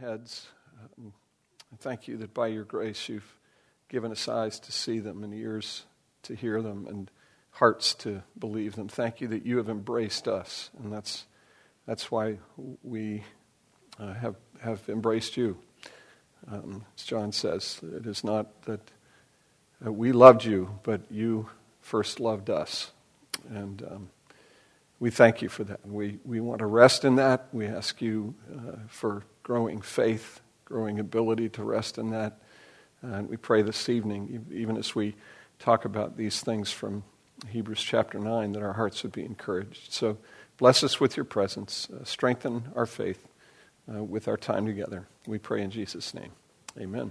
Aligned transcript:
heads. 0.00 0.48
Um, 0.98 1.12
thank 1.78 2.08
you 2.08 2.16
that 2.18 2.32
by 2.32 2.48
your 2.48 2.64
grace 2.64 3.08
you've 3.08 3.36
given 3.88 4.10
us 4.10 4.28
eyes 4.28 4.58
to 4.60 4.72
see 4.72 4.98
them 4.98 5.22
and 5.22 5.34
ears 5.34 5.84
to 6.22 6.34
hear 6.34 6.62
them 6.62 6.86
and 6.88 7.10
hearts 7.52 7.94
to 7.94 8.22
believe 8.38 8.76
them. 8.76 8.88
Thank 8.88 9.20
you 9.20 9.28
that 9.28 9.44
you 9.44 9.58
have 9.58 9.68
embraced 9.68 10.26
us, 10.26 10.70
and 10.78 10.92
that's, 10.92 11.26
that's 11.86 12.10
why 12.10 12.38
we 12.82 13.24
uh, 13.98 14.14
have, 14.14 14.36
have 14.60 14.80
embraced 14.88 15.36
you. 15.36 15.58
Um, 16.50 16.84
as 16.96 17.04
John 17.04 17.32
says, 17.32 17.80
it 17.82 18.06
is 18.06 18.24
not 18.24 18.62
that 18.62 18.80
uh, 19.84 19.92
we 19.92 20.12
loved 20.12 20.44
you, 20.44 20.78
but 20.82 21.02
you 21.10 21.48
first 21.80 22.20
loved 22.20 22.48
us. 22.48 22.92
And 23.50 23.82
um, 23.82 24.10
we 25.00 25.10
thank 25.10 25.40
you 25.40 25.48
for 25.48 25.64
that. 25.64 25.80
And 25.82 25.92
we, 25.92 26.18
we 26.24 26.40
want 26.40 26.60
to 26.60 26.66
rest 26.66 27.04
in 27.04 27.16
that. 27.16 27.48
We 27.52 27.66
ask 27.66 28.00
you 28.02 28.34
uh, 28.54 28.76
for 28.86 29.24
growing 29.42 29.80
faith, 29.80 30.40
growing 30.66 31.00
ability 31.00 31.48
to 31.48 31.64
rest 31.64 31.96
in 31.98 32.10
that. 32.10 32.38
And 33.02 33.28
we 33.28 33.38
pray 33.38 33.62
this 33.62 33.88
evening, 33.88 34.46
even 34.52 34.76
as 34.76 34.94
we 34.94 35.16
talk 35.58 35.86
about 35.86 36.18
these 36.18 36.42
things 36.42 36.70
from 36.70 37.02
Hebrews 37.48 37.82
chapter 37.82 38.18
9, 38.18 38.52
that 38.52 38.62
our 38.62 38.74
hearts 38.74 39.02
would 39.02 39.12
be 39.12 39.24
encouraged. 39.24 39.90
So 39.90 40.18
bless 40.58 40.84
us 40.84 41.00
with 41.00 41.16
your 41.16 41.24
presence, 41.24 41.88
uh, 41.90 42.04
strengthen 42.04 42.70
our 42.76 42.84
faith 42.84 43.26
uh, 43.90 44.04
with 44.04 44.28
our 44.28 44.36
time 44.36 44.66
together. 44.66 45.08
We 45.26 45.38
pray 45.38 45.62
in 45.62 45.70
Jesus' 45.70 46.12
name. 46.12 46.32
Amen. 46.78 47.10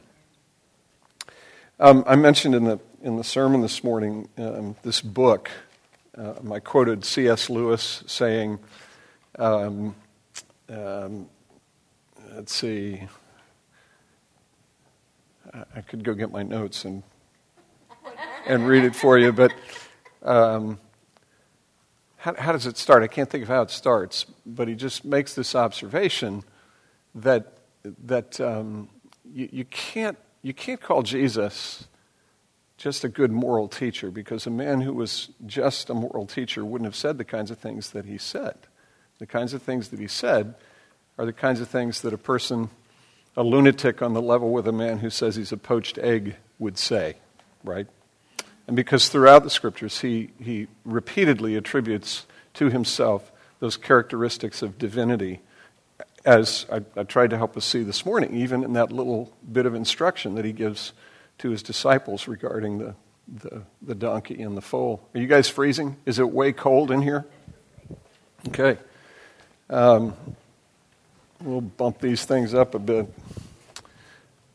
Um, 1.79 2.03
I 2.05 2.15
mentioned 2.15 2.53
in 2.53 2.65
the, 2.65 2.79
in 3.01 3.15
the 3.17 3.23
sermon 3.23 3.61
this 3.61 3.83
morning 3.83 4.29
um, 4.37 4.75
this 4.83 5.01
book. 5.01 5.49
Um, 6.17 6.51
I 6.51 6.59
quoted 6.59 7.05
C.S. 7.05 7.49
Lewis 7.49 8.03
saying, 8.07 8.59
um, 9.37 9.95
um, 10.67 11.27
let's 12.33 12.53
see, 12.53 13.03
I 15.75 15.81
could 15.81 16.03
go 16.03 16.13
get 16.13 16.31
my 16.31 16.43
notes 16.43 16.85
and, 16.85 17.03
and 18.47 18.67
read 18.67 18.83
it 18.83 18.95
for 18.95 19.17
you, 19.17 19.31
but 19.31 19.53
um, 20.23 20.79
how, 22.17 22.35
how 22.35 22.51
does 22.51 22.65
it 22.65 22.77
start? 22.77 23.03
I 23.03 23.07
can't 23.07 23.29
think 23.29 23.43
of 23.43 23.47
how 23.47 23.61
it 23.61 23.71
starts, 23.71 24.25
but 24.45 24.67
he 24.67 24.75
just 24.75 25.05
makes 25.05 25.35
this 25.35 25.55
observation 25.55 26.43
that, 27.15 27.53
that 28.05 28.39
um, 28.41 28.89
you, 29.31 29.49
you, 29.51 29.65
can't, 29.65 30.17
you 30.41 30.53
can't 30.53 30.81
call 30.81 31.01
Jesus 31.01 31.87
just 32.79 33.03
a 33.03 33.09
good 33.09 33.31
moral 33.31 33.67
teacher 33.67 34.09
because 34.09 34.47
a 34.47 34.49
man 34.49 34.79
who 34.79 34.93
was 34.93 35.29
just 35.45 35.89
a 35.89 35.93
moral 35.93 36.25
teacher 36.25 36.63
wouldn't 36.63 36.87
have 36.87 36.95
said 36.95 37.17
the 37.17 37.25
kinds 37.25 37.51
of 37.51 37.59
things 37.59 37.91
that 37.91 38.05
he 38.05 38.17
said. 38.17 38.55
The 39.19 39.27
kinds 39.27 39.53
of 39.53 39.61
things 39.61 39.89
that 39.89 39.99
he 39.99 40.07
said 40.07 40.55
are 41.17 41.25
the 41.25 41.33
kinds 41.33 41.59
of 41.59 41.67
things 41.67 42.01
that 42.01 42.13
a 42.13 42.17
person, 42.17 42.69
a 43.35 43.43
lunatic 43.43 44.01
on 44.01 44.13
the 44.13 44.21
level 44.21 44.53
with 44.53 44.65
a 44.65 44.71
man 44.71 44.99
who 44.99 45.09
says 45.09 45.35
he's 45.35 45.51
a 45.51 45.57
poached 45.57 45.97
egg, 45.97 46.37
would 46.57 46.77
say, 46.77 47.17
right? 47.65 47.85
And 48.65 48.77
because 48.77 49.09
throughout 49.09 49.43
the 49.43 49.49
scriptures 49.49 49.99
he, 49.99 50.29
he 50.41 50.67
repeatedly 50.85 51.57
attributes 51.57 52.25
to 52.53 52.69
himself 52.69 53.29
those 53.59 53.75
characteristics 53.75 54.61
of 54.61 54.77
divinity, 54.77 55.41
as 56.23 56.65
I, 56.71 56.81
I 56.95 57.03
tried 57.03 57.31
to 57.31 57.37
help 57.37 57.57
us 57.57 57.65
see 57.65 57.83
this 57.83 58.05
morning, 58.05 58.35
even 58.35 58.63
in 58.63 58.71
that 58.73 58.93
little 58.93 59.33
bit 59.51 59.65
of 59.65 59.75
instruction 59.75 60.35
that 60.35 60.45
he 60.45 60.53
gives 60.53 60.93
to 61.39 61.49
his 61.49 61.63
disciples 61.63 62.27
regarding 62.27 62.77
the, 62.77 62.95
the, 63.27 63.61
the 63.81 63.95
donkey 63.95 64.41
and 64.41 64.55
the 64.55 64.61
foal. 64.61 65.07
Are 65.13 65.19
you 65.19 65.27
guys 65.27 65.49
freezing? 65.49 65.97
Is 66.05 66.19
it 66.19 66.29
way 66.29 66.51
cold 66.53 66.91
in 66.91 67.01
here? 67.01 67.25
Okay. 68.47 68.77
Um, 69.69 70.13
we'll 71.41 71.61
bump 71.61 71.99
these 71.99 72.25
things 72.25 72.53
up 72.53 72.75
a 72.75 72.79
bit. 72.79 73.13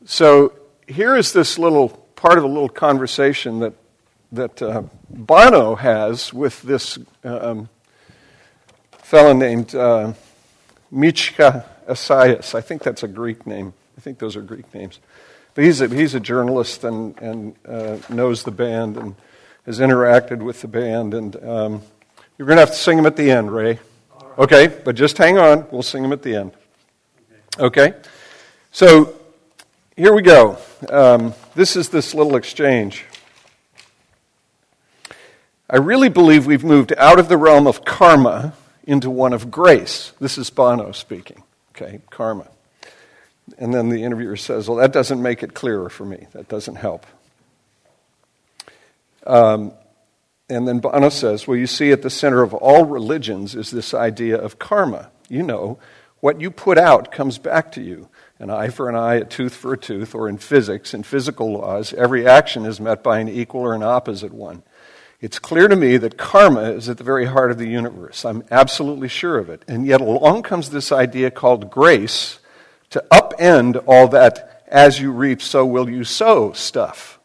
So 0.05 0.53
here 0.87 1.17
is 1.17 1.33
this 1.33 1.59
little 1.59 1.89
part 2.17 2.39
of 2.39 2.45
a 2.45 2.49
little 2.49 2.69
conversation 2.69 3.61
that 3.61 3.75
that 4.35 4.61
uh, 4.61 4.83
Bono 5.09 5.77
has 5.77 6.35
with 6.35 6.61
this 6.63 6.99
um, 7.23 7.69
fellow 8.91 9.33
named 9.33 9.75
uh, 9.75 10.13
Michka 10.93 11.65
Assayas. 11.89 12.55
I 12.55 12.61
think 12.61 12.83
that's 12.83 13.03
a 13.03 13.09
Greek 13.09 13.47
name. 13.47 13.73
I 13.97 14.01
think 14.01 14.19
those 14.19 14.37
are 14.37 14.43
Greek 14.43 14.73
names. 14.75 14.99
But 15.55 15.65
he's 15.65 15.81
a, 15.81 15.89
he's 15.89 16.15
a 16.15 16.21
journalist 16.21 16.85
and, 16.85 17.17
and 17.21 17.55
uh, 17.67 17.99
knows 18.09 18.43
the 18.43 18.51
band 18.51 18.97
and 18.97 19.15
has 19.67 19.79
interacted 19.79 20.43
with 20.43 20.61
the 20.61 20.69
band. 20.69 21.15
And 21.15 21.37
um, 21.45 21.83
you're 22.37 22.47
going 22.47 22.57
to 22.57 22.63
have 22.63 22.71
to 22.71 22.77
sing 22.77 22.97
them 22.97 23.07
at 23.07 23.17
the 23.17 23.31
end, 23.31 23.53
Ray. 23.53 23.79
Okay, 24.37 24.67
but 24.67 24.97
just 24.97 25.17
hang 25.17 25.39
on. 25.39 25.67
We'll 25.71 25.83
sing 25.83 26.03
them 26.03 26.13
at 26.13 26.23
the 26.23 26.35
end. 26.35 26.53
Okay? 27.59 27.95
So 28.73 29.15
here 29.97 30.13
we 30.13 30.23
go. 30.23 30.59
Um, 30.91 31.35
this 31.55 31.77
is 31.77 31.89
this 31.89 32.15
little 32.15 32.35
exchange. 32.35 33.05
I 35.71 35.77
really 35.77 36.09
believe 36.09 36.47
we've 36.47 36.65
moved 36.65 36.93
out 36.99 37.21
of 37.21 37.29
the 37.29 37.37
realm 37.37 37.69
of 37.69 37.85
karma 37.85 38.55
into 38.83 39.09
one 39.09 39.33
of 39.33 39.51
grace. 39.53 40.13
This 40.21 40.37
is 40.37 40.51
Bono 40.51 40.91
speaking. 40.91 41.45
Okay, 41.71 42.01
karma. 42.11 42.49
And 43.59 43.75
then 43.75 43.91
the 43.91 44.03
interviewer 44.03 44.37
says, 44.37 44.69
Well, 44.69 44.79
that 44.79 44.93
doesn't 44.93 45.21
make 45.21 45.43
it 45.43 45.55
clearer 45.55 45.89
for 45.89 46.05
me. 46.05 46.27
That 46.33 46.49
doesn't 46.49 46.77
help. 46.77 47.07
Um, 49.27 49.73
and 50.49 50.69
then 50.69 50.81
Bono 50.81 51.09
says, 51.09 51.47
Well, 51.47 51.57
you 51.57 51.67
see, 51.67 51.93
at 51.93 52.03
the 52.03 52.11
center 52.11 52.43
of 52.43 52.55
all 52.55 52.85
religions 52.85 53.55
is 53.55 53.71
this 53.71 53.95
idea 53.95 54.37
of 54.37 54.59
karma. 54.59 55.11
You 55.29 55.43
know, 55.43 55.79
what 56.21 56.41
you 56.41 56.51
put 56.51 56.79
out 56.79 57.13
comes 57.13 57.39
back 57.39 57.73
to 57.73 57.83
you. 57.83 58.09
An 58.39 58.51
eye 58.51 58.69
for 58.69 58.89
an 58.89 58.97
eye, 58.97 59.17
a 59.17 59.25
tooth 59.25 59.55
for 59.55 59.73
a 59.73 59.79
tooth, 59.79 60.15
or 60.15 60.29
in 60.29 60.39
physics, 60.39 60.93
in 60.93 61.03
physical 61.03 61.53
laws, 61.53 61.93
every 61.95 62.27
action 62.27 62.67
is 62.67 62.81
met 62.81 63.03
by 63.03 63.21
an 63.21 63.29
equal 63.29 63.61
or 63.61 63.75
an 63.75 63.83
opposite 63.83 64.33
one. 64.33 64.63
It's 65.21 65.39
clear 65.39 65.69
to 65.69 65.77
me 65.77 65.97
that 65.99 66.19
karma 66.19 66.73
is 66.73 66.89
at 66.89 66.99
the 66.99 67.05
very 67.05 67.27
heart 67.27 67.51
of 67.51 67.59
the 67.59 67.69
universe. 67.69 68.25
I'm 68.25 68.43
absolutely 68.51 69.09
sure 69.09 69.39
of 69.39 69.49
it. 69.49 69.65
And 69.69 69.87
yet 69.87 70.01
along 70.01 70.43
comes 70.43 70.71
this 70.71 70.93
idea 70.93 71.31
called 71.31 71.71
grace 71.71 72.41
to 72.95 73.05
upend 73.11 73.83
all 73.89 74.07
that 74.07 74.63
as 74.69 75.01
you 75.01 75.11
reap, 75.11 75.43
so 75.43 75.67
will 75.67 75.91
you 75.91 76.05
sow 76.05 76.53
stuff. 76.53 77.19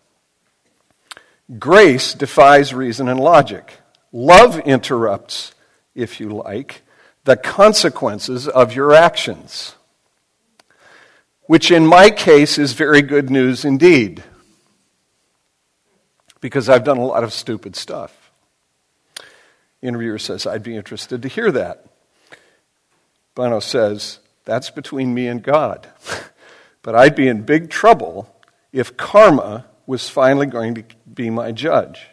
Grace 1.59 2.15
defies 2.15 2.73
reason 2.73 3.07
and 3.07 3.19
logic. 3.19 3.77
Love 4.11 4.57
interrupts, 4.61 5.53
if 5.93 6.19
you 6.19 6.29
like, 6.29 6.81
the 7.23 7.37
consequences 7.37 8.47
of 8.47 8.73
your 8.73 8.95
actions, 8.95 9.75
which 11.43 11.69
in 11.69 11.85
my 11.85 12.09
case 12.09 12.57
is 12.57 12.73
very 12.73 13.03
good 13.03 13.29
news 13.29 13.63
indeed, 13.63 14.23
because 16.41 16.67
I've 16.67 16.83
done 16.83 16.97
a 16.97 17.05
lot 17.05 17.23
of 17.23 17.31
stupid 17.31 17.75
stuff. 17.75 18.31
interviewer 19.83 20.17
says, 20.17 20.47
I'd 20.47 20.63
be 20.63 20.75
interested 20.75 21.21
to 21.21 21.27
hear 21.27 21.51
that. 21.51 21.85
Bono 23.35 23.59
says, 23.59 24.17
that's 24.49 24.71
between 24.71 25.13
me 25.13 25.27
and 25.27 25.43
God. 25.43 25.87
but 26.81 26.95
I'd 26.95 27.15
be 27.15 27.27
in 27.27 27.43
big 27.43 27.69
trouble 27.69 28.35
if 28.71 28.97
karma 28.97 29.65
was 29.85 30.09
finally 30.09 30.47
going 30.47 30.73
to 30.75 30.83
be 31.11 31.29
my 31.29 31.51
judge. 31.51 32.07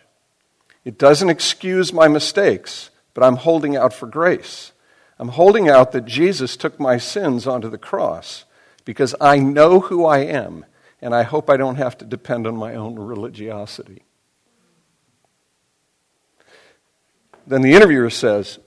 It 0.84 0.98
doesn't 0.98 1.30
excuse 1.30 1.92
my 1.92 2.08
mistakes, 2.08 2.90
but 3.14 3.24
I'm 3.24 3.36
holding 3.36 3.74
out 3.74 3.94
for 3.94 4.06
grace. 4.06 4.72
I'm 5.18 5.28
holding 5.28 5.68
out 5.68 5.92
that 5.92 6.04
Jesus 6.04 6.56
took 6.56 6.78
my 6.78 6.98
sins 6.98 7.46
onto 7.46 7.70
the 7.70 7.78
cross 7.78 8.44
because 8.84 9.14
I 9.18 9.38
know 9.38 9.80
who 9.80 10.04
I 10.04 10.18
am, 10.18 10.66
and 11.00 11.14
I 11.14 11.22
hope 11.22 11.48
I 11.48 11.56
don't 11.56 11.76
have 11.76 11.96
to 11.98 12.04
depend 12.04 12.46
on 12.46 12.54
my 12.54 12.74
own 12.74 12.96
religiosity. 12.96 14.02
Then 17.46 17.62
the 17.62 17.72
interviewer 17.72 18.10
says, 18.10 18.58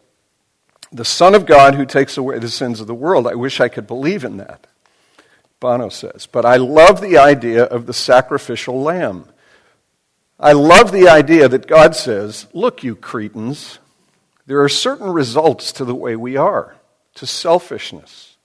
the 0.91 1.05
Son 1.05 1.35
of 1.35 1.45
God 1.45 1.75
who 1.75 1.85
takes 1.85 2.17
away 2.17 2.39
the 2.39 2.49
sins 2.49 2.79
of 2.79 2.87
the 2.87 2.95
world. 2.95 3.27
I 3.27 3.35
wish 3.35 3.59
I 3.59 3.69
could 3.69 3.87
believe 3.87 4.23
in 4.23 4.37
that, 4.37 4.67
Bono 5.59 5.89
says. 5.89 6.25
But 6.25 6.45
I 6.45 6.57
love 6.57 7.01
the 7.01 7.17
idea 7.17 7.63
of 7.63 7.85
the 7.85 7.93
sacrificial 7.93 8.81
lamb. 8.81 9.25
I 10.39 10.53
love 10.53 10.91
the 10.91 11.09
idea 11.09 11.47
that 11.47 11.67
God 11.67 11.95
says, 11.95 12.47
Look, 12.53 12.83
you 12.83 12.95
cretins, 12.95 13.79
there 14.45 14.61
are 14.63 14.69
certain 14.69 15.11
results 15.11 15.71
to 15.73 15.85
the 15.85 15.93
way 15.93 16.15
we 16.15 16.35
are, 16.35 16.75
to 17.15 17.27
selfishness. 17.27 18.37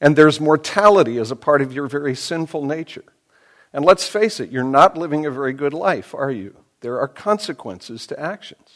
And 0.00 0.16
there's 0.16 0.40
mortality 0.40 1.18
as 1.18 1.30
a 1.30 1.36
part 1.36 1.60
of 1.60 1.72
your 1.72 1.86
very 1.86 2.14
sinful 2.14 2.64
nature. 2.64 3.04
And 3.72 3.84
let's 3.84 4.08
face 4.08 4.40
it, 4.40 4.50
you're 4.50 4.64
not 4.64 4.96
living 4.96 5.26
a 5.26 5.30
very 5.30 5.52
good 5.52 5.74
life, 5.74 6.14
are 6.14 6.30
you? 6.30 6.56
There 6.80 6.98
are 6.98 7.06
consequences 7.06 8.06
to 8.06 8.18
actions. 8.18 8.71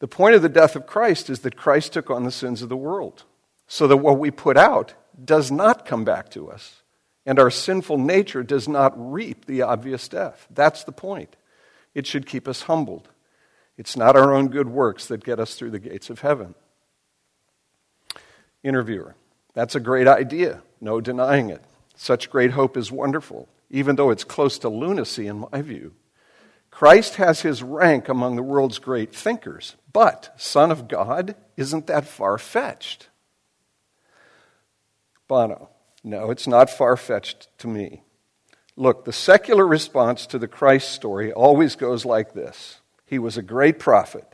The 0.00 0.08
point 0.08 0.34
of 0.34 0.42
the 0.42 0.48
death 0.48 0.76
of 0.76 0.86
Christ 0.86 1.30
is 1.30 1.40
that 1.40 1.56
Christ 1.56 1.92
took 1.92 2.10
on 2.10 2.24
the 2.24 2.30
sins 2.30 2.62
of 2.62 2.68
the 2.68 2.76
world, 2.76 3.24
so 3.66 3.86
that 3.86 3.98
what 3.98 4.18
we 4.18 4.30
put 4.30 4.56
out 4.56 4.94
does 5.22 5.50
not 5.50 5.86
come 5.86 6.04
back 6.04 6.30
to 6.30 6.50
us, 6.50 6.82
and 7.24 7.38
our 7.38 7.50
sinful 7.50 7.98
nature 7.98 8.42
does 8.42 8.66
not 8.66 8.94
reap 8.96 9.44
the 9.44 9.62
obvious 9.62 10.08
death. 10.08 10.46
That's 10.50 10.84
the 10.84 10.92
point. 10.92 11.36
It 11.94 12.06
should 12.06 12.26
keep 12.26 12.48
us 12.48 12.62
humbled. 12.62 13.08
It's 13.76 13.96
not 13.96 14.16
our 14.16 14.34
own 14.34 14.48
good 14.48 14.68
works 14.68 15.06
that 15.06 15.24
get 15.24 15.38
us 15.38 15.54
through 15.54 15.70
the 15.70 15.78
gates 15.78 16.10
of 16.10 16.20
heaven. 16.20 16.54
Interviewer, 18.62 19.14
that's 19.54 19.74
a 19.74 19.80
great 19.80 20.08
idea, 20.08 20.62
no 20.80 21.00
denying 21.00 21.50
it. 21.50 21.62
Such 21.94 22.30
great 22.30 22.52
hope 22.52 22.76
is 22.76 22.90
wonderful, 22.90 23.48
even 23.70 23.96
though 23.96 24.10
it's 24.10 24.24
close 24.24 24.58
to 24.60 24.68
lunacy 24.70 25.26
in 25.26 25.46
my 25.50 25.60
view. 25.60 25.92
Christ 26.70 27.16
has 27.16 27.42
his 27.42 27.62
rank 27.62 28.08
among 28.08 28.36
the 28.36 28.42
world's 28.42 28.78
great 28.78 29.14
thinkers, 29.14 29.76
but 29.92 30.32
Son 30.36 30.70
of 30.70 30.88
God, 30.88 31.34
isn't 31.56 31.86
that 31.88 32.06
far 32.06 32.38
fetched? 32.38 33.08
Bono, 35.28 35.68
no, 36.02 36.30
it's 36.30 36.46
not 36.46 36.70
far 36.70 36.96
fetched 36.96 37.48
to 37.58 37.68
me. 37.68 38.02
Look, 38.76 39.04
the 39.04 39.12
secular 39.12 39.66
response 39.66 40.26
to 40.26 40.38
the 40.38 40.48
Christ 40.48 40.90
story 40.92 41.32
always 41.32 41.76
goes 41.76 42.04
like 42.04 42.32
this 42.32 42.80
He 43.04 43.18
was 43.18 43.36
a 43.36 43.42
great 43.42 43.78
prophet, 43.78 44.26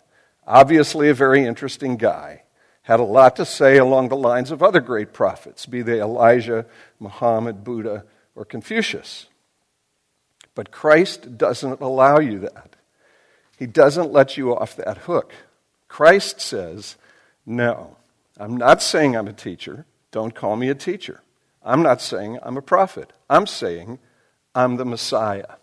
obviously 0.47 1.09
a 1.09 1.15
very 1.15 1.45
interesting 1.45 1.97
guy, 1.97 2.45
had 2.83 3.01
a 3.01 3.05
lot 3.05 3.35
to 3.37 3.45
say 3.45 3.79
along 3.79 4.09
the 4.09 4.17
lines 4.17 4.53
of 4.53 4.63
other 4.63 4.81
great 4.81 5.13
prophets, 5.13 5.67
be 5.67 5.83
they 5.83 6.01
Elijah, 6.01 6.67
Muhammad, 7.01 7.65
Buddha, 7.65 8.05
or 8.37 8.45
Confucius. 8.45 9.27
But 10.57 10.73
Christ 10.73 11.39
doesn't 11.39 11.81
allow 11.81 12.19
you 12.19 12.41
that. 12.41 12.75
He 13.57 13.67
doesn't 13.67 14.11
let 14.11 14.37
you 14.37 14.57
off 14.57 14.75
that 14.75 14.99
hook. 14.99 15.33
Christ 15.87 16.41
says, 16.41 16.97
No, 17.47 17.97
I'm 18.37 18.57
not 18.57 18.83
saying 18.83 19.17
I'm 19.17 19.29
a 19.29 19.33
teacher. 19.33 19.87
Don't 20.11 20.35
call 20.35 20.57
me 20.57 20.69
a 20.69 20.75
teacher. 20.75 21.23
I'm 21.65 21.83
not 21.83 22.01
saying 22.01 22.41
I'm 22.43 22.57
a 22.57 22.63
prophet. 22.63 23.13
I'm 23.31 23.47
saying 23.47 24.01
I'm 24.55 24.77
the 24.77 24.85
Messiah. 24.85 25.57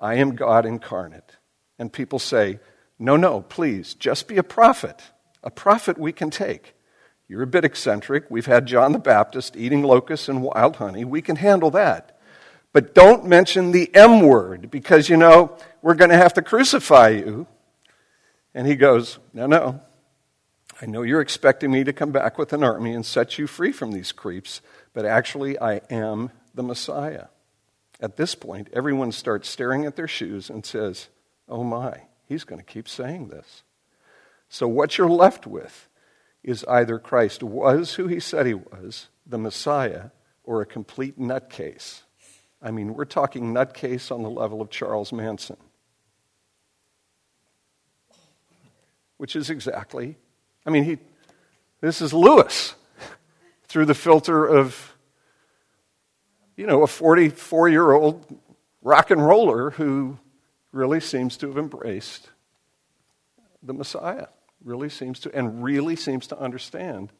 I 0.00 0.14
am 0.14 0.34
God 0.34 0.64
incarnate. 0.64 1.36
And 1.78 1.92
people 1.92 2.18
say, 2.18 2.60
no, 2.98 3.16
no, 3.16 3.40
please, 3.40 3.94
just 3.94 4.28
be 4.28 4.36
a 4.36 4.42
prophet. 4.42 5.02
A 5.42 5.50
prophet 5.50 5.98
we 5.98 6.12
can 6.12 6.30
take. 6.30 6.74
You're 7.26 7.42
a 7.42 7.46
bit 7.46 7.64
eccentric. 7.64 8.30
We've 8.30 8.46
had 8.46 8.66
John 8.66 8.92
the 8.92 8.98
Baptist 8.98 9.56
eating 9.56 9.82
locusts 9.82 10.28
and 10.28 10.42
wild 10.42 10.76
honey. 10.76 11.04
We 11.04 11.22
can 11.22 11.36
handle 11.36 11.70
that. 11.72 12.13
But 12.74 12.92
don't 12.92 13.24
mention 13.24 13.70
the 13.70 13.88
M 13.94 14.20
word 14.20 14.68
because, 14.68 15.08
you 15.08 15.16
know, 15.16 15.56
we're 15.80 15.94
going 15.94 16.10
to 16.10 16.16
have 16.16 16.34
to 16.34 16.42
crucify 16.42 17.10
you. 17.10 17.46
And 18.52 18.66
he 18.66 18.74
goes, 18.74 19.20
No, 19.32 19.46
no. 19.46 19.80
I 20.82 20.86
know 20.86 21.02
you're 21.02 21.20
expecting 21.20 21.70
me 21.70 21.84
to 21.84 21.92
come 21.92 22.10
back 22.10 22.36
with 22.36 22.52
an 22.52 22.64
army 22.64 22.92
and 22.92 23.06
set 23.06 23.38
you 23.38 23.46
free 23.46 23.70
from 23.70 23.92
these 23.92 24.10
creeps, 24.10 24.60
but 24.92 25.04
actually, 25.04 25.56
I 25.58 25.82
am 25.88 26.32
the 26.52 26.64
Messiah. 26.64 27.26
At 28.00 28.16
this 28.16 28.34
point, 28.34 28.68
everyone 28.72 29.12
starts 29.12 29.48
staring 29.48 29.86
at 29.86 29.94
their 29.94 30.08
shoes 30.08 30.50
and 30.50 30.66
says, 30.66 31.08
Oh 31.48 31.62
my, 31.62 32.02
he's 32.26 32.42
going 32.42 32.58
to 32.58 32.66
keep 32.66 32.88
saying 32.88 33.28
this. 33.28 33.62
So, 34.48 34.66
what 34.66 34.98
you're 34.98 35.08
left 35.08 35.46
with 35.46 35.88
is 36.42 36.64
either 36.64 36.98
Christ 36.98 37.44
was 37.44 37.94
who 37.94 38.08
he 38.08 38.18
said 38.18 38.46
he 38.46 38.54
was, 38.54 39.06
the 39.24 39.38
Messiah, 39.38 40.06
or 40.42 40.60
a 40.60 40.66
complete 40.66 41.20
nutcase. 41.20 42.02
I 42.64 42.70
mean, 42.70 42.94
we're 42.94 43.04
talking 43.04 43.52
nutcase 43.52 44.10
on 44.10 44.22
the 44.22 44.30
level 44.30 44.62
of 44.62 44.70
Charles 44.70 45.12
Manson, 45.12 45.58
which 49.18 49.36
is 49.36 49.50
exactly, 49.50 50.16
I 50.64 50.70
mean, 50.70 50.84
he, 50.84 50.98
this 51.82 52.00
is 52.00 52.14
Lewis 52.14 52.74
through 53.68 53.84
the 53.84 53.94
filter 53.94 54.46
of 54.46 54.94
you 56.56 56.66
know, 56.66 56.82
a 56.82 56.86
44 56.86 57.68
year 57.68 57.92
old 57.92 58.24
rock 58.80 59.10
and 59.10 59.24
roller 59.24 59.70
who 59.70 60.18
really 60.72 61.00
seems 61.00 61.36
to 61.38 61.48
have 61.48 61.58
embraced 61.58 62.30
the 63.62 63.74
Messiah, 63.74 64.28
really 64.62 64.88
seems 64.88 65.20
to, 65.20 65.34
and 65.34 65.62
really 65.62 65.96
seems 65.96 66.26
to 66.28 66.38
understand 66.38 67.12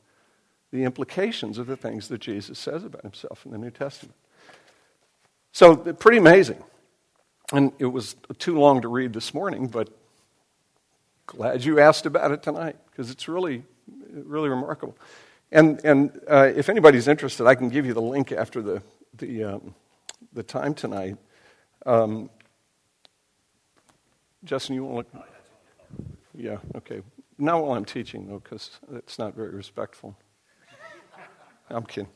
the 0.71 0.85
implications 0.85 1.59
of 1.59 1.67
the 1.67 1.77
things 1.77 2.09
that 2.09 2.21
Jesus 2.21 2.59
says 2.59 2.85
about 2.85 3.03
himself 3.03 3.45
in 3.45 3.53
the 3.53 3.59
New 3.59 3.71
Testament. 3.71 4.17
So, 5.55 5.77
pretty 5.77 6.19
amazing. 6.19 6.61
And 7.53 7.71
it 7.79 7.87
was 7.87 8.17
too 8.41 8.59
long 8.59 8.83
to 8.83 8.89
read 8.89 9.13
this 9.13 9.33
morning, 9.33 9.69
but 9.69 9.89
glad 11.27 11.65
you 11.65 11.79
asked 11.79 12.07
about 12.07 12.33
it 12.33 12.43
tonight 12.43 12.75
because 12.91 13.09
it's 13.09 13.29
really, 13.29 13.63
really 14.13 14.49
remarkable. 14.49 14.97
And, 15.53 15.81
and 15.85 16.21
uh, 16.29 16.51
if 16.57 16.69
anybody's 16.69 17.07
interested, 17.07 17.47
I 17.47 17.55
can 17.55 17.69
give 17.69 17.87
you 17.87 17.95
the 17.95 18.03
link 18.03 18.33
after 18.33 18.63
the, 18.63 18.83
the, 19.17 19.45
um, 19.45 19.77
the 20.33 20.43
time 20.43 20.75
tonight. 20.75 21.19
Um, 21.87 22.31
Justin, 24.43 24.75
you 24.75 24.85
want 24.85 25.09
to 25.13 25.19
look? 25.19 25.29
Yeah, 26.35 26.57
okay. 26.79 27.01
Not 27.39 27.63
while 27.63 27.77
I'm 27.77 27.85
teaching, 27.85 28.27
though, 28.27 28.41
because 28.41 28.81
it's 28.93 29.21
not 29.21 29.37
very 29.37 29.51
respectful. 29.51 30.17
I'm 31.71 31.85
kidding. 31.85 32.11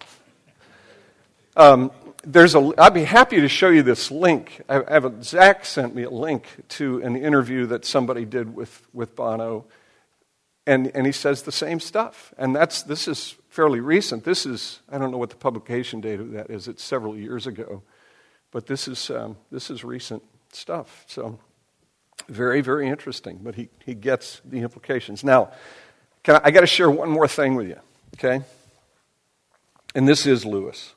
Um, 1.59 1.91
there's 2.23 2.55
a, 2.55 2.73
I'd 2.79 2.95
be 2.95 3.03
happy 3.03 3.41
to 3.41 3.49
show 3.49 3.69
you 3.69 3.83
this 3.83 4.13
link. 4.13 4.63
I 4.69 4.75
have 4.89 5.05
a, 5.05 5.23
Zach 5.25 5.65
sent 5.65 5.93
me 5.93 6.05
a 6.05 6.11
link 6.11 6.47
to 6.69 7.03
an 7.03 7.17
interview 7.17 7.67
that 7.67 7.85
somebody 7.85 8.25
did 8.25 8.55
with, 8.55 8.81
with 8.93 9.17
Bono, 9.17 9.67
and, 10.69 10.93
and 10.95 11.05
he 11.05 11.11
says 11.11 11.43
the 11.43 11.51
same 11.51 11.81
stuff. 11.81 12.33
And 12.39 12.55
that's, 12.55 12.83
this 12.83 13.09
is 13.09 13.35
fairly 13.49 13.81
recent. 13.81 14.23
This 14.23 14.47
is, 14.47 14.79
I 14.89 14.99
don't 14.99 15.11
know 15.11 15.19
what 15.19 15.31
the 15.31 15.37
publication 15.37 16.01
date 16.01 16.21
of 16.21 16.31
that 16.31 16.49
is, 16.49 16.69
it's 16.69 16.85
several 16.85 17.17
years 17.17 17.49
ago. 17.49 17.83
But 18.53 18.67
this 18.67 18.87
is, 18.87 19.11
um, 19.11 19.37
this 19.51 19.69
is 19.69 19.83
recent 19.83 20.23
stuff. 20.53 21.05
So, 21.09 21.41
very, 22.29 22.61
very 22.61 22.89
interesting. 22.89 23.41
But 23.43 23.57
he, 23.57 23.69
he 23.85 23.95
gets 23.95 24.41
the 24.45 24.61
implications. 24.61 25.25
Now, 25.25 25.51
can 26.23 26.37
I, 26.37 26.41
I 26.45 26.51
got 26.53 26.61
to 26.61 26.69
share 26.69 26.89
one 26.91 27.11
more 27.11 27.27
thing 27.27 27.57
with 27.57 27.67
you, 27.67 27.81
okay? 28.15 28.45
And 29.97 30.07
this 30.07 30.25
is 30.25 30.45
Lewis. 30.45 30.95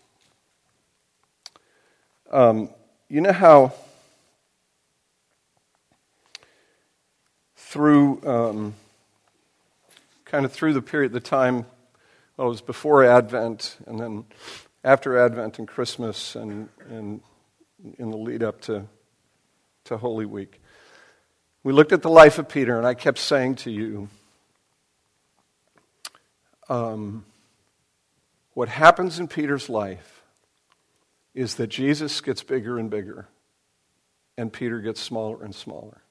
Um, 2.32 2.70
you 3.10 3.20
know 3.20 3.34
how 3.34 3.74
through 7.58 8.26
um, 8.26 8.74
kind 10.24 10.46
of 10.46 10.54
through 10.54 10.72
the 10.72 10.82
period, 10.82 11.12
the 11.12 11.20
time 11.20 11.66
well, 12.38 12.48
it 12.48 12.52
was 12.52 12.62
before 12.62 13.04
Advent, 13.04 13.76
and 13.86 14.00
then 14.00 14.24
after 14.82 15.18
Advent 15.18 15.60
and 15.60 15.68
Christmas, 15.68 16.38
and, 16.38 16.70
and 16.90 17.20
in 17.98 18.12
the 18.12 18.18
lead 18.18 18.44
up 18.44 18.62
to, 18.62 18.86
to 19.84 19.98
Holy 19.98 20.26
Week. 20.26 20.62
We 21.64 21.74
looked 21.74 21.92
at 21.92 22.02
the 22.02 22.10
life 22.10 22.40
of 22.40 22.48
Peter, 22.48 22.78
and 22.78 22.88
I 22.88 22.94
kept 22.94 23.20
saying 23.20 23.56
to 23.56 23.72
you, 23.72 24.08
um, 26.70 27.26
what 28.54 28.70
happens 28.70 29.20
in 29.20 29.28
Peter's 29.28 29.70
life 29.70 30.21
is 31.34 31.56
that 31.56 31.68
Jesus 31.68 32.20
gets 32.22 32.44
bigger 32.44 32.78
and 32.78 32.90
bigger, 32.90 33.30
and 34.38 34.52
Peter 34.52 34.80
gets 34.80 35.00
smaller 35.00 35.44
and 35.44 35.56
smaller. 35.56 36.02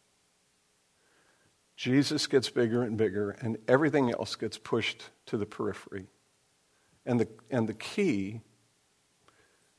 Jesus 1.76 2.26
gets 2.26 2.50
bigger 2.50 2.82
and 2.82 2.96
bigger, 2.96 3.30
and 3.30 3.56
everything 3.66 4.10
else 4.10 4.36
gets 4.36 4.58
pushed 4.58 5.10
to 5.26 5.38
the 5.38 5.46
periphery. 5.46 6.08
And 7.06 7.18
the, 7.18 7.28
and 7.50 7.66
the 7.66 7.74
key, 7.74 8.40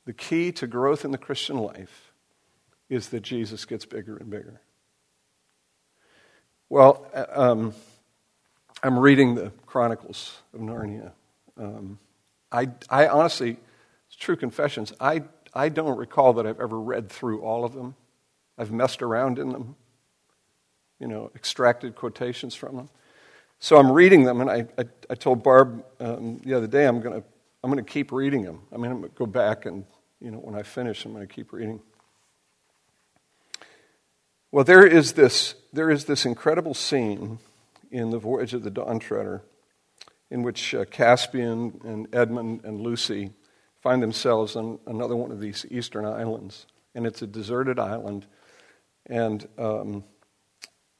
the 0.05 0.13
key 0.13 0.51
to 0.53 0.67
growth 0.67 1.05
in 1.05 1.11
the 1.11 1.17
Christian 1.19 1.57
life 1.57 2.11
is 2.89 3.09
that 3.09 3.21
Jesus 3.21 3.65
gets 3.65 3.85
bigger 3.85 4.17
and 4.17 4.29
bigger. 4.29 4.61
Well, 6.69 7.05
uh, 7.13 7.25
um, 7.29 7.73
I'm 8.81 8.97
reading 8.97 9.35
the 9.35 9.51
Chronicles 9.65 10.39
of 10.53 10.61
Narnia. 10.61 11.11
Um, 11.57 11.99
I, 12.51 12.69
I 12.89 13.07
honestly, 13.07 13.57
it's 14.07 14.15
true 14.15 14.35
confessions, 14.35 14.91
I, 14.99 15.23
I 15.53 15.69
don't 15.69 15.97
recall 15.97 16.33
that 16.33 16.47
I've 16.47 16.59
ever 16.59 16.79
read 16.79 17.09
through 17.09 17.41
all 17.41 17.65
of 17.65 17.73
them. 17.73 17.95
I've 18.57 18.71
messed 18.71 19.01
around 19.01 19.39
in 19.39 19.49
them, 19.49 19.75
you 20.99 21.07
know, 21.07 21.31
extracted 21.35 21.95
quotations 21.95 22.55
from 22.55 22.75
them. 22.75 22.89
So 23.59 23.77
I'm 23.77 23.91
reading 23.91 24.23
them, 24.23 24.41
and 24.41 24.49
I, 24.49 24.65
I, 24.77 24.85
I 25.09 25.15
told 25.15 25.43
Barb 25.43 25.83
um, 25.99 26.39
the 26.39 26.53
other 26.53 26.67
day 26.67 26.85
I'm 26.85 27.01
going 27.01 27.21
to 27.21 27.27
I'm 27.63 27.71
going 27.71 27.83
to 27.83 27.91
keep 27.91 28.11
reading 28.11 28.41
them. 28.43 28.61
I 28.73 28.77
mean, 28.77 28.91
I'm 28.91 28.99
going 29.01 29.11
to 29.11 29.15
go 29.15 29.27
back 29.27 29.67
and, 29.67 29.85
you 30.19 30.31
know, 30.31 30.39
when 30.39 30.55
I 30.55 30.63
finish, 30.63 31.05
I'm 31.05 31.13
going 31.13 31.27
to 31.27 31.31
keep 31.31 31.53
reading. 31.53 31.79
Well, 34.51 34.63
there 34.63 34.85
is 34.85 35.13
this, 35.13 35.53
there 35.71 35.91
is 35.91 36.05
this 36.05 36.25
incredible 36.25 36.73
scene 36.73 37.37
in 37.91 38.09
The 38.09 38.17
Voyage 38.17 38.55
of 38.55 38.63
the 38.63 38.71
Dawn 38.71 38.97
Treader 38.97 39.43
in 40.31 40.41
which 40.41 40.73
uh, 40.73 40.85
Caspian 40.85 41.81
and 41.83 42.07
Edmund 42.15 42.61
and 42.63 42.81
Lucy 42.81 43.31
find 43.81 44.01
themselves 44.01 44.55
on 44.55 44.79
another 44.87 45.15
one 45.15 45.31
of 45.31 45.39
these 45.39 45.65
eastern 45.69 46.05
islands. 46.05 46.67
And 46.95 47.05
it's 47.05 47.21
a 47.21 47.27
deserted 47.27 47.79
island. 47.79 48.25
And 49.07 49.47
um, 49.57 50.03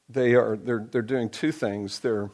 they 0.08 0.34
are, 0.34 0.56
they're, 0.56 0.86
they're 0.90 1.02
doing 1.02 1.30
two 1.30 1.52
things. 1.52 2.00
They're 2.00 2.30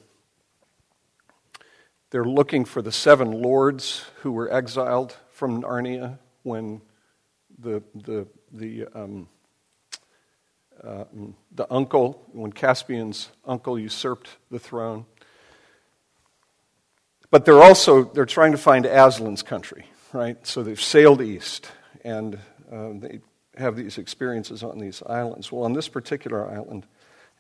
they're 2.11 2.25
looking 2.25 2.65
for 2.65 2.81
the 2.81 2.93
seven 2.93 3.31
lords 3.43 4.05
who 4.21 4.33
were 4.33 4.51
exiled 4.51 5.17
from 5.31 5.63
Narnia 5.63 6.19
when 6.43 6.81
the, 7.59 7.83
the, 7.95 8.27
the, 8.51 8.87
um, 8.95 9.29
uh, 10.83 11.05
the 11.53 11.71
uncle, 11.71 12.23
when 12.33 12.51
Caspian's 12.51 13.31
uncle 13.45 13.79
usurped 13.79 14.31
the 14.51 14.59
throne. 14.59 15.05
But 17.31 17.45
they're 17.45 17.63
also 17.63 18.05
they're 18.05 18.25
trying 18.25 18.53
to 18.53 18.59
find 18.59 18.87
Aslan's 18.87 19.43
country. 19.43 19.85
Right? 20.13 20.45
So 20.47 20.63
they've 20.63 20.81
sailed 20.81 21.21
east 21.21 21.71
and 22.05 22.39
um, 22.71 23.01
they 23.01 23.21
have 23.57 23.77
these 23.77 23.99
experiences 23.99 24.63
on 24.63 24.79
these 24.79 25.03
islands. 25.05 25.51
Well, 25.51 25.65
on 25.65 25.73
this 25.73 25.89
particular 25.89 26.49
island, 26.49 26.87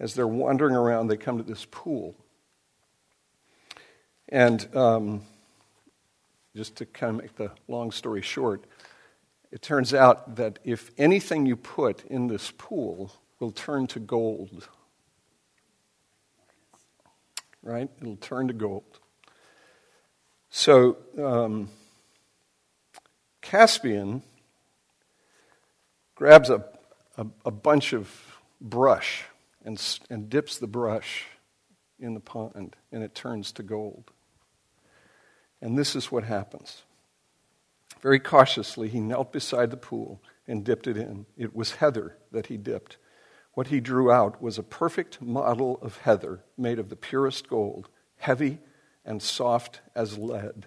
as 0.00 0.14
they're 0.14 0.26
wandering 0.26 0.74
around, 0.74 1.08
they 1.08 1.16
come 1.16 1.38
to 1.38 1.44
this 1.44 1.66
pool. 1.70 2.14
And 4.28 4.66
um, 4.76 5.22
just 6.54 6.76
to 6.76 6.86
kind 6.86 7.16
of 7.16 7.22
make 7.22 7.36
the 7.36 7.50
long 7.66 7.90
story 7.90 8.22
short, 8.22 8.64
it 9.50 9.62
turns 9.62 9.94
out 9.94 10.36
that 10.36 10.58
if 10.64 10.90
anything 10.98 11.46
you 11.46 11.56
put 11.56 12.04
in 12.04 12.26
this 12.26 12.52
pool 12.58 13.12
will 13.40 13.52
turn 13.52 13.86
to 13.88 14.00
gold, 14.00 14.68
right? 17.62 17.88
It'll 18.00 18.16
turn 18.16 18.48
to 18.48 18.54
gold. 18.54 18.98
So, 20.50 20.98
um, 21.18 21.70
Caspian 23.48 24.22
grabs 26.14 26.50
a, 26.50 26.62
a, 27.16 27.26
a, 27.46 27.50
bunch 27.50 27.94
of 27.94 28.14
brush 28.60 29.24
and, 29.64 29.82
and 30.10 30.28
dips 30.28 30.58
the 30.58 30.66
brush 30.66 31.24
in 31.98 32.12
the 32.12 32.20
pond, 32.20 32.76
and 32.92 33.02
it 33.02 33.14
turns 33.14 33.50
to 33.52 33.62
gold. 33.62 34.10
And 35.62 35.78
this 35.78 35.96
is 35.96 36.12
what 36.12 36.24
happens. 36.24 36.82
Very 38.02 38.20
cautiously, 38.20 38.86
he 38.90 39.00
knelt 39.00 39.32
beside 39.32 39.70
the 39.70 39.78
pool 39.78 40.20
and 40.46 40.62
dipped 40.62 40.86
it 40.86 40.98
in. 40.98 41.24
It 41.38 41.56
was 41.56 41.76
heather 41.76 42.18
that 42.32 42.48
he 42.48 42.58
dipped. 42.58 42.98
What 43.54 43.68
he 43.68 43.80
drew 43.80 44.12
out 44.12 44.42
was 44.42 44.58
a 44.58 44.62
perfect 44.62 45.22
model 45.22 45.78
of 45.80 45.96
heather 45.96 46.44
made 46.58 46.78
of 46.78 46.90
the 46.90 46.96
purest 46.96 47.48
gold, 47.48 47.88
heavy 48.18 48.58
and 49.06 49.22
soft 49.22 49.80
as 49.94 50.18
lead. 50.18 50.66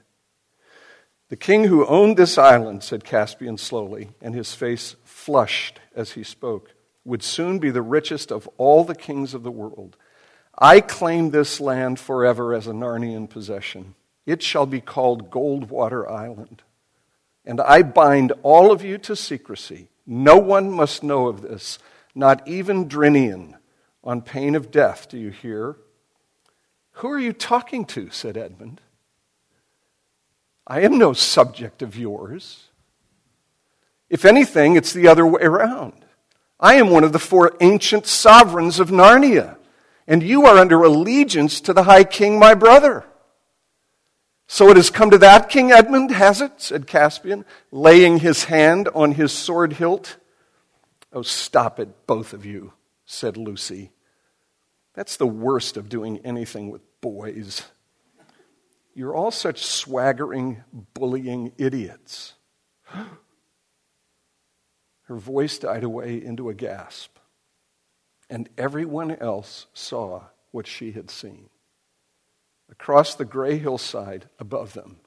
The 1.32 1.38
king 1.38 1.64
who 1.64 1.86
owned 1.86 2.18
this 2.18 2.38
island, 2.38 2.84
said 2.84 3.06
Caspian 3.06 3.58
slowly, 3.58 4.10
and 4.22 4.36
his 4.36 4.54
face 4.54 4.98
flushed 5.06 5.80
as 5.96 6.12
he 6.12 6.24
spoke, 6.24 6.74
would 7.06 7.24
soon 7.24 7.58
be 7.58 7.72
the 7.72 7.82
richest 7.82 8.34
of 8.34 8.50
all 8.58 8.84
the 8.84 8.94
kings 8.94 9.34
of 9.34 9.42
the 9.42 9.50
world. 9.50 9.96
I 10.58 10.82
claim 10.82 11.32
this 11.32 11.62
land 11.62 12.02
forever 12.02 12.54
as 12.54 12.68
a 12.68 12.74
Narnian 12.74 13.30
possession. 13.30 13.96
It 14.26 14.44
shall 14.44 14.66
be 14.66 14.82
called 14.82 15.32
Goldwater 15.32 16.06
Island. 16.06 16.64
And 17.46 17.62
I 17.62 17.84
bind 17.84 18.34
all 18.44 18.70
of 18.70 18.84
you 18.84 18.98
to 18.98 19.16
secrecy. 19.16 19.88
No 20.06 20.36
one 20.36 20.70
must 20.70 21.02
know 21.02 21.30
of 21.30 21.42
this, 21.42 21.80
not 22.14 22.46
even 22.46 22.90
Drinian, 22.90 23.54
on 24.04 24.22
pain 24.22 24.54
of 24.54 24.70
death. 24.70 25.08
Do 25.08 25.18
you 25.18 25.30
hear? 25.30 25.78
Who 26.96 27.10
are 27.10 27.20
you 27.20 27.32
talking 27.32 27.86
to? 27.86 28.10
said 28.10 28.36
Edmund. 28.36 28.82
I 30.72 30.84
am 30.84 30.98
no 30.98 31.12
subject 31.12 31.82
of 31.82 31.98
yours. 31.98 32.70
If 34.10 34.24
anything, 34.24 34.78
it's 34.78 34.94
the 34.94 35.10
other 35.10 35.28
way 35.28 35.42
around. 35.42 36.06
I 36.62 36.76
am 36.76 36.92
one 36.92 37.04
of 37.04 37.12
the 37.12 37.20
four 37.20 37.58
ancient 37.60 38.08
sovereigns 38.08 38.80
of 38.80 38.90
Narnia, 38.90 39.58
and 40.08 40.24
you 40.24 40.46
are 40.46 40.58
under 40.58 40.82
allegiance 40.82 41.60
to 41.60 41.74
the 41.74 41.84
High 41.84 42.06
King, 42.06 42.40
my 42.40 42.54
brother. 42.54 43.04
So 44.48 44.70
it 44.70 44.78
has 44.78 44.90
come 44.90 45.12
to 45.12 45.18
that, 45.18 45.50
King 45.50 45.74
Edmund, 45.74 46.12
has 46.12 46.40
it? 46.40 46.62
said 46.62 46.88
Caspian, 46.88 47.44
laying 47.70 48.20
his 48.20 48.46
hand 48.46 48.88
on 48.96 49.12
his 49.12 49.34
sword 49.34 49.74
hilt. 49.74 50.16
Oh, 51.12 51.22
stop 51.22 51.82
it, 51.82 52.08
both 52.08 52.32
of 52.32 52.46
you, 52.46 52.72
said 53.06 53.36
Lucy. 53.36 53.92
That's 54.94 55.18
the 55.18 55.28
worst 55.28 55.76
of 55.76 55.90
doing 55.90 56.20
anything 56.20 56.72
with 56.72 56.82
boys. 57.02 57.64
You're 58.94 59.16
all 59.16 59.32
such 59.32 59.66
swaggering, 59.66 60.64
bullying 60.94 61.54
idiots. 61.58 62.34
Her 65.04 65.18
voice 65.18 65.58
died 65.58 65.84
away 65.84 66.24
into 66.24 66.50
a 66.50 66.54
gasp, 66.54 67.18
and 68.30 68.50
everyone 68.58 69.12
else 69.12 69.68
saw 69.74 70.24
what 70.52 70.68
she 70.68 70.92
had 70.92 71.10
seen 71.10 71.50
across 72.72 73.14
the 73.14 73.26
gray 73.26 73.58
hillside 73.58 74.30
above 74.40 74.74
them. 74.74 74.98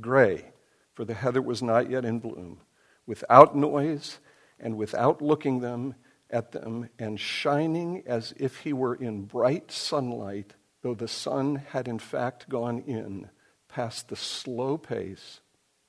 Gray, 0.00 0.52
for 0.94 1.04
the 1.04 1.14
heather 1.14 1.42
was 1.42 1.62
not 1.62 1.90
yet 1.90 2.04
in 2.04 2.20
bloom, 2.20 2.60
without 3.06 3.56
noise 3.56 4.18
and 4.58 4.76
without 4.76 5.22
looking 5.22 5.60
them 5.60 5.94
at 6.28 6.52
them, 6.52 6.88
and 6.98 7.18
shining 7.18 8.04
as 8.06 8.32
if 8.36 8.58
he 8.58 8.72
were 8.72 8.94
in 8.94 9.24
bright 9.24 9.72
sunlight, 9.72 10.54
though 10.82 10.94
the 10.94 11.08
sun 11.08 11.56
had 11.56 11.88
in 11.88 11.98
fact 11.98 12.48
gone 12.48 12.78
in, 12.86 13.28
past 13.68 14.08
the 14.08 14.16
slow 14.16 14.78
pace, 14.78 15.40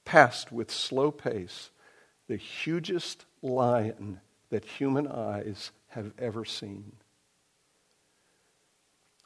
past 0.05 0.51
with 0.51 0.71
slow 0.71 1.12
pace, 1.12 1.71
the 2.27 2.38
hugest 2.38 3.25
lion 3.41 4.19
that 4.50 4.65
human 4.65 5.07
eyes 5.07 5.71
have 5.89 6.13
ever 6.19 6.45
seen. 6.45 6.93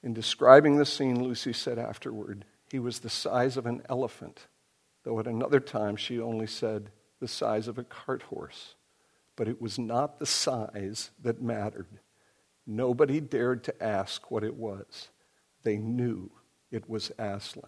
In 0.03 0.13
describing 0.13 0.77
the 0.77 0.85
scene, 0.85 1.23
Lucy 1.23 1.53
said 1.53 1.79
afterward, 1.79 2.45
he 2.71 2.79
was 2.79 2.99
the 2.99 3.09
size 3.09 3.57
of 3.57 3.65
an 3.65 3.81
elephant, 3.89 4.47
though 5.03 5.19
at 5.19 5.27
another 5.27 5.59
time 5.59 5.95
she 5.95 6.19
only 6.19 6.47
said 6.47 6.91
the 7.19 7.27
size 7.27 7.67
of 7.67 7.77
a 7.77 7.83
cart 7.83 8.23
horse. 8.23 8.75
But 9.35 9.47
it 9.47 9.61
was 9.61 9.79
not 9.79 10.19
the 10.19 10.25
size 10.25 11.11
that 11.21 11.41
mattered. 11.41 11.87
Nobody 12.67 13.19
dared 13.19 13.63
to 13.65 13.83
ask 13.83 14.29
what 14.31 14.43
it 14.43 14.55
was. 14.55 15.09
They 15.65 15.77
knew 15.77 16.29
it 16.71 16.87
was 16.87 17.11
Aslan. 17.17 17.65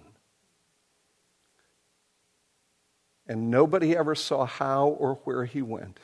And 3.28 3.50
nobody 3.50 3.98
ever 3.98 4.14
saw 4.14 4.46
how 4.46 4.88
or 4.88 5.16
where 5.26 5.46
he 5.46 5.64
went. 5.64 6.00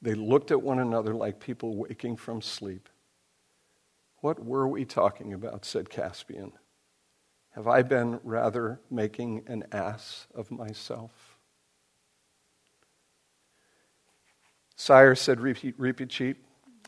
They 0.00 0.14
looked 0.14 0.50
at 0.50 0.62
one 0.62 0.78
another 0.78 1.14
like 1.14 1.38
people 1.38 1.76
waking 1.76 2.16
from 2.16 2.40
sleep. 2.40 2.88
What 4.22 4.42
were 4.42 4.66
we 4.66 4.86
talking 4.86 5.34
about? 5.34 5.66
said 5.66 5.90
Caspian. 5.90 6.52
Have 7.50 7.68
I 7.68 7.82
been 7.82 8.18
rather 8.24 8.80
making 8.90 9.44
an 9.46 9.64
ass 9.70 10.26
of 10.34 10.50
myself? 10.50 11.36
Sire, 14.76 15.14
said 15.14 15.38
Reepicheep, 15.38 16.36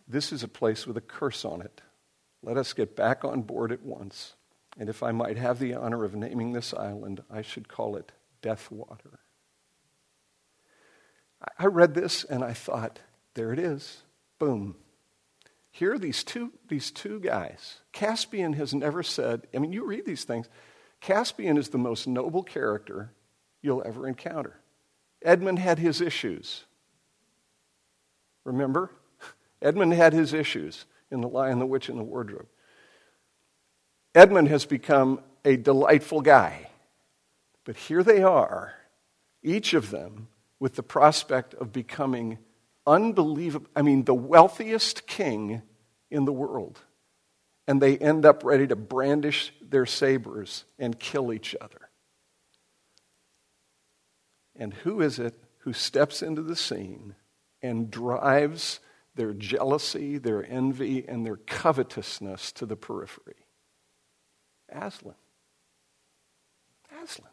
this 0.08 0.32
is 0.32 0.42
a 0.42 0.48
place 0.48 0.86
with 0.86 0.96
a 0.96 1.02
curse 1.02 1.44
on 1.44 1.60
it. 1.60 1.82
Let 2.46 2.56
us 2.56 2.72
get 2.72 2.94
back 2.94 3.24
on 3.24 3.42
board 3.42 3.72
at 3.72 3.82
once. 3.82 4.34
And 4.78 4.88
if 4.88 5.02
I 5.02 5.10
might 5.10 5.36
have 5.36 5.58
the 5.58 5.74
honor 5.74 6.04
of 6.04 6.14
naming 6.14 6.52
this 6.52 6.72
island, 6.72 7.24
I 7.28 7.42
should 7.42 7.66
call 7.66 7.96
it 7.96 8.12
Deathwater. 8.40 9.18
I 11.58 11.66
read 11.66 11.94
this 11.94 12.22
and 12.22 12.44
I 12.44 12.52
thought, 12.52 13.00
there 13.34 13.52
it 13.52 13.58
is. 13.58 14.02
Boom. 14.38 14.76
Here 15.72 15.94
are 15.94 15.98
these 15.98 16.22
two, 16.22 16.52
these 16.68 16.92
two 16.92 17.18
guys. 17.18 17.80
Caspian 17.92 18.52
has 18.52 18.72
never 18.72 19.02
said, 19.02 19.48
I 19.52 19.58
mean, 19.58 19.72
you 19.72 19.84
read 19.84 20.06
these 20.06 20.24
things. 20.24 20.48
Caspian 21.00 21.58
is 21.58 21.70
the 21.70 21.78
most 21.78 22.06
noble 22.06 22.44
character 22.44 23.10
you'll 23.60 23.82
ever 23.84 24.06
encounter. 24.06 24.60
Edmund 25.20 25.58
had 25.58 25.80
his 25.80 26.00
issues. 26.00 26.64
Remember? 28.44 28.92
Edmund 29.60 29.94
had 29.94 30.12
his 30.12 30.32
issues 30.32 30.86
in 31.10 31.20
The 31.20 31.28
Lion, 31.28 31.58
the 31.58 31.66
Witch, 31.66 31.88
and 31.88 31.98
the 31.98 32.04
Wardrobe. 32.04 32.46
Edmund 34.14 34.48
has 34.48 34.64
become 34.64 35.20
a 35.44 35.56
delightful 35.56 36.20
guy. 36.20 36.70
But 37.64 37.76
here 37.76 38.02
they 38.02 38.22
are, 38.22 38.74
each 39.42 39.74
of 39.74 39.90
them 39.90 40.28
with 40.58 40.74
the 40.74 40.82
prospect 40.82 41.54
of 41.54 41.72
becoming 41.72 42.38
unbelievable, 42.86 43.68
I 43.74 43.82
mean, 43.82 44.04
the 44.04 44.14
wealthiest 44.14 45.06
king 45.06 45.62
in 46.10 46.24
the 46.24 46.32
world. 46.32 46.80
And 47.66 47.82
they 47.82 47.98
end 47.98 48.24
up 48.24 48.44
ready 48.44 48.66
to 48.68 48.76
brandish 48.76 49.52
their 49.60 49.86
sabers 49.86 50.64
and 50.78 50.98
kill 50.98 51.32
each 51.32 51.56
other. 51.60 51.90
And 54.54 54.72
who 54.72 55.00
is 55.00 55.18
it 55.18 55.34
who 55.58 55.72
steps 55.72 56.22
into 56.22 56.42
the 56.42 56.56
scene 56.56 57.16
and 57.60 57.90
drives 57.90 58.78
their 59.16 59.32
jealousy, 59.32 60.18
their 60.18 60.44
envy, 60.48 61.06
and 61.06 61.26
their 61.26 61.36
covetousness 61.36 62.52
to 62.52 62.66
the 62.66 62.76
periphery? 62.76 63.36
Aslan. 64.68 65.14
Aslan. 67.02 67.30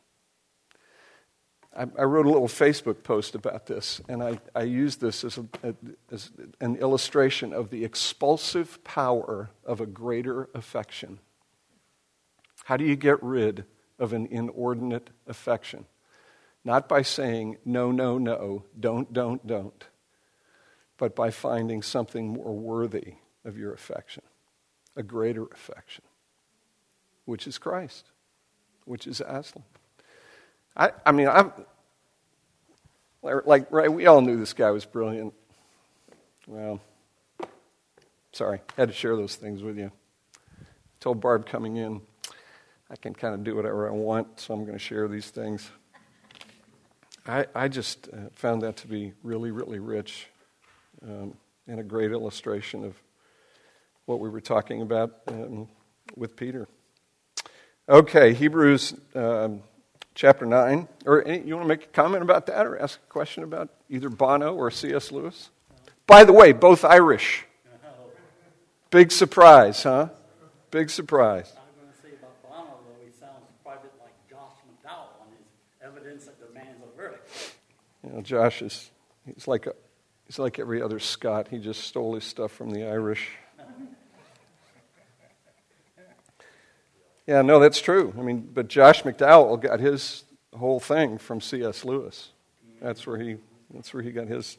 I, 1.76 1.82
I 2.00 2.04
wrote 2.04 2.26
a 2.26 2.30
little 2.30 2.48
Facebook 2.48 3.04
post 3.04 3.36
about 3.36 3.66
this, 3.66 4.02
and 4.08 4.24
I, 4.24 4.40
I 4.56 4.64
used 4.64 5.02
this 5.02 5.24
as, 5.24 5.38
a, 5.38 5.76
as 6.12 6.32
an 6.62 6.76
illustration 6.78 7.54
of 7.54 7.70
the 7.70 7.84
expulsive 7.84 8.84
power 8.84 9.50
of 9.66 9.82
a 9.82 9.86
greater 9.86 10.50
affection. 10.54 11.20
How 12.66 12.78
do 12.78 12.86
you 12.86 12.96
get 12.96 13.22
rid 13.22 13.66
of 14.00 14.14
an 14.14 14.28
inordinate 14.28 15.10
affection? 15.28 15.86
Not 16.64 16.88
by 16.88 17.02
saying, 17.02 17.58
no, 17.66 17.92
no, 17.92 18.18
no, 18.18 18.64
don't, 18.80 19.12
don't, 19.12 19.46
don't, 19.46 19.86
but 20.98 21.16
by 21.16 21.32
finding 21.32 21.82
something 21.82 22.28
more 22.28 22.54
worthy 22.54 23.16
of 23.46 23.58
your 23.58 23.74
affection, 23.74 24.24
a 24.96 25.04
greater 25.04 25.46
affection, 25.46 26.04
which 27.26 27.48
is 27.48 27.58
Christ, 27.58 28.06
which 28.86 29.08
is 29.08 29.22
Aslan. 29.22 29.64
I, 30.76 30.92
I 31.06 31.12
mean, 31.12 31.28
I'm 31.28 31.52
Like, 33.24 33.72
right, 33.72 33.92
we 33.92 34.06
all 34.06 34.20
knew 34.20 34.38
this 34.38 34.54
guy 34.54 34.72
was 34.72 34.86
brilliant. 34.86 35.34
Well, 36.46 36.82
sorry, 38.34 38.60
had 38.76 38.90
to 38.90 38.94
share 38.94 39.16
those 39.16 39.36
things 39.38 39.64
with 39.64 39.78
you. 39.78 39.92
I 40.60 40.66
told 41.00 41.22
Barb 41.22 41.46
coming 41.46 41.78
in, 41.78 42.02
I 42.90 42.98
can 42.98 43.14
kind 43.14 43.34
of 43.34 43.46
do 43.46 43.56
whatever 43.56 43.88
I 43.88 43.94
want, 43.94 44.42
so 44.42 44.54
I'm 44.54 44.66
going 44.66 44.78
to 44.78 44.84
share 44.84 45.08
these 45.08 45.30
things. 45.30 45.70
I, 47.26 47.46
I 47.56 47.70
just 47.70 48.10
uh, 48.12 48.30
found 48.34 48.62
that 48.64 48.76
to 48.78 48.88
be 48.88 49.14
really, 49.24 49.52
really 49.52 49.80
rich 49.80 50.28
um, 51.04 51.34
and 51.68 51.80
a 51.80 51.84
great 51.84 52.12
illustration 52.12 52.84
of 52.84 52.96
what 54.06 54.20
we 54.20 54.30
were 54.30 54.42
talking 54.42 54.82
about 54.82 55.22
um, 55.28 55.68
with 56.16 56.36
Peter. 56.36 56.68
Okay, 57.88 58.34
Hebrews 58.34 58.94
um, 59.16 59.62
chapter 60.16 60.46
9. 60.46 60.88
Or 61.06 61.26
any, 61.28 61.46
you 61.46 61.56
want 61.56 61.66
to 61.66 61.68
make 61.68 61.84
a 61.84 61.88
comment 61.88 62.24
about 62.24 62.46
that 62.48 62.66
or 62.66 62.78
ask 62.78 63.00
a 63.00 63.12
question 63.12 63.44
about 63.44 63.70
either 63.90 64.10
Bono 64.10 64.56
or 64.56 64.72
C.S. 64.72 65.12
Lewis? 65.12 65.50
By 66.08 66.24
the 66.24 66.34
way, 66.34 66.52
both 66.52 66.86
Irish. 66.86 67.46
Big 68.90 69.12
surprise, 69.12 69.82
huh? 69.82 70.10
Big 70.70 70.90
surprise. 70.90 71.52
I'm 71.58 71.82
going 71.82 71.92
to 71.92 72.00
say 72.00 72.10
about 72.16 72.44
Bono, 72.44 72.78
though, 72.86 73.04
he 73.04 73.12
sounds 73.12 73.42
quite 73.64 73.80
a 73.80 73.82
bit 73.82 73.94
like 74.00 74.14
Josh 74.30 74.54
McDowell 74.70 75.20
on 75.20 75.28
his 75.32 75.48
evidence 75.82 76.26
that 76.26 76.40
demands 76.48 76.80
a 76.84 76.96
verdict. 76.96 77.56
You 78.04 78.12
know, 78.12 78.22
Josh 78.22 78.62
is 78.62 78.92
he's 79.26 79.48
like 79.48 79.66
a, 79.66 79.74
he's 80.34 80.40
like 80.40 80.58
every 80.58 80.82
other 80.82 80.98
Scot. 80.98 81.50
He 81.50 81.60
just 81.60 81.84
stole 81.84 82.16
his 82.16 82.24
stuff 82.24 82.52
from 82.52 82.72
the 82.72 82.88
Irish. 82.88 83.30
Yeah, 87.28 87.44
no, 87.44 87.60
that's 87.60 87.80
true. 87.80 88.14
I 88.18 88.22
mean, 88.24 88.50
but 88.52 88.68
Josh 88.68 89.04
McDowell 89.04 89.62
got 89.62 89.80
his 89.80 90.24
whole 90.58 90.80
thing 90.80 91.20
from 91.20 91.40
C.S. 91.40 91.86
Lewis. 91.86 92.30
That's 92.82 93.06
where 93.06 93.20
he 93.20 93.38
that's 93.72 93.94
where 93.94 94.02
he 94.02 94.12
got 94.12 94.28
his 94.28 94.58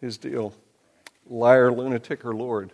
his 0.00 0.18
deal. 0.18 0.52
Liar, 1.30 1.70
lunatic, 1.70 2.24
or 2.24 2.34
Lord. 2.34 2.72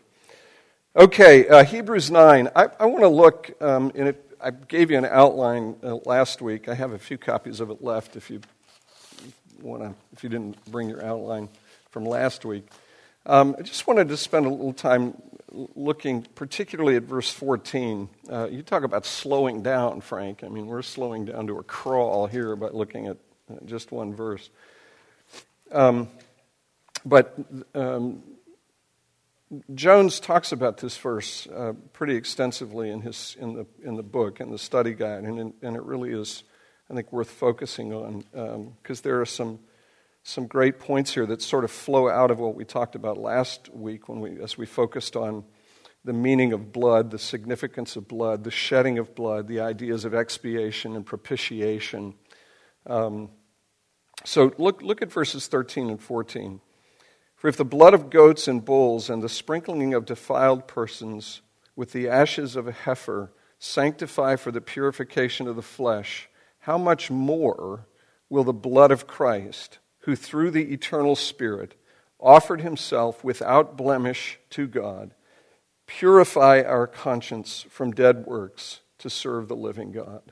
Okay, 0.97 1.47
uh, 1.49 1.65
Hebrews 1.65 2.11
9. 2.11 2.49
I, 2.57 2.69
I 2.81 2.87
want 2.87 3.03
to 3.03 3.09
look, 3.09 3.51
um, 3.61 3.93
in 3.95 4.07
it, 4.07 4.37
I 4.41 4.53
gave 4.53 4.91
you 4.91 4.99
an 4.99 5.05
outline 5.05 5.77
uh, 5.83 5.97
last 6.07 6.41
week. 6.41 6.69
I 6.69 6.75
have 6.75 6.93
a 6.93 6.99
few 6.99 7.19
copies 7.19 7.61
of 7.61 7.71
it 7.71 7.83
left 7.83 8.17
if 8.17 8.31
you 8.31 8.41
want 9.61 9.83
to, 9.83 9.95
if 10.13 10.23
you 10.23 10.31
didn't 10.31 10.65
bring 10.71 10.89
your 10.89 11.05
outline 11.05 11.49
from 11.95 12.05
last 12.05 12.45
week. 12.45 12.67
Um, 13.25 13.55
I 13.57 13.63
just 13.63 13.87
wanted 13.87 14.09
to 14.09 14.17
spend 14.17 14.47
a 14.47 14.51
little 14.51 14.73
time 14.73 15.15
looking 15.77 16.23
particularly 16.35 16.97
at 16.97 17.05
verse 17.05 17.31
14. 17.31 18.09
Uh, 18.29 18.49
you 18.51 18.65
talk 18.65 18.83
about 18.83 19.07
slowing 19.07 19.63
down, 19.63 20.01
Frank. 20.01 20.43
I 20.43 20.49
mean, 20.49 20.67
we're 20.67 20.83
slowing 20.83 21.27
down 21.27 21.47
to 21.47 21.59
a 21.59 21.63
crawl 21.63 22.27
here 22.27 22.57
by 22.57 22.71
looking 22.71 23.07
at 23.07 23.19
uh, 23.49 23.59
just 23.65 23.93
one 23.93 24.13
verse. 24.13 24.51
Um, 25.71 26.09
but 27.05 27.39
um, 27.77 28.25
Jones 29.73 30.19
talks 30.19 30.51
about 30.51 30.79
this 30.79 30.97
verse 30.97 31.47
uh, 31.47 31.75
pretty 31.93 32.17
extensively 32.17 32.91
in, 32.91 33.03
his, 33.03 33.37
in, 33.39 33.55
the, 33.55 33.67
in 33.85 33.95
the 33.95 34.03
book, 34.03 34.41
in 34.41 34.51
the 34.51 34.59
study 34.59 34.95
guide, 34.95 35.23
and, 35.23 35.55
and 35.63 35.77
it 35.77 35.83
really 35.85 36.11
is, 36.11 36.43
I 36.91 36.95
think, 36.95 37.13
worth 37.13 37.31
focusing 37.31 37.93
on 37.93 38.73
because 38.83 38.99
um, 38.99 39.03
there 39.05 39.21
are 39.21 39.27
some, 39.27 39.61
some 40.25 40.47
great 40.47 40.81
points 40.81 41.13
here 41.13 41.27
that 41.27 41.43
sort 41.43 41.65
of 41.65 41.71
flow 41.71 42.09
out 42.09 42.31
of 42.31 42.41
what 42.41 42.55
we 42.55 42.65
talked 42.65 42.95
about 42.95 43.19
last 43.19 43.69
week 43.75 44.09
when 44.09 44.21
we, 44.21 44.41
as 44.43 44.57
we 44.57 44.65
focused 44.65 45.17
on 45.17 45.45
the 46.03 46.15
meaning 46.15 46.55
of 46.55 46.73
blood, 46.73 47.11
the 47.11 47.19
significance 47.19 47.95
of 47.95 48.09
blood, 48.09 48.43
the 48.43 48.51
shedding 48.51 48.99
of 48.99 49.15
blood, 49.15 49.49
the 49.49 49.61
ideas 49.61 50.07
of 50.07 50.15
expiation 50.15 50.97
and 50.97 51.05
propitiation. 51.05 52.15
Um, 52.87 53.31
so 54.25 54.53
look, 54.57 54.81
look 54.81 55.03
at 55.03 55.13
verses 55.13 55.47
13 55.47 55.91
and 55.91 56.01
14. 56.01 56.61
For 57.37 57.49
if 57.49 57.59
the 57.59 57.65
blood 57.65 57.93
of 57.93 58.09
goats 58.09 58.49
and 58.49 58.65
bulls 58.65 59.11
and 59.11 59.23
the 59.23 59.29
sprinkling 59.29 59.93
of 59.93 60.07
defiled 60.07 60.67
persons 60.67 61.43
with 61.77 61.93
the 61.93 62.09
ashes 62.09 62.57
of 62.57 62.67
a 62.67 62.73
heifer 62.73 63.31
sanctify 63.59 64.37
for 64.37 64.51
the 64.51 64.63
purification 64.63 65.47
of 65.47 65.57
the 65.57 65.63
flesh, 65.63 66.31
how 66.61 66.79
much 66.79 67.11
more 67.11 67.87
will 68.31 68.45
the 68.45 68.55
blood 68.55 68.91
of 68.91 69.07
Christ, 69.07 69.79
who 70.05 70.17
through 70.17 70.51
the 70.51 70.73
eternal 70.73 71.17
Spirit 71.17 71.75
offered 72.21 72.61
himself 72.61 73.23
without 73.25 73.77
blemish 73.77 74.39
to 74.51 74.67
God, 74.67 75.15
purify 75.87 76.63
our 76.63 76.87
conscience 76.87 77.67
from 77.69 77.93
dead 77.93 78.27
works 78.27 78.81
to 78.99 79.11
serve 79.11 79.49
the 79.49 79.57
living 79.57 79.93
God? 79.93 80.23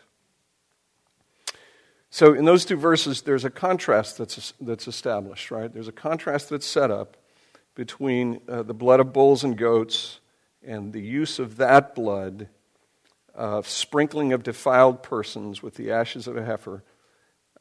So, 2.10 2.34
in 2.34 2.44
those 2.44 2.66
two 2.66 2.76
verses, 2.76 3.22
there's 3.22 3.46
a 3.46 3.50
contrast 3.50 4.18
that's, 4.18 4.52
that's 4.60 4.86
established, 4.86 5.50
right? 5.50 5.72
There's 5.72 5.88
a 5.88 5.92
contrast 5.92 6.50
that's 6.50 6.66
set 6.66 6.90
up 6.90 7.16
between 7.74 8.42
uh, 8.46 8.62
the 8.62 8.74
blood 8.74 9.00
of 9.00 9.14
bulls 9.14 9.44
and 9.44 9.56
goats 9.56 10.20
and 10.62 10.92
the 10.92 11.00
use 11.00 11.38
of 11.38 11.56
that 11.56 11.94
blood, 11.94 12.48
uh, 13.34 13.62
sprinkling 13.62 14.34
of 14.34 14.42
defiled 14.42 15.02
persons 15.02 15.62
with 15.62 15.76
the 15.76 15.90
ashes 15.90 16.26
of 16.26 16.36
a 16.36 16.44
heifer. 16.44 16.84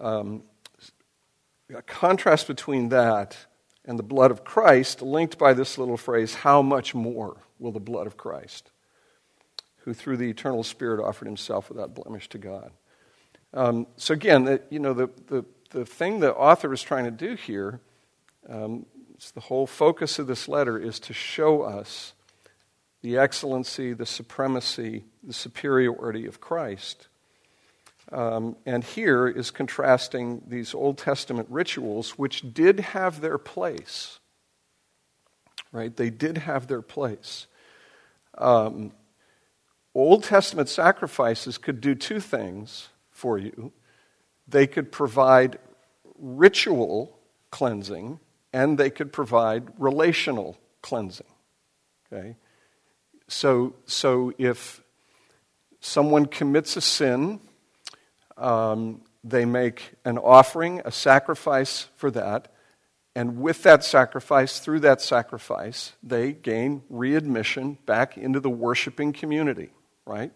Um, 0.02 0.44
a 1.76 1.82
contrast 1.82 2.48
between 2.48 2.90
that 2.90 3.38
and 3.86 3.98
the 3.98 4.04
blood 4.04 4.32
of 4.32 4.44
Christ, 4.44 5.02
linked 5.02 5.38
by 5.38 5.54
this 5.54 5.78
little 5.78 5.98
phrase, 5.98 6.36
how 6.36 6.62
much 6.62 6.94
more 6.94 7.38
will 7.60 7.72
the 7.72 7.80
blood 7.80 8.08
of 8.08 8.18
Christ, 8.18 8.72
who 9.78 9.94
through 9.94 10.18
the 10.18 10.30
eternal 10.30 10.64
Spirit 10.64 11.04
offered 11.04 11.26
himself 11.26 11.70
without 11.70 11.96
blemish 11.96 12.30
to 12.30 12.38
God? 12.38 12.72
Um, 13.54 13.88
so 13.98 14.14
again, 14.14 14.46
the, 14.46 14.62
you 14.70 14.80
know, 14.80 14.94
the, 14.94 15.10
the, 15.28 15.46
the 15.72 15.86
thing 15.86 16.20
the 16.20 16.34
author 16.34 16.72
is 16.74 16.82
trying 16.82 17.06
to 17.06 17.12
do 17.12 17.36
here, 17.36 17.82
um, 18.48 18.86
the 19.34 19.42
whole 19.42 19.68
focus 19.68 20.20
of 20.20 20.28
this 20.28 20.48
letter 20.48 20.80
is 20.80 21.00
to 21.00 21.14
show 21.14 21.62
us 21.62 22.14
the 23.02 23.18
excellency, 23.18 23.94
the 23.94 24.06
supremacy, 24.06 25.04
the 25.24 25.34
superiority 25.34 26.26
of 26.26 26.40
Christ. 26.40 27.08
Um, 28.12 28.58
and 28.66 28.84
here 28.84 29.28
is 29.28 29.52
contrasting 29.52 30.42
these 30.48 30.74
Old 30.74 30.98
Testament 30.98 31.48
rituals, 31.50 32.12
which 32.18 32.54
did 32.54 32.80
have 32.80 33.22
their 33.22 33.38
place. 33.38 34.20
Right? 35.72 35.96
They 35.96 36.10
did 36.10 36.40
have 36.40 36.68
their 36.68 36.82
place. 36.82 37.48
Um, 38.38 38.92
Old 39.94 40.24
Testament 40.24 40.70
sacrifices 40.70 41.58
could 41.58 41.80
do 41.80 41.96
two 41.96 42.20
things 42.20 42.90
for 43.12 43.38
you. 43.38 43.72
They 44.48 44.68
could 44.68 44.92
provide 44.92 45.60
ritual 46.18 47.18
cleansing 47.50 48.20
and 48.54 48.78
they 48.78 48.90
could 48.90 49.14
provide 49.14 49.70
relational 49.78 50.58
cleansing. 50.82 51.28
Okay? 52.12 52.36
So, 53.28 53.76
so 53.86 54.34
if 54.38 54.82
someone 55.80 56.26
commits 56.26 56.76
a 56.76 56.82
sin, 56.82 57.40
um, 58.42 59.02
they 59.24 59.46
make 59.46 59.94
an 60.04 60.18
offering, 60.18 60.82
a 60.84 60.92
sacrifice 60.92 61.88
for 61.96 62.12
that, 62.12 62.52
and 63.16 63.42
with 63.42 63.64
that 63.64 63.84
sacrifice, 63.84 64.60
through 64.60 64.80
that 64.82 65.02
sacrifice, 65.02 65.94
they 66.02 66.32
gain 66.32 66.84
readmission 66.90 67.78
back 67.86 68.18
into 68.18 68.40
the 68.40 68.50
worshiping 68.50 69.12
community, 69.12 69.70
right? 70.06 70.32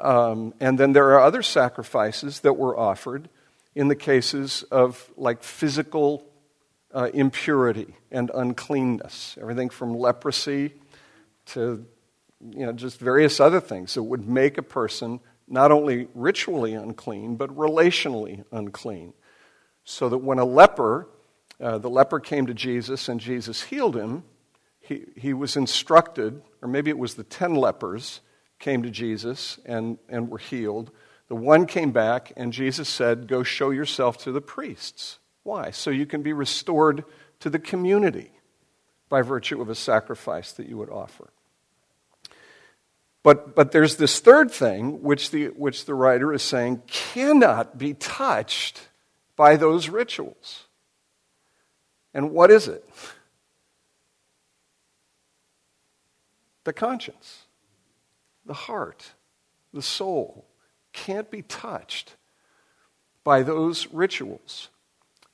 Um, 0.00 0.52
and 0.58 0.78
then 0.78 0.92
there 0.92 1.12
are 1.12 1.20
other 1.20 1.42
sacrifices 1.42 2.40
that 2.40 2.54
were 2.54 2.76
offered 2.78 3.28
in 3.74 3.88
the 3.88 3.96
cases 3.96 4.64
of 4.64 5.10
like 5.16 5.42
physical 5.44 6.26
uh, 6.92 7.08
impurity 7.14 7.94
and 8.10 8.30
uncleanness, 8.34 9.38
everything 9.40 9.70
from 9.70 9.94
leprosy 9.94 10.72
to 11.46 11.86
you 12.40 12.66
know, 12.66 12.72
just 12.72 12.98
various 12.98 13.38
other 13.38 13.60
things 13.60 13.94
that 13.94 14.02
would 14.02 14.28
make 14.28 14.58
a 14.58 14.62
person 14.62 15.20
not 15.52 15.70
only 15.70 16.08
ritually 16.14 16.72
unclean, 16.72 17.36
but 17.36 17.54
relationally 17.54 18.42
unclean. 18.50 19.12
So 19.84 20.08
that 20.08 20.18
when 20.18 20.38
a 20.38 20.44
leper, 20.44 21.08
uh, 21.60 21.76
the 21.76 21.90
leper 21.90 22.20
came 22.20 22.46
to 22.46 22.54
Jesus 22.54 23.08
and 23.08 23.20
Jesus 23.20 23.62
healed 23.64 23.94
him, 23.94 24.24
he, 24.80 25.04
he 25.14 25.34
was 25.34 25.56
instructed, 25.56 26.42
or 26.62 26.68
maybe 26.68 26.90
it 26.90 26.98
was 26.98 27.14
the 27.14 27.22
ten 27.22 27.54
lepers, 27.54 28.20
came 28.58 28.82
to 28.82 28.90
Jesus 28.90 29.58
and, 29.66 29.98
and 30.08 30.30
were 30.30 30.38
healed. 30.38 30.90
The 31.28 31.36
one 31.36 31.66
came 31.66 31.92
back, 31.92 32.32
and 32.36 32.52
Jesus 32.52 32.88
said, 32.88 33.28
Go 33.28 33.42
show 33.42 33.70
yourself 33.70 34.16
to 34.18 34.32
the 34.32 34.40
priests. 34.40 35.18
Why? 35.42 35.70
So 35.70 35.90
you 35.90 36.06
can 36.06 36.22
be 36.22 36.32
restored 36.32 37.04
to 37.40 37.50
the 37.50 37.58
community 37.58 38.30
by 39.08 39.20
virtue 39.20 39.60
of 39.60 39.68
a 39.68 39.74
sacrifice 39.74 40.52
that 40.52 40.68
you 40.68 40.78
would 40.78 40.90
offer. 40.90 41.30
But, 43.22 43.54
but 43.54 43.70
there's 43.72 43.96
this 43.96 44.18
third 44.18 44.50
thing, 44.50 45.02
which 45.02 45.30
the, 45.30 45.46
which 45.48 45.84
the 45.84 45.94
writer 45.94 46.32
is 46.32 46.42
saying 46.42 46.82
cannot 46.86 47.78
be 47.78 47.94
touched 47.94 48.88
by 49.36 49.56
those 49.56 49.88
rituals. 49.88 50.64
And 52.12 52.32
what 52.32 52.50
is 52.50 52.68
it? 52.68 52.88
The 56.64 56.72
conscience 56.72 57.44
the 58.44 58.54
heart, 58.54 59.12
the 59.72 59.82
soul, 59.82 60.46
can't 60.92 61.30
be 61.30 61.42
touched 61.42 62.16
by 63.24 63.42
those 63.42 63.86
rituals. 63.92 64.68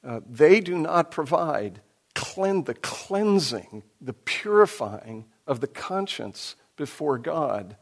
uh, 0.04 0.20
they 0.28 0.60
do 0.60 0.78
not 0.78 1.10
provide 1.10 1.80
clean, 2.14 2.64
the 2.64 2.74
cleansing, 2.74 3.82
the 4.00 4.12
purifying 4.12 5.24
of 5.46 5.60
the 5.60 5.66
conscience 5.66 6.54
before 6.78 7.18
God 7.18 7.76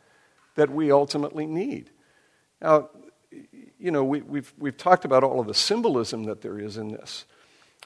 that 0.57 0.71
we 0.71 0.91
ultimately 0.91 1.47
need. 1.47 1.91
Now, 2.61 2.89
you 3.79 3.91
know, 3.91 4.03
we, 4.03 4.19
have 4.19 4.29
we've, 4.29 4.55
we've 4.59 4.77
talked 4.77 5.05
about 5.05 5.23
all 5.23 5.39
of 5.39 5.47
the 5.47 5.55
symbolism 5.55 6.25
that 6.25 6.41
there 6.41 6.59
is 6.59 6.77
in 6.77 6.89
this. 6.89 7.27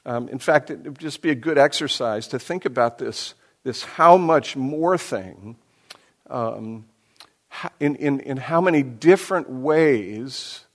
Um, 0.05 0.29
in 0.29 0.39
fact, 0.39 0.71
it 0.71 0.83
would 0.83 0.97
just 0.97 1.21
be 1.21 1.29
a 1.29 1.35
good 1.35 1.59
exercise 1.59 2.27
to 2.29 2.39
think 2.39 2.65
about 2.65 2.97
this, 2.97 3.35
this 3.63 3.83
how 3.83 4.17
much 4.17 4.55
more 4.55 4.97
thing, 4.97 5.57
um, 6.29 6.85
in, 7.79 7.95
in, 7.97 8.19
in 8.21 8.37
how 8.37 8.61
many 8.61 8.81
different 8.81 9.49
ways 9.49 10.65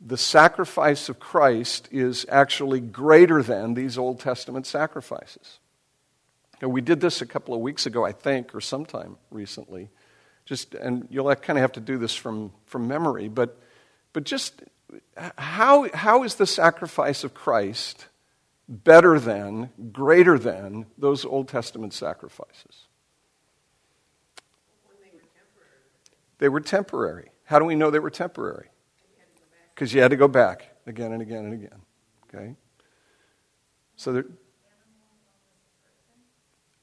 the 0.00 0.18
sacrifice 0.18 1.08
of 1.08 1.20
Christ 1.20 1.88
is 1.92 2.26
actually 2.28 2.80
greater 2.80 3.42
than 3.42 3.74
these 3.74 3.96
Old 3.96 4.18
Testament 4.18 4.66
sacrifices. 4.66 5.59
We 6.68 6.80
did 6.82 7.00
this 7.00 7.22
a 7.22 7.26
couple 7.26 7.54
of 7.54 7.60
weeks 7.60 7.86
ago, 7.86 8.04
I 8.04 8.12
think, 8.12 8.54
or 8.54 8.60
sometime 8.60 9.16
recently. 9.30 9.88
Just, 10.44 10.74
and 10.74 11.06
you'll 11.10 11.34
kind 11.36 11.58
of 11.58 11.62
have 11.62 11.72
to 11.72 11.80
do 11.80 11.96
this 11.96 12.14
from, 12.14 12.52
from 12.66 12.86
memory, 12.86 13.28
but, 13.28 13.58
but 14.12 14.24
just 14.24 14.62
how, 15.38 15.88
how 15.94 16.22
is 16.22 16.34
the 16.34 16.46
sacrifice 16.46 17.24
of 17.24 17.34
Christ 17.34 18.06
better 18.68 19.18
than, 19.18 19.70
greater 19.92 20.38
than 20.38 20.86
those 20.98 21.24
Old 21.24 21.48
Testament 21.48 21.94
sacrifices? 21.94 22.86
They 26.38 26.48
were 26.48 26.60
temporary. 26.60 27.30
How 27.44 27.58
do 27.58 27.64
we 27.64 27.74
know 27.74 27.90
they 27.90 27.98
were 27.98 28.10
temporary? 28.10 28.68
Because 29.74 29.92
you 29.94 30.00
had 30.00 30.10
to 30.10 30.16
go 30.16 30.28
back 30.28 30.74
again 30.86 31.12
and 31.12 31.22
again 31.22 31.44
and 31.44 31.54
again. 31.54 31.82
Okay? 32.28 32.54
So 33.96 34.12
there. 34.12 34.24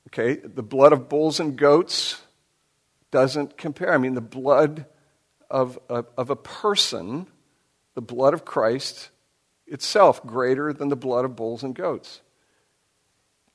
Okay, 0.08 0.36
the 0.36 0.63
blood 0.63 0.93
of 0.93 1.10
bulls 1.10 1.39
and 1.39 1.58
goats 1.58 2.22
doesn't 3.12 3.58
compare. 3.58 3.93
I 3.93 3.98
mean, 3.98 4.13
the 4.13 4.22
blood 4.22 4.86
of 5.50 5.78
a, 5.89 6.06
of 6.17 6.30
a 6.30 6.36
person, 6.36 7.28
the 7.93 8.02
blood 8.02 8.34
of 8.34 8.46
Christ, 8.46 9.10
itself 9.65 10.26
greater 10.26 10.72
than 10.72 10.88
the 10.88 10.96
blood 10.96 11.26
of 11.26 11.36
bulls 11.36 11.63
and 11.63 11.76
goats. 11.76 12.22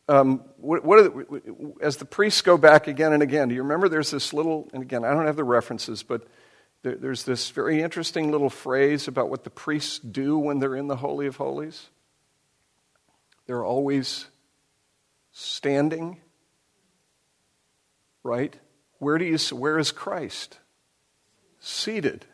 Um, 0.08 0.42
what, 0.56 0.84
what 0.84 1.04
the, 1.04 1.72
as 1.80 1.96
the 1.96 2.04
priests 2.04 2.42
go 2.42 2.58
back 2.58 2.86
again 2.86 3.12
and 3.12 3.22
again, 3.22 3.48
do 3.48 3.54
you 3.54 3.62
remember 3.62 3.88
there's 3.88 4.10
this 4.10 4.34
little, 4.34 4.68
and 4.74 4.82
again, 4.82 5.04
I 5.04 5.14
don't 5.14 5.26
have 5.26 5.36
the 5.36 5.44
references, 5.44 6.02
but 6.02 6.26
there, 6.82 6.96
there's 6.96 7.24
this 7.24 7.50
very 7.50 7.80
interesting 7.80 8.30
little 8.30 8.50
phrase 8.50 9.08
about 9.08 9.30
what 9.30 9.44
the 9.44 9.50
priests 9.50 9.98
do 10.00 10.36
when 10.36 10.58
they're 10.58 10.76
in 10.76 10.88
the 10.88 10.96
Holy 10.96 11.26
of 11.26 11.36
Holies? 11.36 11.88
They're 13.46 13.64
always 13.64 14.26
standing, 15.30 16.20
right? 18.22 18.54
Where, 18.98 19.18
do 19.18 19.24
you, 19.24 19.38
where 19.56 19.78
is 19.78 19.92
Christ? 19.92 20.58
Seated, 21.60 22.24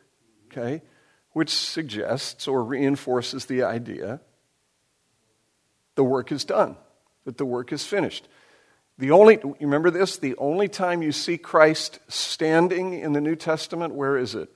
okay? 0.50 0.82
which 1.38 1.50
suggests 1.50 2.48
or 2.48 2.64
reinforces 2.64 3.46
the 3.46 3.62
idea 3.62 4.18
the 5.94 6.02
work 6.02 6.32
is 6.32 6.44
done, 6.44 6.76
that 7.24 7.38
the 7.38 7.44
work 7.44 7.72
is 7.72 7.84
finished. 7.84 8.26
The 8.98 9.12
only, 9.12 9.38
remember 9.60 9.90
this? 9.90 10.16
The 10.16 10.34
only 10.36 10.66
time 10.66 11.00
you 11.00 11.12
see 11.12 11.38
Christ 11.38 12.00
standing 12.08 12.94
in 12.94 13.12
the 13.12 13.20
New 13.20 13.36
Testament, 13.36 13.94
where 13.94 14.16
is 14.16 14.34
it? 14.34 14.48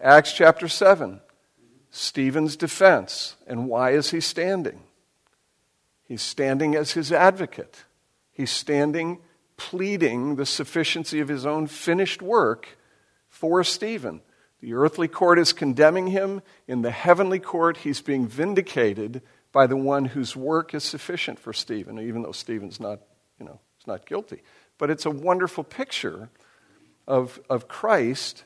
Acts 0.00 0.32
chapter 0.32 0.68
7. 0.68 1.20
Stephen's 1.90 2.56
defense. 2.56 3.36
And 3.46 3.68
why 3.68 3.90
is 3.90 4.10
he 4.10 4.20
standing? 4.20 4.80
He's 6.04 6.22
standing 6.22 6.74
as 6.74 6.92
his 6.92 7.12
advocate. 7.12 7.84
He's 8.32 8.50
standing 8.50 9.18
pleading 9.56 10.36
the 10.36 10.46
sufficiency 10.46 11.20
of 11.20 11.28
his 11.28 11.46
own 11.46 11.66
finished 11.66 12.22
work 12.22 12.76
for 13.28 13.64
Stephen. 13.64 14.20
The 14.60 14.74
earthly 14.74 15.08
court 15.08 15.38
is 15.38 15.52
condemning 15.52 16.08
him. 16.08 16.40
In 16.66 16.82
the 16.82 16.90
heavenly 16.90 17.38
court, 17.38 17.78
he's 17.78 18.00
being 18.00 18.26
vindicated 18.26 19.22
by 19.52 19.66
the 19.66 19.76
one 19.76 20.06
whose 20.06 20.34
work 20.34 20.74
is 20.74 20.82
sufficient 20.82 21.38
for 21.38 21.52
Stephen, 21.52 21.98
even 21.98 22.22
though 22.22 22.32
Stephen's 22.32 22.80
not, 22.80 23.00
you 23.38 23.44
know, 23.44 23.60
he's 23.76 23.86
not 23.86 24.06
guilty. 24.06 24.42
But 24.78 24.90
it's 24.90 25.06
a 25.06 25.10
wonderful 25.10 25.64
picture 25.64 26.30
of, 27.06 27.40
of 27.48 27.68
Christ 27.68 28.44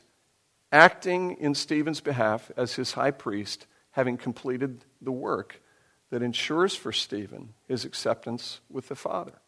acting 0.71 1.37
in 1.39 1.55
Stephen's 1.55 2.01
behalf 2.01 2.51
as 2.55 2.75
his 2.75 2.93
high 2.93 3.11
priest, 3.11 3.65
having 3.91 4.17
completed 4.17 4.85
the 5.01 5.11
work 5.11 5.61
that 6.09 6.21
ensures 6.21 6.75
for 6.75 6.91
Stephen 6.91 7.53
his 7.67 7.85
acceptance 7.85 8.59
with 8.69 8.87
the 8.87 8.95
Father. 8.95 9.39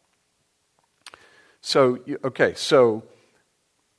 So, 1.62 2.00
okay, 2.24 2.54
so 2.56 3.04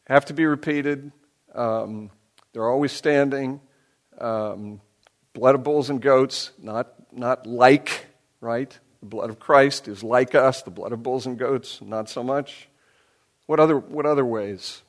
have 0.06 0.26
to 0.26 0.34
be 0.34 0.46
repeated. 0.46 1.14
Um, 1.56 2.12
they're 2.52 2.70
always 2.70 2.92
standing. 2.92 3.62
Um, 4.20 4.82
blood 5.32 5.56
of 5.56 5.64
bulls 5.64 5.90
and 5.90 6.02
goats, 6.02 6.52
not, 6.62 6.94
not 7.14 7.48
like, 7.48 8.06
right? 8.42 8.78
The 9.00 9.06
blood 9.06 9.30
of 9.30 9.40
Christ 9.40 9.88
is 9.88 10.04
like 10.04 10.36
us. 10.36 10.62
The 10.62 10.72
blood 10.72 10.92
of 10.92 11.04
bulls 11.04 11.26
and 11.26 11.40
goats, 11.40 11.82
not 11.82 12.10
so 12.10 12.22
much. 12.22 12.68
What 13.46 13.62
other, 13.62 13.80
what 13.80 14.06
other 14.06 14.26
ways? 14.26 14.82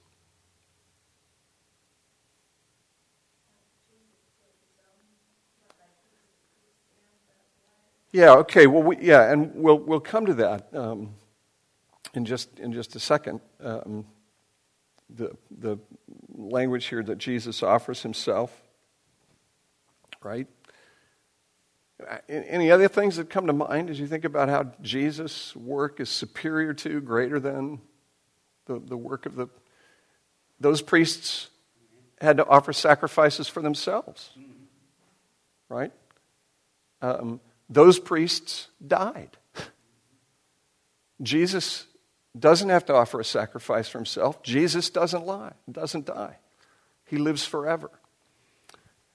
Yeah, 8.11 8.33
okay. 8.39 8.67
Well, 8.67 8.83
we, 8.83 8.99
yeah, 8.99 9.31
and 9.31 9.55
we'll, 9.55 9.79
we'll 9.79 10.01
come 10.01 10.27
to 10.27 10.35
that 10.35 10.75
um, 10.75 11.15
in, 12.17 12.25
just, 12.25 12.59
in 12.59 12.73
just 12.73 12.97
a 12.97 13.01
second. 13.01 13.41
Um, 13.61 14.07
the, 15.11 15.37
the 15.51 15.79
language 16.33 16.87
here 16.87 17.03
that 17.03 17.19
Jesus 17.19 17.63
offers 17.63 18.03
himself, 18.03 18.51
right? 20.23 20.47
Any 22.29 22.71
other 22.71 22.89
things 22.89 23.17
that 23.17 23.31
come 23.31 23.47
to 23.47 23.53
mind 23.53 23.89
as 23.89 24.01
you 24.01 24.07
think 24.07 24.25
about 24.25 24.49
how 24.49 24.73
Jesus' 24.83 25.55
work 25.55 26.01
is 26.01 26.09
superior 26.09 26.75
to, 26.75 27.01
greater 27.01 27.39
than 27.39 27.81
the, 28.67 28.81
the 28.81 28.97
work 28.97 29.27
of 29.27 29.37
the. 29.37 29.49
Those 30.59 30.83
priests 30.83 31.49
had 32.21 32.39
to 32.39 32.47
offer 32.47 32.73
sacrifices 32.73 33.49
for 33.49 33.61
themselves, 33.61 34.31
right? 35.69 35.93
Um, 37.01 37.41
those 37.69 37.99
priests 37.99 38.69
died. 38.85 39.37
Jesus 41.23 41.87
doesn't 42.39 42.69
have 42.69 42.85
to 42.87 42.95
offer 42.95 43.21
a 43.21 43.25
sacrifice 43.25 43.89
for 43.89 43.99
himself. 43.99 44.43
Jesus 44.43 44.91
doesn't 44.91 45.25
lie, 45.25 45.53
doesn't 45.71 46.07
die. 46.07 46.39
He 47.07 47.17
lives 47.17 47.45
forever. 47.45 47.91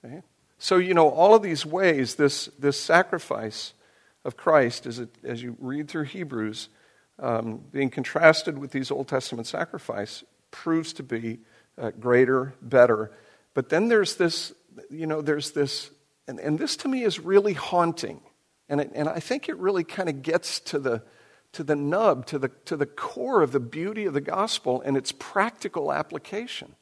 Okay? 0.04 0.22
So, 0.58 0.76
you 0.76 0.94
know, 0.94 1.08
all 1.08 1.34
of 1.34 1.42
these 1.42 1.66
ways, 1.66 2.14
this, 2.14 2.46
this 2.58 2.80
sacrifice 2.80 3.74
of 4.24 4.36
Christ, 4.36 4.86
as, 4.86 4.98
it, 4.98 5.08
as 5.24 5.42
you 5.42 5.56
read 5.58 5.88
through 5.88 6.04
Hebrews, 6.04 6.68
um, 7.18 7.62
being 7.72 7.90
contrasted 7.90 8.58
with 8.58 8.70
these 8.70 8.90
Old 8.90 9.08
Testament 9.08 9.46
sacrifice, 9.46 10.24
proves 10.50 10.92
to 10.94 11.02
be 11.02 11.38
uh, 11.78 11.90
greater, 11.90 12.54
better. 12.62 13.10
But 13.54 13.68
then 13.68 13.88
there's 13.88 14.16
this, 14.16 14.52
you 14.90 15.06
know, 15.06 15.20
there's 15.22 15.52
this, 15.52 15.90
and, 16.26 16.38
and 16.38 16.58
this 16.58 16.76
to 16.76 16.88
me 16.88 17.02
is 17.02 17.18
really 17.18 17.54
haunting. 17.54 18.20
And, 18.68 18.80
it, 18.80 18.92
and 18.94 19.08
I 19.08 19.20
think 19.20 19.48
it 19.48 19.56
really 19.56 19.84
kind 19.84 20.08
of 20.08 20.22
gets 20.22 20.60
to 20.60 20.78
the, 20.78 21.02
to 21.52 21.64
the 21.64 21.76
nub, 21.76 22.26
to 22.26 22.38
the, 22.38 22.48
to 22.64 22.76
the 22.76 22.86
core 22.86 23.42
of 23.42 23.52
the 23.52 23.60
beauty 23.60 24.04
of 24.04 24.14
the 24.14 24.20
gospel 24.20 24.82
and 24.84 24.96
its 24.96 25.12
practical 25.12 25.92
application. 25.92 26.74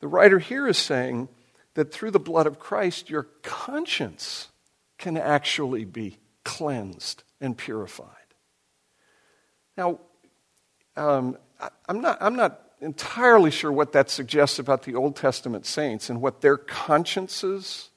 The 0.00 0.08
writer 0.08 0.38
here 0.38 0.66
is 0.66 0.78
saying 0.78 1.28
that 1.74 1.92
through 1.92 2.10
the 2.10 2.20
blood 2.20 2.46
of 2.46 2.58
Christ, 2.58 3.10
your 3.10 3.24
conscience 3.42 4.48
can 4.98 5.16
actually 5.16 5.84
be 5.84 6.18
cleansed 6.44 7.24
and 7.40 7.56
purified. 7.56 8.08
Now, 9.76 10.00
um, 10.96 11.38
I'm, 11.88 12.00
not, 12.00 12.18
I'm 12.20 12.36
not 12.36 12.60
entirely 12.80 13.50
sure 13.50 13.72
what 13.72 13.92
that 13.92 14.10
suggests 14.10 14.58
about 14.58 14.82
the 14.82 14.94
Old 14.94 15.16
Testament 15.16 15.66
saints 15.66 16.10
and 16.10 16.20
what 16.20 16.40
their 16.40 16.56
consciences 16.56 17.90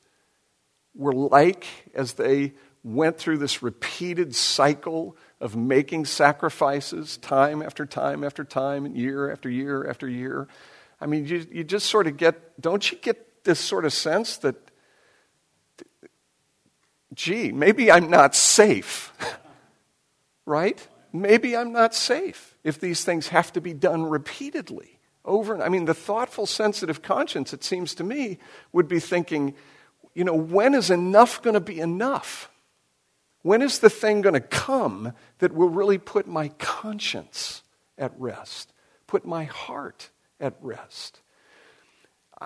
were 0.95 1.13
like 1.13 1.65
as 1.93 2.13
they 2.13 2.53
went 2.83 3.17
through 3.17 3.39
this 3.39 3.63
repeated 3.63 4.35
cycle 4.35 5.17
of 5.41 5.55
making 5.55 6.05
sacrifices 6.05 7.17
time 7.17 7.61
after 7.61 7.85
time 7.85 8.23
after 8.23 8.43
time, 8.43 8.85
and 8.85 8.97
year 8.97 9.31
after 9.31 9.49
year 9.49 9.87
after 9.87 10.07
year. 10.07 10.47
I 10.99 11.07
mean, 11.07 11.25
you, 11.25 11.45
you 11.51 11.63
just 11.63 11.87
sort 11.87 12.07
of 12.07 12.17
get, 12.17 12.59
don't 12.59 12.89
you 12.91 12.97
get 12.97 13.43
this 13.43 13.59
sort 13.59 13.85
of 13.85 13.93
sense 13.93 14.37
that, 14.37 14.55
gee, 17.13 17.51
maybe 17.51 17.91
I'm 17.91 18.09
not 18.09 18.35
safe, 18.35 19.11
right? 20.45 20.85
Maybe 21.11 21.55
I'm 21.55 21.71
not 21.71 21.93
safe 21.93 22.55
if 22.63 22.79
these 22.79 23.03
things 23.03 23.27
have 23.29 23.53
to 23.53 23.61
be 23.61 23.73
done 23.73 24.03
repeatedly 24.03 24.95
over 25.25 25.53
and 25.53 25.63
I 25.63 25.69
mean, 25.69 25.85
the 25.85 25.93
thoughtful, 25.93 26.45
sensitive 26.45 27.01
conscience, 27.01 27.53
it 27.53 27.63
seems 27.63 27.95
to 27.95 28.03
me, 28.03 28.37
would 28.71 28.87
be 28.87 28.99
thinking, 28.99 29.55
you 30.13 30.23
know, 30.23 30.35
when 30.35 30.75
is 30.75 30.91
enough 30.91 31.41
going 31.41 31.55
to 31.55 31.59
be 31.59 31.79
enough? 31.79 32.49
When 33.45 33.61
is 33.61 33.77
the 33.77 33.91
thing 33.91 34.21
going 34.21 34.33
to 34.33 34.39
come 34.39 35.13
that 35.37 35.53
will 35.53 35.69
really 35.69 35.99
put 35.99 36.25
my 36.25 36.47
conscience 36.57 37.61
at 37.95 38.11
rest, 38.19 38.73
put 39.05 39.23
my 39.23 39.43
heart 39.43 40.09
at 40.39 40.55
rest? 40.61 41.21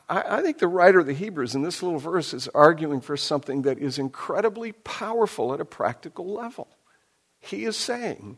I, 0.10 0.42
think 0.42 0.58
the 0.58 0.68
writer 0.68 1.00
of 1.00 1.06
the 1.06 1.14
Hebrews 1.14 1.56
in 1.56 1.62
this 1.62 1.82
little 1.82 2.00
verse 2.00 2.34
is 2.34 2.50
arguing 2.50 3.00
for 3.00 3.16
something 3.16 3.62
that 3.62 3.80
is 3.80 3.98
incredibly 3.98 4.74
powerful 4.74 5.54
at 5.54 5.62
a 5.62 5.66
practical 5.66 6.34
level. 6.34 6.68
He 7.40 7.64
is 7.64 7.78
saying 7.78 8.38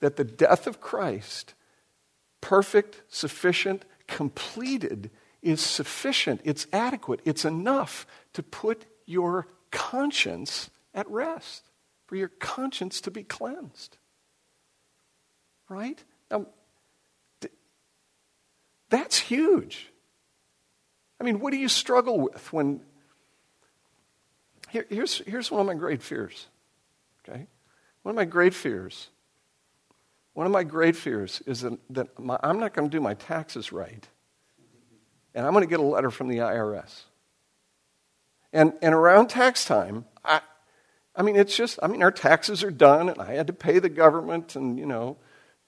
that 0.00 0.16
the 0.16 0.24
death 0.24 0.66
of 0.66 0.82
Christ, 0.82 1.54
perfect, 2.42 3.04
sufficient, 3.08 3.86
completed, 4.06 5.10
is 5.40 5.62
sufficient, 5.62 6.42
it's 6.44 6.66
adequate, 6.74 7.20
it's 7.24 7.46
enough 7.46 8.06
to 8.34 8.42
put 8.42 8.84
your 9.06 9.46
conscience 9.70 10.68
at 10.92 11.10
rest, 11.10 11.70
for 12.06 12.16
your 12.16 12.28
conscience 12.28 13.00
to 13.02 13.10
be 13.10 13.22
cleansed. 13.22 13.96
Right? 15.68 16.02
Now, 16.30 16.46
that's 18.88 19.18
huge. 19.18 19.90
I 21.20 21.24
mean, 21.24 21.40
what 21.40 21.50
do 21.52 21.56
you 21.56 21.68
struggle 21.68 22.20
with 22.20 22.52
when. 22.52 22.80
Here, 24.70 24.86
here's, 24.88 25.18
here's 25.18 25.50
one 25.50 25.60
of 25.60 25.66
my 25.66 25.74
great 25.74 26.02
fears. 26.02 26.46
Okay? 27.26 27.46
One 28.02 28.10
of 28.10 28.16
my 28.16 28.24
great 28.24 28.54
fears. 28.54 29.08
One 30.34 30.44
of 30.46 30.52
my 30.52 30.64
great 30.64 30.96
fears 30.96 31.42
is 31.46 31.62
that, 31.62 31.78
that 31.90 32.18
my, 32.18 32.38
I'm 32.42 32.60
not 32.60 32.74
going 32.74 32.88
to 32.88 32.94
do 32.94 33.00
my 33.00 33.14
taxes 33.14 33.72
right. 33.72 34.06
And 35.34 35.46
I'm 35.46 35.52
going 35.52 35.64
to 35.64 35.70
get 35.70 35.80
a 35.80 35.82
letter 35.82 36.10
from 36.10 36.28
the 36.28 36.38
IRS. 36.38 37.02
And, 38.52 38.72
and 38.82 38.94
around 38.94 39.28
tax 39.28 39.64
time, 39.64 40.04
I, 40.24 40.40
I 41.16 41.22
mean, 41.22 41.36
it's 41.36 41.56
just, 41.56 41.78
I 41.82 41.86
mean, 41.86 42.02
our 42.02 42.10
taxes 42.10 42.62
are 42.62 42.70
done, 42.70 43.08
and 43.08 43.20
I 43.20 43.34
had 43.34 43.46
to 43.46 43.52
pay 43.52 43.78
the 43.78 43.88
government, 43.88 44.54
and, 44.54 44.78
you 44.78 44.86
know, 44.86 45.16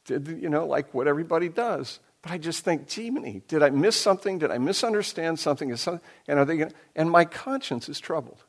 did, 0.04 0.28
you 0.28 0.48
know, 0.48 0.66
like 0.66 0.92
what 0.92 1.08
everybody 1.08 1.48
does. 1.48 2.00
But 2.22 2.32
I 2.32 2.38
just 2.38 2.64
think, 2.64 2.88
gee, 2.88 3.10
did 3.46 3.62
I 3.62 3.70
miss 3.70 3.96
something? 3.96 4.38
Did 4.38 4.50
I 4.50 4.58
misunderstand 4.58 5.38
something? 5.38 5.70
And, 5.70 6.38
are 6.38 6.44
they 6.44 6.56
gonna, 6.56 6.72
and 6.94 7.10
my 7.10 7.24
conscience 7.24 7.88
is 7.88 7.98
troubled. 8.00 8.44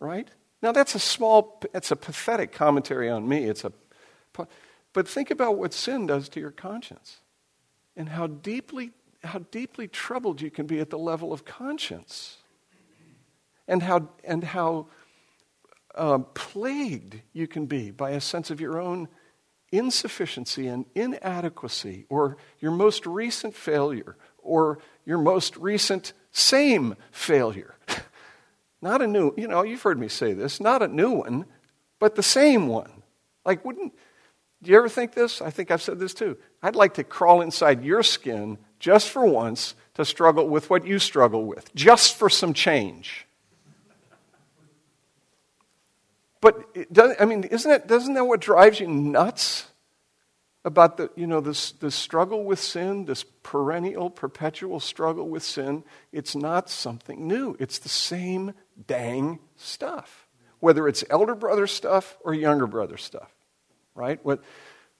Right? 0.00 0.28
Now, 0.60 0.72
that's 0.72 0.94
a 0.94 0.98
small, 0.98 1.62
it's 1.72 1.90
a 1.90 1.96
pathetic 1.96 2.50
commentary 2.50 3.08
on 3.08 3.28
me. 3.28 3.44
It's 3.44 3.64
a, 3.64 3.72
but 4.92 5.08
think 5.08 5.30
about 5.30 5.56
what 5.56 5.72
sin 5.72 6.06
does 6.06 6.28
to 6.30 6.40
your 6.40 6.50
conscience 6.50 7.20
and 7.96 8.08
how 8.08 8.26
deeply, 8.26 8.90
how 9.22 9.40
deeply 9.50 9.86
troubled 9.86 10.40
you 10.40 10.50
can 10.50 10.66
be 10.66 10.80
at 10.80 10.90
the 10.90 10.98
level 10.98 11.32
of 11.32 11.44
conscience 11.44 12.38
and 13.68 13.82
how, 13.82 14.08
and 14.24 14.42
how 14.42 14.86
uh, 15.94 16.18
plagued 16.18 17.20
you 17.32 17.46
can 17.46 17.66
be 17.66 17.90
by 17.90 18.10
a 18.10 18.20
sense 18.20 18.50
of 18.50 18.60
your 18.60 18.80
own 18.80 19.08
insufficiency 19.72 20.68
and 20.68 20.86
inadequacy, 20.94 22.06
or 22.08 22.36
your 22.60 22.70
most 22.70 23.06
recent 23.06 23.54
failure, 23.54 24.16
or 24.38 24.78
your 25.04 25.18
most 25.18 25.56
recent 25.56 26.12
same 26.30 26.94
failure. 27.10 27.74
not 28.82 29.02
a 29.02 29.06
new, 29.06 29.34
you 29.36 29.48
know, 29.48 29.62
you've 29.62 29.82
heard 29.82 29.98
me 29.98 30.08
say 30.08 30.32
this, 30.32 30.60
not 30.60 30.82
a 30.82 30.88
new 30.88 31.10
one, 31.10 31.46
but 31.98 32.14
the 32.14 32.22
same 32.22 32.68
one. 32.68 33.02
Like, 33.44 33.64
wouldn't, 33.64 33.92
do 34.62 34.70
you 34.70 34.76
ever 34.76 34.88
think 34.88 35.14
this? 35.14 35.42
I 35.42 35.50
think 35.50 35.70
I've 35.70 35.82
said 35.82 35.98
this 35.98 36.14
too. 36.14 36.36
I'd 36.62 36.76
like 36.76 36.94
to 36.94 37.04
crawl 37.04 37.40
inside 37.40 37.84
your 37.84 38.02
skin 38.02 38.58
just 38.78 39.08
for 39.08 39.24
once 39.24 39.74
to 39.94 40.04
struggle 40.04 40.48
with 40.48 40.70
what 40.70 40.86
you 40.86 40.98
struggle 40.98 41.44
with, 41.44 41.74
just 41.74 42.16
for 42.16 42.30
some 42.30 42.52
change. 42.52 43.26
But 46.44 46.92
does, 46.92 47.16
I 47.18 47.24
mean, 47.24 47.44
isn't 47.44 47.70
it, 47.70 47.86
doesn't 47.86 48.12
that 48.12 48.26
what 48.26 48.38
drives 48.38 48.78
you 48.78 48.86
nuts 48.86 49.66
about 50.62 50.98
the, 50.98 51.10
you 51.16 51.26
know, 51.26 51.40
this, 51.40 51.72
this 51.72 51.94
struggle 51.94 52.44
with 52.44 52.58
sin, 52.58 53.06
this 53.06 53.24
perennial, 53.42 54.10
perpetual 54.10 54.78
struggle 54.78 55.26
with 55.26 55.42
sin? 55.42 55.84
It's 56.12 56.36
not 56.36 56.68
something 56.68 57.26
new. 57.26 57.56
It's 57.58 57.78
the 57.78 57.88
same 57.88 58.52
dang 58.86 59.38
stuff, 59.56 60.28
whether 60.60 60.86
it's 60.86 61.02
elder 61.08 61.34
brother 61.34 61.66
stuff 61.66 62.18
or 62.22 62.34
younger 62.34 62.66
brother 62.66 62.98
stuff, 62.98 63.34
right? 63.94 64.22
What, 64.22 64.42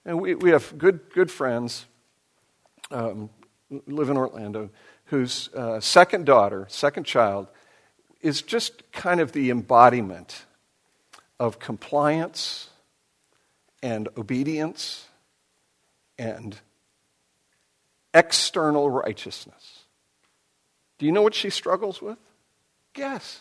and 0.07 0.22
we, 0.22 0.35
we 0.35 0.48
have 0.48 0.78
good, 0.78 1.12
good 1.12 1.30
friends, 1.30 1.85
um, 2.90 3.28
live 3.87 4.09
in 4.09 4.16
Orlando, 4.16 4.70
whose 5.04 5.50
uh, 5.52 5.78
second 5.78 6.24
daughter, 6.24 6.64
second 6.70 7.04
child, 7.04 7.48
is 8.22 8.40
just 8.40 8.90
kind 8.92 9.20
of 9.20 9.33
the 9.33 9.50
embodiment 9.50 10.46
of 11.38 11.59
compliance 11.59 12.68
and 13.83 14.09
obedience 14.16 15.07
and 16.18 16.59
external 18.12 18.88
righteousness. 18.88 19.85
Do 20.99 21.07
you 21.07 21.12
know 21.12 21.23
what 21.23 21.35
she 21.35 21.51
struggles 21.51 22.01
with? 22.01 22.18
Guess. 22.92 23.40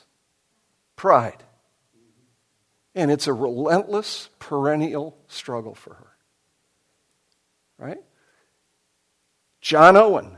Pride. 0.95 1.43
And 2.95 3.09
it's 3.09 3.27
a 3.27 3.33
relentless, 3.33 4.29
perennial 4.39 5.17
struggle 5.27 5.75
for 5.75 5.93
her. 5.93 6.07
Right? 7.77 7.97
John 9.61 9.95
Owen, 9.97 10.37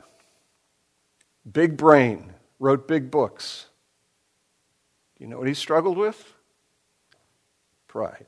big 1.49 1.77
brain, 1.77 2.33
wrote 2.59 2.87
big 2.87 3.09
books. 3.11 3.65
Do 5.17 5.23
you 5.23 5.29
know 5.29 5.37
what 5.37 5.47
he 5.47 5.53
struggled 5.53 5.97
with? 5.97 6.33
Pride. 7.95 8.25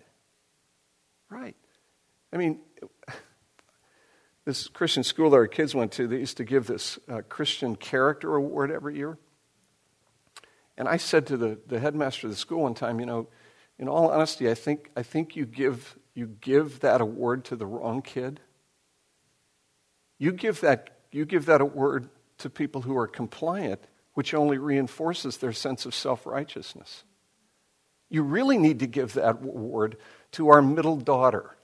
Right. 1.30 1.58
I 2.32 2.38
mean, 2.38 2.62
this 4.46 4.70
Christian 4.70 5.04
school 5.04 5.30
that 5.32 5.36
our 5.36 5.46
kids 5.46 5.76
went 5.76 5.92
to, 5.94 6.08
they 6.08 6.20
used 6.20 6.38
to 6.38 6.46
give 6.46 6.68
this 6.68 6.98
uh, 7.10 7.20
Christian 7.28 7.76
Character 7.76 8.34
Award 8.34 8.72
every 8.72 8.96
year. 8.96 9.18
And 10.78 10.88
I 10.88 10.96
said 10.96 11.28
to 11.28 11.36
the, 11.36 11.60
the 11.68 11.82
headmaster 11.82 12.28
of 12.28 12.32
the 12.32 12.38
school 12.38 12.62
one 12.62 12.76
time, 12.76 13.02
you 13.02 13.06
know, 13.06 13.28
in 13.78 13.90
all 13.90 14.10
honesty, 14.10 14.50
I 14.50 14.54
think, 14.54 14.90
I 14.96 15.04
think 15.04 15.36
you, 15.36 15.46
give, 15.46 16.00
you 16.14 16.28
give 16.28 16.80
that 16.80 17.02
award 17.02 17.44
to 17.46 17.58
the 17.58 17.66
wrong 17.66 18.02
kid. 18.02 18.40
You 20.18 20.32
give, 20.32 20.62
that, 20.62 20.92
you 21.12 21.26
give 21.26 21.46
that 21.48 21.60
award 21.60 22.08
to 22.38 22.50
people 22.50 22.84
who 22.84 22.98
are 22.98 23.06
compliant, 23.06 23.82
which 24.14 24.34
only 24.34 24.58
reinforces 24.58 25.36
their 25.36 25.52
sense 25.52 25.86
of 25.86 25.94
self 25.94 26.26
righteousness. 26.26 27.04
You 28.10 28.24
really 28.24 28.58
need 28.58 28.80
to 28.80 28.88
give 28.88 29.14
that 29.14 29.42
award 29.44 29.98
to 30.34 30.50
our 30.50 30.62
middle 30.62 30.98
daughter 30.98 31.56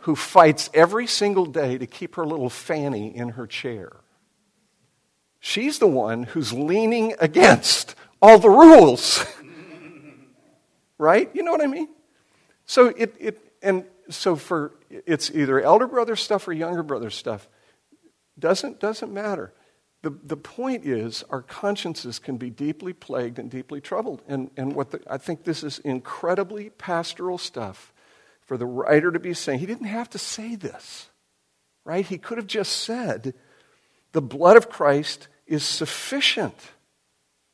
who 0.00 0.16
fights 0.16 0.70
every 0.72 1.06
single 1.06 1.46
day 1.46 1.76
to 1.76 1.86
keep 1.86 2.14
her 2.14 2.26
little 2.26 2.48
fanny 2.48 3.14
in 3.14 3.30
her 3.30 3.46
chair. 3.46 3.92
She's 5.40 5.78
the 5.78 5.86
one 5.86 6.24
who's 6.24 6.52
leaning 6.52 7.14
against 7.18 7.94
all 8.20 8.38
the 8.38 8.50
rules. 8.50 9.24
right? 10.98 11.30
You 11.34 11.42
know 11.42 11.52
what 11.52 11.62
I 11.62 11.66
mean? 11.66 11.88
So 12.66 12.88
it, 12.88 13.14
it 13.18 13.38
and 13.62 13.84
so 14.10 14.36
for 14.36 14.72
it's 14.90 15.30
either 15.30 15.60
elder 15.60 15.86
brother 15.86 16.16
stuff 16.16 16.46
or 16.46 16.52
younger 16.52 16.82
brother 16.82 17.10
stuff. 17.10 17.48
Doesn't 18.38 18.80
doesn't 18.80 19.12
matter. 19.12 19.52
The, 20.02 20.10
the 20.24 20.36
point 20.36 20.86
is, 20.86 21.22
our 21.28 21.42
consciences 21.42 22.18
can 22.18 22.38
be 22.38 22.48
deeply 22.48 22.92
plagued 22.94 23.38
and 23.38 23.50
deeply 23.50 23.80
troubled. 23.80 24.22
And, 24.26 24.50
and 24.56 24.74
what 24.74 24.92
the, 24.92 25.00
I 25.08 25.18
think 25.18 25.44
this 25.44 25.62
is 25.62 25.78
incredibly 25.80 26.70
pastoral 26.70 27.36
stuff 27.36 27.92
for 28.40 28.56
the 28.56 28.66
writer 28.66 29.12
to 29.12 29.20
be 29.20 29.34
saying. 29.34 29.58
He 29.58 29.66
didn't 29.66 29.86
have 29.86 30.08
to 30.10 30.18
say 30.18 30.56
this, 30.56 31.10
right? 31.84 32.06
He 32.06 32.16
could 32.16 32.38
have 32.38 32.46
just 32.46 32.72
said, 32.78 33.34
the 34.12 34.22
blood 34.22 34.56
of 34.56 34.70
Christ 34.70 35.28
is 35.46 35.64
sufficient. 35.64 36.56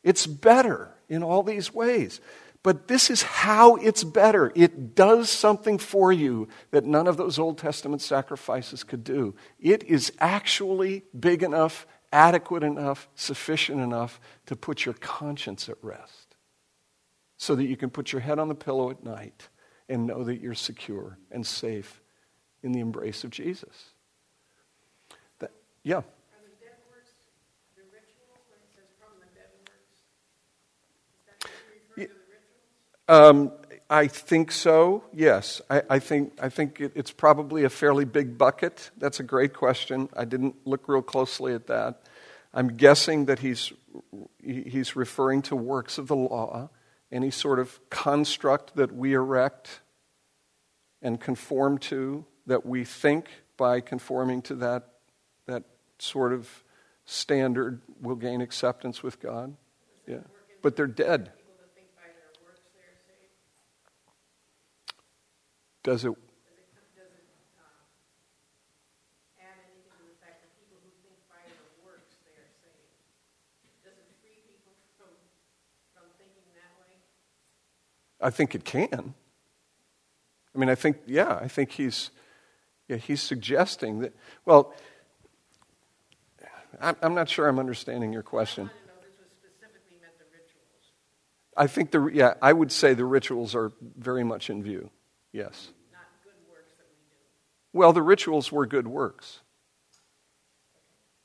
It's 0.05 0.27
better 0.27 0.95
in 1.09 1.25
all 1.25 1.43
these 1.43 1.75
ways. 1.75 2.21
But 2.63 2.89
this 2.89 3.11
is 3.11 3.23
how 3.23 3.77
it's 3.77 4.05
better. 4.05 4.53
It 4.55 4.95
does 4.95 5.31
something 5.31 5.79
for 5.79 6.13
you 6.13 6.49
that 6.71 6.85
none 6.85 7.07
of 7.07 7.17
those 7.17 7.39
Old 7.39 7.59
Testament 7.59 8.03
sacrifices 8.03 8.83
could 8.83 9.05
do. 9.05 9.35
It 9.61 9.85
is 9.85 10.13
actually 10.19 11.05
big 11.19 11.43
enough 11.43 11.87
adequate 12.13 12.63
enough, 12.63 13.09
sufficient 13.15 13.81
enough 13.81 14.21
to 14.47 14.57
put 14.57 14.85
your 14.85 14.95
conscience 14.95 15.69
at 15.69 15.77
rest 15.83 16.37
so 17.37 17.55
that 17.55 17.65
you 17.65 17.77
can 17.77 17.91
put 17.91 18.13
your 18.13 18.21
head 18.21 18.39
on 18.39 18.49
the 18.49 18.55
pillow 18.55 18.91
at 18.91 19.05
night 19.05 19.49
and 19.89 20.07
know 20.07 20.25
that 20.25 20.41
you're 20.41 20.55
secure 20.55 21.19
and 21.31 21.47
safe 21.47 22.01
in 22.63 22.73
the 22.73 22.81
embrace 22.81 23.25
of 23.25 23.31
Jesus. 23.31 23.91
That, 25.39 25.53
yeah. 25.83 26.03
Um, 33.09 33.53
I 33.89 34.09
think 34.09 34.51
so, 34.51 35.05
yes. 35.13 35.61
I, 35.71 35.83
I 35.89 35.99
think, 36.01 36.33
I 36.43 36.49
think 36.49 36.81
it, 36.81 36.93
it's 36.97 37.13
probably 37.13 37.63
a 37.63 37.69
fairly 37.69 38.05
big 38.05 38.37
bucket. 38.37 38.91
That's 38.97 39.21
a 39.21 39.23
great 39.23 39.55
question. 39.55 40.09
I 40.17 40.25
didn't 40.25 40.57
look 40.67 40.89
real 40.89 41.03
closely 41.03 41.55
at 41.55 41.69
that. 41.69 42.03
I'm 42.53 42.77
guessing 42.77 43.27
that 43.27 43.41
he's, 43.41 43.73
he's 44.43 44.97
referring 44.97 45.43
to 45.43 45.57
works 45.57 45.99
of 45.99 46.09
the 46.09 46.17
law, 46.17 46.71
any 47.13 47.31
sort 47.31 47.61
of 47.61 47.79
construct 47.91 48.75
that 48.75 48.93
we 48.93 49.13
erect 49.13 49.81
and 51.01 51.21
conform 51.21 51.79
to, 51.79 52.25
that 52.47 52.67
we 52.67 52.85
think 52.85 53.29
by 53.57 53.81
conforming 53.81 54.43
to 54.43 54.55
that, 54.57 54.89
that 55.47 55.63
sort 55.99 56.33
of 56.33 56.65
standard 57.05 57.81
will 58.01 58.17
gain 58.17 58.41
acceptance 58.41 59.03
with 59.03 59.21
God. 59.21 59.55
Yeah. 60.09 60.25
But 60.63 60.75
they're 60.75 60.89
dead. 60.89 61.31
Does 65.87 66.05
it? 66.05 66.13
I 78.21 78.31
think 78.31 78.57
it 78.57 78.65
can. 78.65 79.15
I 80.53 80.59
mean, 80.59 80.69
I 80.69 80.75
think, 80.75 80.97
yeah, 81.07 81.39
I 81.41 81.47
think 81.47 81.71
he's, 81.71 82.11
yeah, 82.89 82.97
he's 82.97 83.23
suggesting 83.23 84.01
that. 84.01 84.13
Well, 84.45 84.75
I'm 86.81 87.15
not 87.15 87.29
sure 87.29 87.47
I'm 87.47 87.61
understanding 87.61 88.13
your 88.13 88.25
question. 88.25 88.71
I 91.57 91.69
think 91.69 91.93
the 91.93 92.11
yeah, 92.13 92.35
I 92.43 92.53
would 92.53 92.73
say 92.73 92.93
the 92.93 93.05
rituals 93.05 93.55
are 93.55 93.73
very 93.97 94.25
much 94.25 94.51
in 94.51 94.65
view. 94.65 94.91
Yes. 95.33 95.71
Well, 97.77 97.93
the 97.93 98.01
rituals 98.01 98.51
were 98.51 98.65
good 98.65 98.89
works. 98.89 99.41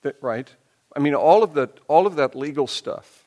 That, 0.01 0.17
right? 0.21 0.53
I 0.93 0.99
mean, 0.99 1.15
all 1.15 1.43
of 1.43 1.53
that, 1.53 1.79
all 1.87 2.05
of 2.05 2.17
that 2.17 2.35
legal 2.35 2.67
stuff. 2.67 3.23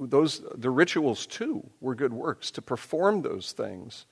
Those 0.00 0.42
the 0.56 0.70
rituals 0.70 1.26
too 1.26 1.70
were 1.80 1.94
good 1.94 2.12
works. 2.12 2.50
To 2.50 2.62
perform 2.62 3.22
those 3.22 3.52
things 3.52 4.06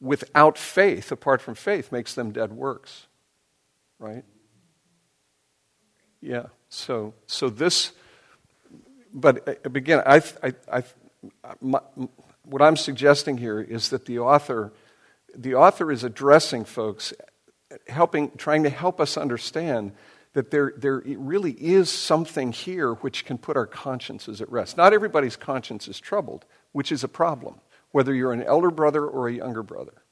without 0.00 0.56
faith, 0.56 1.10
apart 1.10 1.40
from 1.40 1.56
faith, 1.56 1.90
makes 1.90 2.14
them 2.14 2.30
dead 2.30 2.52
works. 2.52 3.08
Right? 3.98 4.24
Yeah. 6.20 6.46
So, 6.68 7.14
so 7.26 7.50
this, 7.50 7.90
but 9.12 9.48
uh, 9.48 9.54
again, 9.64 10.02
I, 10.06 10.22
I, 10.40 10.54
I, 10.72 10.84
my, 11.60 11.80
what 12.44 12.62
I'm 12.62 12.76
suggesting 12.76 13.38
here 13.38 13.60
is 13.60 13.88
that 13.88 14.06
the 14.06 14.20
author, 14.20 14.72
the 15.34 15.54
author 15.54 15.90
is 15.90 16.04
addressing 16.04 16.64
folks, 16.64 17.12
helping, 17.88 18.30
trying 18.36 18.62
to 18.64 18.70
help 18.70 19.00
us 19.00 19.16
understand 19.16 19.92
that 20.34 20.50
there, 20.50 20.72
there 20.76 21.02
really 21.04 21.52
is 21.52 21.90
something 21.90 22.52
here 22.52 22.94
which 22.94 23.24
can 23.24 23.36
put 23.38 23.56
our 23.56 23.66
consciences 23.66 24.40
at 24.40 24.50
rest. 24.50 24.76
Not 24.76 24.92
everybody's 24.92 25.36
conscience 25.36 25.88
is 25.88 26.00
troubled, 26.00 26.44
which 26.72 26.90
is 26.90 27.04
a 27.04 27.08
problem, 27.08 27.60
whether 27.90 28.14
you're 28.14 28.32
an 28.32 28.42
elder 28.42 28.70
brother 28.70 29.06
or 29.06 29.28
a 29.28 29.32
younger 29.32 29.62
brother, 29.62 30.02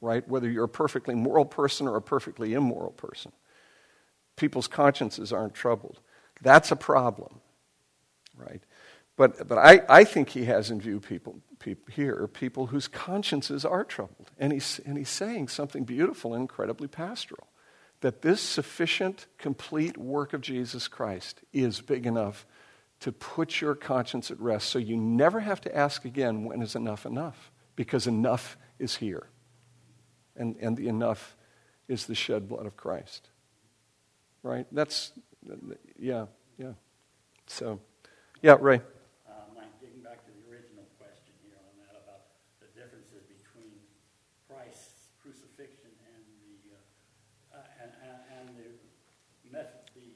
right? 0.00 0.26
Whether 0.28 0.50
you're 0.50 0.64
a 0.64 0.68
perfectly 0.68 1.14
moral 1.14 1.44
person 1.44 1.86
or 1.86 1.96
a 1.96 2.02
perfectly 2.02 2.54
immoral 2.54 2.92
person 2.92 3.32
people's 4.36 4.68
consciences 4.68 5.32
aren't 5.32 5.54
troubled. 5.54 6.00
That's 6.42 6.70
a 6.70 6.76
problem, 6.76 7.40
right? 8.36 8.62
But, 9.16 9.48
but 9.48 9.58
I, 9.58 9.80
I 9.88 10.04
think 10.04 10.28
he 10.28 10.44
has 10.44 10.70
in 10.70 10.80
view 10.80 11.00
people, 11.00 11.40
people 11.66 11.92
here, 11.94 12.26
people 12.28 12.66
whose 12.68 12.88
consciences 12.88 13.64
are 13.64 13.84
troubled. 13.84 14.30
And 14.38 14.52
he's, 14.52 14.80
and 14.86 14.96
he's 14.96 15.10
saying 15.10 15.48
something 15.48 15.84
beautiful 15.84 16.32
and 16.32 16.42
incredibly 16.42 16.88
pastoral 16.88 17.48
that 18.00 18.22
this 18.22 18.40
sufficient, 18.40 19.26
complete 19.38 19.96
work 19.96 20.32
of 20.32 20.40
Jesus 20.40 20.88
Christ 20.88 21.40
is 21.52 21.80
big 21.80 22.06
enough 22.06 22.46
to 23.00 23.12
put 23.12 23.60
your 23.60 23.74
conscience 23.74 24.30
at 24.30 24.40
rest 24.40 24.68
so 24.68 24.78
you 24.78 24.96
never 24.96 25.40
have 25.40 25.60
to 25.62 25.76
ask 25.76 26.04
again, 26.04 26.44
when 26.44 26.62
is 26.62 26.74
enough 26.74 27.04
enough? 27.04 27.50
Because 27.74 28.06
enough 28.06 28.56
is 28.78 28.96
here. 28.96 29.28
And, 30.36 30.56
and 30.60 30.76
the 30.76 30.88
enough 30.88 31.36
is 31.88 32.06
the 32.06 32.14
shed 32.14 32.48
blood 32.48 32.66
of 32.66 32.76
Christ 32.76 33.28
right? 34.46 34.66
That's, 34.70 35.10
yeah, 35.98 36.30
yeah. 36.56 36.78
So, 37.46 37.80
yeah, 38.40 38.56
Ray. 38.60 38.78
Um, 39.26 39.58
I'm 39.58 39.74
getting 39.82 40.06
back 40.06 40.22
to 40.22 40.30
the 40.30 40.46
original 40.46 40.86
question 41.02 41.34
here 41.42 41.58
on 41.58 41.74
that 41.82 41.98
about 41.98 42.30
the 42.62 42.70
differences 42.78 43.26
between 43.26 43.74
Christ's 44.46 45.10
crucifixion 45.18 45.90
and 46.14 46.22
the 46.46 46.78
uh, 47.50 47.58
uh, 47.58 47.82
and, 47.82 47.90
and, 48.38 48.46
the 48.54 48.70
method, 49.50 49.82
the, 49.98 50.14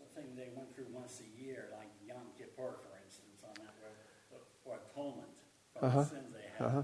the 0.00 0.08
thing 0.16 0.32
they 0.32 0.48
went 0.56 0.72
through 0.72 0.88
once 0.96 1.20
a 1.20 1.28
year, 1.36 1.68
like 1.76 1.92
Yom 2.08 2.32
Kippur, 2.40 2.80
for 2.80 2.96
instance, 3.04 3.44
on 3.44 3.52
that 3.60 3.76
for 4.64 4.80
atonement 5.76 5.80
for 5.80 5.86
uh-huh. 5.86 6.00
the 6.00 6.08
sins 6.08 6.34
they 6.34 6.64
had. 6.64 6.66
Uh-huh. 6.66 6.82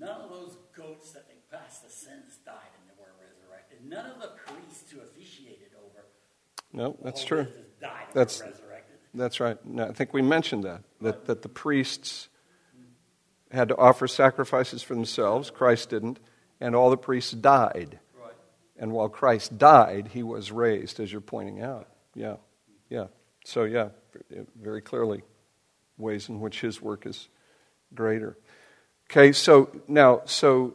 None 0.00 0.20
of 0.20 0.30
those 0.30 0.56
goats 0.76 1.10
that 1.10 1.26
they 1.28 1.34
passed 1.50 1.84
the 1.84 1.90
sins 1.90 2.38
died 2.44 2.54
and 2.54 2.88
they 2.88 2.94
were 3.02 3.10
resurrected. 3.20 3.84
None 3.84 4.10
of 4.10 4.20
the 4.20 4.28
priests 4.46 4.90
who 4.90 5.00
officiated 5.00 5.70
over. 5.76 6.04
No, 6.72 6.96
that's 7.02 7.24
true. 7.24 7.48
that's 8.12 8.40
That's 9.14 9.40
right. 9.40 9.64
No, 9.66 9.88
I 9.88 9.92
think 9.92 10.12
we 10.12 10.22
mentioned 10.22 10.64
that, 10.64 10.82
that 11.00 11.26
that 11.26 11.42
the 11.42 11.48
priests 11.48 12.28
had 13.50 13.68
to 13.68 13.76
offer 13.76 14.06
sacrifices 14.06 14.82
for 14.82 14.94
themselves. 14.94 15.50
Christ 15.50 15.90
didn't, 15.90 16.20
and 16.60 16.76
all 16.76 16.90
the 16.90 16.96
priests 16.96 17.32
died. 17.32 17.98
Right. 18.20 18.32
And 18.76 18.92
while 18.92 19.08
Christ 19.08 19.58
died, 19.58 20.10
he 20.12 20.22
was 20.22 20.52
raised, 20.52 21.00
as 21.00 21.10
you're 21.10 21.22
pointing 21.22 21.62
out. 21.62 21.88
Yeah, 22.14 22.36
yeah. 22.90 23.06
So 23.48 23.64
yeah, 23.64 23.88
very 24.60 24.82
clearly, 24.82 25.22
ways 25.96 26.28
in 26.28 26.38
which 26.38 26.60
his 26.60 26.82
work 26.82 27.06
is 27.06 27.28
greater. 27.94 28.36
Okay, 29.10 29.32
so 29.32 29.70
now, 29.88 30.20
so 30.26 30.74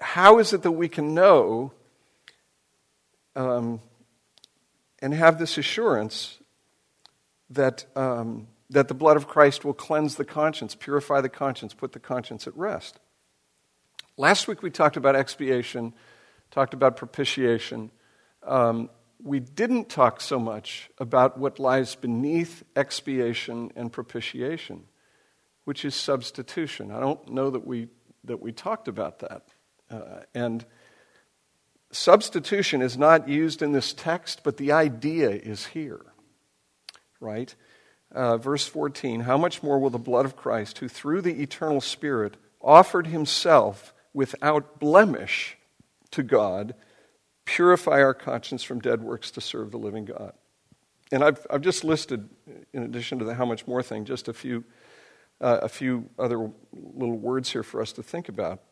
how 0.00 0.38
is 0.38 0.54
it 0.54 0.62
that 0.62 0.72
we 0.72 0.88
can 0.88 1.12
know 1.12 1.74
um, 3.36 3.82
and 5.02 5.12
have 5.12 5.38
this 5.38 5.58
assurance 5.58 6.38
that, 7.50 7.84
um, 7.94 8.46
that 8.70 8.88
the 8.88 8.94
blood 8.94 9.18
of 9.18 9.28
Christ 9.28 9.62
will 9.62 9.74
cleanse 9.74 10.14
the 10.14 10.24
conscience, 10.24 10.74
purify 10.74 11.20
the 11.20 11.28
conscience, 11.28 11.74
put 11.74 11.92
the 11.92 12.00
conscience 12.00 12.46
at 12.46 12.56
rest? 12.56 12.98
Last 14.16 14.48
week 14.48 14.62
we 14.62 14.70
talked 14.70 14.96
about 14.96 15.16
expiation, 15.16 15.92
talked 16.50 16.72
about 16.72 16.96
propitiation. 16.96 17.90
Um, 18.42 18.88
we 19.22 19.40
didn't 19.40 19.88
talk 19.88 20.20
so 20.20 20.38
much 20.38 20.90
about 20.98 21.38
what 21.38 21.58
lies 21.58 21.94
beneath 21.94 22.64
expiation 22.76 23.70
and 23.76 23.92
propitiation 23.92 24.84
which 25.64 25.84
is 25.84 25.94
substitution. 25.94 26.90
I 26.90 27.00
don't 27.00 27.30
know 27.30 27.50
that 27.50 27.66
we, 27.66 27.88
that 28.24 28.40
we 28.40 28.52
talked 28.52 28.88
about 28.88 29.20
that. 29.20 29.42
Uh, 29.90 30.20
and 30.34 30.64
substitution 31.90 32.82
is 32.82 32.96
not 32.96 33.28
used 33.28 33.62
in 33.62 33.72
this 33.72 33.92
text, 33.92 34.40
but 34.42 34.56
the 34.56 34.72
idea 34.72 35.30
is 35.30 35.66
here, 35.66 36.04
right? 37.20 37.54
Uh, 38.10 38.36
verse 38.36 38.66
14 38.66 39.20
How 39.20 39.38
much 39.38 39.62
more 39.62 39.78
will 39.78 39.90
the 39.90 39.98
blood 39.98 40.24
of 40.24 40.36
Christ, 40.36 40.78
who 40.78 40.88
through 40.88 41.22
the 41.22 41.42
eternal 41.42 41.80
Spirit 41.80 42.36
offered 42.60 43.06
himself 43.06 43.94
without 44.12 44.78
blemish 44.78 45.56
to 46.10 46.22
God, 46.22 46.74
purify 47.44 48.02
our 48.02 48.14
conscience 48.14 48.62
from 48.62 48.80
dead 48.80 49.02
works 49.02 49.30
to 49.32 49.40
serve 49.40 49.70
the 49.70 49.78
living 49.78 50.04
God? 50.04 50.32
And 51.10 51.22
I've, 51.22 51.46
I've 51.50 51.60
just 51.60 51.84
listed, 51.84 52.28
in 52.72 52.82
addition 52.82 53.18
to 53.18 53.24
the 53.24 53.34
how 53.34 53.44
much 53.44 53.66
more 53.66 53.82
thing, 53.82 54.04
just 54.04 54.28
a 54.28 54.32
few 54.32 54.64
uh, 55.42 55.58
a 55.62 55.68
few 55.68 56.08
other 56.18 56.50
little 56.72 57.18
words 57.18 57.50
here 57.50 57.64
for 57.64 57.82
us 57.82 57.92
to 57.92 58.02
think 58.02 58.28
about. 58.28 58.62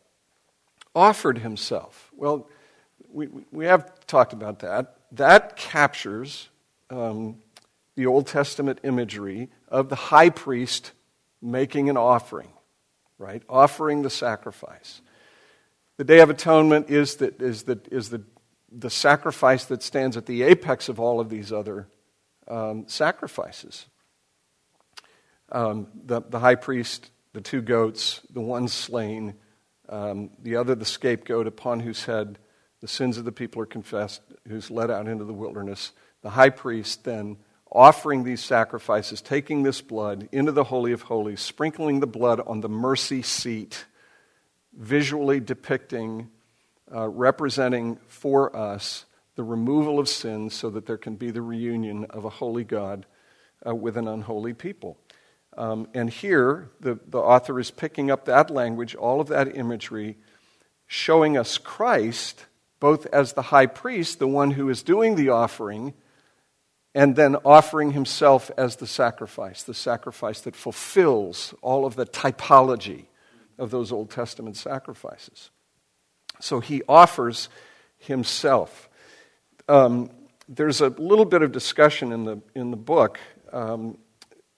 Offered 0.94 1.38
himself. 1.38 2.10
Well, 2.16 2.48
we, 3.12 3.28
we 3.50 3.64
have 3.66 4.06
talked 4.06 4.32
about 4.32 4.60
that. 4.60 4.96
That 5.12 5.56
captures 5.56 6.48
um, 6.88 7.38
the 7.96 8.06
Old 8.06 8.26
Testament 8.26 8.78
imagery 8.84 9.50
of 9.68 9.88
the 9.88 9.96
high 9.96 10.30
priest 10.30 10.92
making 11.42 11.90
an 11.90 11.96
offering, 11.96 12.48
right? 13.18 13.42
Offering 13.48 14.02
the 14.02 14.10
sacrifice. 14.10 15.00
The 15.96 16.04
Day 16.04 16.20
of 16.20 16.30
Atonement 16.30 16.88
is 16.88 17.16
the, 17.16 17.34
is 17.42 17.64
the, 17.64 17.80
is 17.90 18.10
the, 18.10 18.22
the 18.70 18.90
sacrifice 18.90 19.64
that 19.66 19.82
stands 19.82 20.16
at 20.16 20.26
the 20.26 20.42
apex 20.42 20.88
of 20.88 21.00
all 21.00 21.20
of 21.20 21.28
these 21.28 21.52
other 21.52 21.88
um, 22.48 22.84
sacrifices 22.86 23.86
um, 25.52 25.88
the, 26.04 26.22
the 26.22 26.38
high 26.38 26.54
priest, 26.54 27.10
the 27.32 27.40
two 27.40 27.60
goats, 27.60 28.20
the 28.30 28.40
one 28.40 28.68
slain, 28.68 29.34
um, 29.88 30.30
the 30.42 30.56
other 30.56 30.74
the 30.74 30.84
scapegoat 30.84 31.46
upon 31.46 31.80
whose 31.80 32.04
head 32.04 32.38
the 32.80 32.88
sins 32.88 33.18
of 33.18 33.24
the 33.24 33.32
people 33.32 33.60
are 33.60 33.66
confessed, 33.66 34.22
who's 34.48 34.70
led 34.70 34.90
out 34.90 35.08
into 35.08 35.24
the 35.24 35.32
wilderness. 35.32 35.92
The 36.22 36.30
high 36.30 36.50
priest 36.50 37.04
then 37.04 37.36
offering 37.70 38.24
these 38.24 38.42
sacrifices, 38.42 39.20
taking 39.20 39.62
this 39.62 39.80
blood 39.80 40.28
into 40.32 40.52
the 40.52 40.64
Holy 40.64 40.92
of 40.92 41.02
Holies, 41.02 41.40
sprinkling 41.40 42.00
the 42.00 42.06
blood 42.06 42.40
on 42.46 42.60
the 42.60 42.68
mercy 42.68 43.22
seat 43.22 43.86
visually 44.72 45.40
depicting, 45.40 46.30
uh, 46.94 47.08
representing 47.08 47.98
for 48.08 48.54
us 48.54 49.04
the 49.36 49.44
removal 49.44 49.98
of 49.98 50.08
sins 50.08 50.54
so 50.54 50.70
that 50.70 50.86
there 50.86 50.98
can 50.98 51.16
be 51.16 51.30
the 51.30 51.42
reunion 51.42 52.04
of 52.06 52.24
a 52.24 52.30
holy 52.30 52.64
God 52.64 53.06
uh, 53.66 53.74
with 53.74 53.96
an 53.96 54.08
unholy 54.08 54.54
people. 54.54 54.98
Um, 55.56 55.88
and 55.94 56.10
here, 56.10 56.70
the, 56.80 56.98
the 57.08 57.18
author 57.18 57.58
is 57.58 57.70
picking 57.70 58.10
up 58.10 58.24
that 58.26 58.50
language, 58.50 58.94
all 58.94 59.20
of 59.20 59.28
that 59.28 59.56
imagery, 59.56 60.16
showing 60.86 61.36
us 61.36 61.58
Christ 61.58 62.46
both 62.80 63.06
as 63.06 63.34
the 63.34 63.42
high 63.42 63.66
priest, 63.66 64.18
the 64.18 64.26
one 64.26 64.52
who 64.52 64.68
is 64.68 64.82
doing 64.82 65.14
the 65.14 65.28
offering, 65.28 65.92
and 66.94 67.14
then 67.14 67.36
offering 67.44 67.92
himself 67.92 68.50
as 68.56 68.76
the 68.76 68.86
sacrifice, 68.86 69.62
the 69.62 69.74
sacrifice 69.74 70.40
that 70.40 70.56
fulfills 70.56 71.54
all 71.62 71.84
of 71.84 71.94
the 71.94 72.06
typology 72.06 73.04
of 73.58 73.70
those 73.70 73.92
Old 73.92 74.10
Testament 74.10 74.56
sacrifices. 74.56 75.50
So 76.40 76.60
he 76.60 76.82
offers 76.88 77.48
himself. 77.98 78.88
Um, 79.68 80.10
there's 80.48 80.80
a 80.80 80.88
little 80.88 81.24
bit 81.24 81.42
of 81.42 81.52
discussion 81.52 82.12
in 82.12 82.24
the, 82.24 82.40
in 82.54 82.70
the 82.70 82.76
book 82.76 83.20
um, 83.52 83.98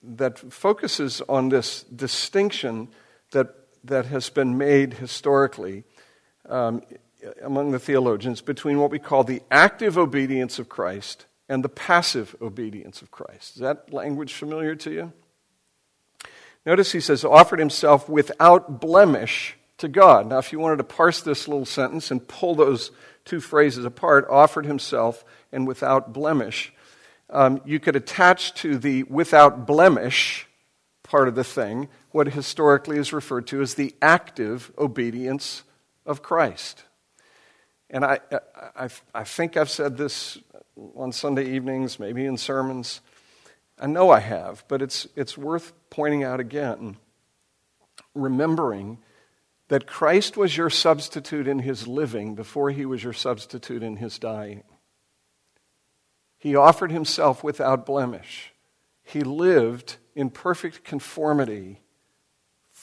that 0.01 0.39
focuses 0.39 1.21
on 1.29 1.49
this 1.49 1.83
distinction 1.83 2.89
that, 3.31 3.55
that 3.83 4.07
has 4.07 4.29
been 4.29 4.57
made 4.57 4.95
historically 4.95 5.83
um, 6.49 6.81
among 7.41 7.71
the 7.71 7.79
theologians 7.79 8.41
between 8.41 8.79
what 8.79 8.91
we 8.91 8.99
call 8.99 9.23
the 9.23 9.41
active 9.51 9.97
obedience 9.97 10.59
of 10.59 10.67
Christ 10.67 11.25
and 11.47 11.63
the 11.63 11.69
passive 11.69 12.35
obedience 12.41 13.01
of 13.01 13.11
Christ. 13.11 13.55
Is 13.55 13.61
that 13.61 13.93
language 13.93 14.33
familiar 14.33 14.75
to 14.75 14.91
you? 14.91 15.13
Notice 16.65 16.93
he 16.93 16.99
says, 16.99 17.23
offered 17.25 17.59
himself 17.59 18.07
without 18.07 18.79
blemish 18.79 19.57
to 19.77 19.87
God. 19.87 20.27
Now, 20.27 20.37
if 20.37 20.51
you 20.51 20.59
wanted 20.59 20.77
to 20.77 20.83
parse 20.83 21.21
this 21.21 21.47
little 21.47 21.65
sentence 21.65 22.11
and 22.11 22.27
pull 22.27 22.55
those 22.55 22.91
two 23.25 23.39
phrases 23.39 23.85
apart, 23.85 24.27
offered 24.29 24.65
himself 24.65 25.23
and 25.51 25.67
without 25.67 26.13
blemish, 26.13 26.73
um, 27.29 27.61
you 27.65 27.79
could 27.79 27.95
attach 27.95 28.53
to 28.55 28.77
the 28.77 29.03
without 29.03 29.65
blemish 29.65 30.47
part 31.03 31.27
of 31.27 31.35
the 31.35 31.43
thing 31.43 31.89
what 32.11 32.27
historically 32.27 32.97
is 32.97 33.11
referred 33.11 33.47
to 33.47 33.61
as 33.61 33.73
the 33.73 33.93
active 34.01 34.71
obedience 34.77 35.63
of 36.05 36.21
Christ. 36.21 36.83
And 37.89 38.03
I, 38.03 38.19
I, 38.75 38.89
I 39.13 39.23
think 39.23 39.57
I've 39.57 39.69
said 39.69 39.97
this 39.97 40.37
on 40.95 41.11
Sunday 41.11 41.55
evenings, 41.55 41.99
maybe 41.99 42.25
in 42.25 42.37
sermons. 42.37 43.01
I 43.79 43.87
know 43.87 44.09
I 44.09 44.19
have, 44.19 44.63
but 44.67 44.81
it's, 44.81 45.07
it's 45.15 45.37
worth 45.37 45.73
pointing 45.89 46.23
out 46.23 46.39
again, 46.39 46.97
remembering 48.15 48.97
that 49.69 49.87
Christ 49.87 50.37
was 50.37 50.57
your 50.57 50.69
substitute 50.69 51.47
in 51.47 51.59
his 51.59 51.87
living 51.87 52.35
before 52.35 52.71
he 52.71 52.85
was 52.85 53.03
your 53.03 53.13
substitute 53.13 53.83
in 53.83 53.97
his 53.97 54.19
dying. 54.19 54.63
He 56.37 56.55
offered 56.55 56.91
himself 56.91 57.43
without 57.43 57.85
blemish. 57.85 58.53
He 59.03 59.21
lived 59.21 59.97
in 60.15 60.29
perfect 60.29 60.83
conformity 60.83 61.79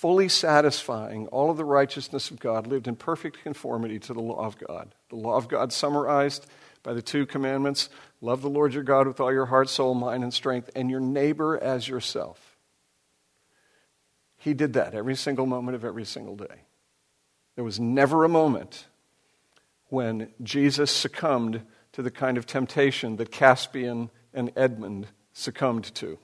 fully 0.00 0.28
satisfying 0.30 1.26
all 1.26 1.50
of 1.50 1.58
the 1.58 1.64
righteousness 1.64 2.30
of 2.30 2.40
God, 2.40 2.66
lived 2.66 2.88
in 2.88 2.96
perfect 2.96 3.42
conformity 3.42 3.98
to 3.98 4.14
the 4.14 4.20
law 4.20 4.46
of 4.46 4.56
God. 4.56 4.94
The 5.10 5.16
law 5.16 5.36
of 5.36 5.46
God 5.46 5.74
summarized 5.74 6.46
by 6.82 6.94
the 6.94 7.02
two 7.02 7.26
commandments 7.26 7.90
love 8.22 8.40
the 8.40 8.48
Lord 8.48 8.72
your 8.72 8.82
God 8.82 9.06
with 9.06 9.20
all 9.20 9.30
your 9.30 9.46
heart, 9.46 9.68
soul, 9.68 9.92
mind, 9.94 10.22
and 10.22 10.32
strength, 10.32 10.70
and 10.74 10.90
your 10.90 11.00
neighbor 11.00 11.58
as 11.62 11.86
yourself. 11.86 12.56
He 14.38 14.54
did 14.54 14.72
that 14.72 14.94
every 14.94 15.16
single 15.16 15.44
moment 15.44 15.74
of 15.74 15.84
every 15.84 16.06
single 16.06 16.36
day. 16.36 16.62
There 17.61 17.64
was 17.66 17.78
never 17.78 18.24
a 18.24 18.28
moment 18.30 18.86
when 19.88 20.32
Jesus 20.42 20.90
succumbed 20.90 21.61
to 21.92 22.00
the 22.00 22.11
kind 22.11 22.38
of 22.38 22.46
temptation 22.46 23.16
that 23.16 23.30
Caspian 23.30 24.08
and 24.32 24.50
Edmund 24.56 25.08
succumbed 25.34 25.94
to. 25.96 26.18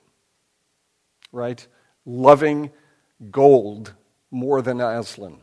Right? 1.33 1.67
Loving 2.07 2.71
gold 3.31 3.93
more 4.31 4.63
than 4.63 4.81
Aslan. 4.81 5.37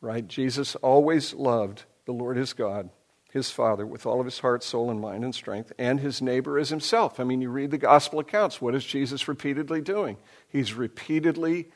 Right? 0.00 0.24
Jesus 0.24 0.76
always 0.76 1.34
loved 1.34 1.82
the 2.04 2.12
Lord 2.12 2.36
his 2.36 2.52
God, 2.52 2.90
his 3.32 3.50
Father, 3.50 3.84
with 3.84 4.06
all 4.06 4.20
of 4.20 4.26
his 4.26 4.38
heart, 4.38 4.62
soul, 4.62 4.88
and 4.88 5.00
mind 5.00 5.24
and 5.24 5.34
strength, 5.34 5.72
and 5.80 5.98
his 5.98 6.22
neighbor 6.22 6.60
as 6.60 6.68
himself. 6.68 7.18
I 7.18 7.24
mean, 7.24 7.40
you 7.40 7.50
read 7.50 7.72
the 7.72 7.76
gospel 7.76 8.20
accounts. 8.20 8.62
What 8.62 8.76
is 8.76 8.84
Jesus 8.84 9.26
repeatedly 9.26 9.80
doing? 9.80 10.16
He's 10.48 10.74
repeatedly 10.74 11.72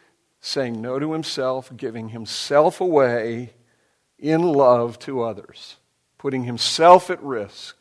saying 0.47 0.79
no 0.79 0.99
to 0.99 1.15
himself, 1.15 1.75
giving 1.75 2.11
himself 2.11 2.79
away 2.79 3.55
in 4.19 4.43
love 4.43 4.99
to 4.99 5.23
others, 5.23 5.77
putting 6.19 6.45
himself 6.45 7.09
at 7.09 7.23
risk. 7.23 7.79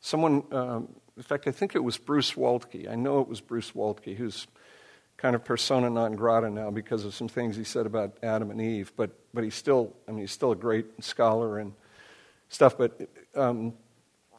Someone, 0.00 0.42
um, 0.50 0.88
in 1.16 1.22
fact, 1.22 1.46
I 1.46 1.52
think 1.52 1.76
it 1.76 1.84
was 1.84 1.96
Bruce 1.96 2.32
Waltke. 2.32 2.90
I 2.90 2.96
know 2.96 3.20
it 3.20 3.28
was 3.28 3.40
Bruce 3.40 3.70
Waltke, 3.70 4.16
who's 4.16 4.48
kind 5.16 5.36
of 5.36 5.44
persona 5.44 5.88
non 5.88 6.16
grata 6.16 6.50
now 6.50 6.72
because 6.72 7.04
of 7.04 7.14
some 7.14 7.28
things 7.28 7.54
he 7.54 7.62
said 7.62 7.86
about 7.86 8.16
Adam 8.20 8.50
and 8.50 8.60
Eve, 8.60 8.92
but, 8.96 9.12
but 9.32 9.44
he's 9.44 9.54
still, 9.54 9.94
I 10.08 10.10
mean, 10.10 10.22
he's 10.22 10.32
still 10.32 10.50
a 10.50 10.56
great 10.56 11.04
scholar 11.04 11.60
and 11.60 11.72
stuff. 12.48 12.76
But 12.76 13.00
um, 13.36 13.74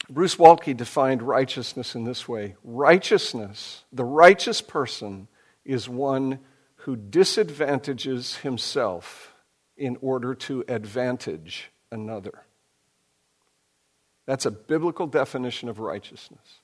Bruce 0.10 0.36
Waltke 0.36 0.76
defined 0.76 1.24
righteousness 1.24 1.95
in 1.95 2.04
this 2.04 2.28
way 2.28 2.58
righteousness, 2.66 3.86
the 3.93 4.04
righteous 4.04 4.60
person, 4.60 5.30
is 5.64 5.88
one 5.88 6.39
who 6.88 6.95
disadvantages 6.95 8.38
himself 8.38 9.35
in 9.75 9.97
order 9.99 10.33
to 10.33 10.63
advantage 10.69 11.69
another. 11.91 12.45
That's 14.25 14.45
a 14.45 14.51
biblical 14.51 15.05
definition 15.05 15.67
of 15.67 15.79
righteousness. 15.79 16.61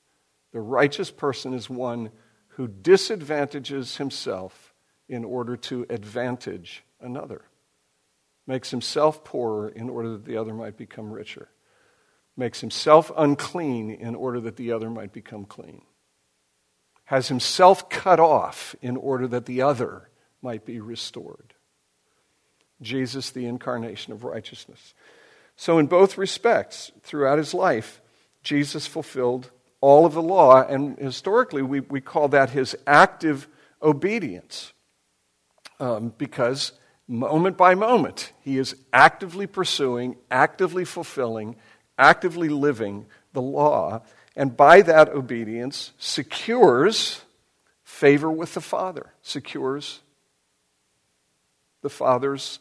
The 0.54 0.62
righteous 0.62 1.10
person 1.10 1.52
is 1.52 1.68
one 1.68 2.10
who 2.48 2.68
disadvantages 2.68 3.98
himself 3.98 4.72
in 5.10 5.26
order 5.26 5.58
to 5.58 5.84
advantage 5.90 6.84
another, 7.02 7.42
makes 8.46 8.70
himself 8.70 9.24
poorer 9.24 9.68
in 9.68 9.90
order 9.90 10.12
that 10.12 10.24
the 10.24 10.38
other 10.38 10.54
might 10.54 10.78
become 10.78 11.12
richer, 11.12 11.50
makes 12.34 12.62
himself 12.62 13.12
unclean 13.14 13.90
in 13.90 14.14
order 14.14 14.40
that 14.40 14.56
the 14.56 14.72
other 14.72 14.88
might 14.88 15.12
become 15.12 15.44
clean, 15.44 15.82
has 17.04 17.28
himself 17.28 17.90
cut 17.90 18.18
off 18.18 18.74
in 18.80 18.96
order 18.96 19.28
that 19.28 19.44
the 19.44 19.60
other 19.60 20.08
might 20.44 20.64
be 20.64 20.78
restored. 20.78 21.54
Jesus, 22.80 23.30
the 23.30 23.46
incarnation 23.46 24.12
of 24.12 24.22
righteousness. 24.22 24.94
So, 25.56 25.78
in 25.78 25.86
both 25.86 26.18
respects, 26.18 26.92
throughout 27.02 27.38
his 27.38 27.54
life, 27.54 28.00
Jesus 28.42 28.86
fulfilled 28.86 29.50
all 29.80 30.06
of 30.06 30.14
the 30.14 30.22
law, 30.22 30.62
and 30.62 30.98
historically 30.98 31.62
we, 31.62 31.80
we 31.80 32.00
call 32.00 32.28
that 32.28 32.50
his 32.50 32.76
active 32.86 33.48
obedience. 33.82 34.72
Um, 35.80 36.12
because 36.16 36.72
moment 37.08 37.56
by 37.56 37.74
moment, 37.74 38.32
he 38.40 38.58
is 38.58 38.76
actively 38.92 39.46
pursuing, 39.46 40.16
actively 40.30 40.84
fulfilling, 40.84 41.56
actively 41.98 42.48
living 42.48 43.06
the 43.32 43.42
law, 43.42 44.02
and 44.36 44.56
by 44.56 44.82
that 44.82 45.08
obedience 45.08 45.92
secures 45.98 47.22
favor 47.82 48.30
with 48.30 48.54
the 48.54 48.60
Father, 48.60 49.12
secures 49.22 50.00
the 51.84 51.90
Father's 51.90 52.58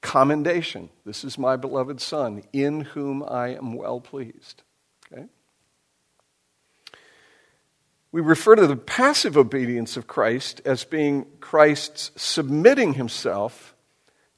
commendation. 0.00 0.88
This 1.04 1.24
is 1.24 1.36
my 1.36 1.56
beloved 1.56 2.00
Son, 2.00 2.42
in 2.52 2.80
whom 2.80 3.22
I 3.22 3.48
am 3.48 3.74
well 3.74 4.00
pleased. 4.00 4.62
Okay? 5.12 5.26
We 8.12 8.20
refer 8.20 8.54
to 8.54 8.66
the 8.66 8.76
passive 8.76 9.36
obedience 9.36 9.96
of 9.96 10.06
Christ 10.06 10.62
as 10.64 10.84
being 10.84 11.26
Christ's 11.40 12.12
submitting 12.16 12.94
himself 12.94 13.74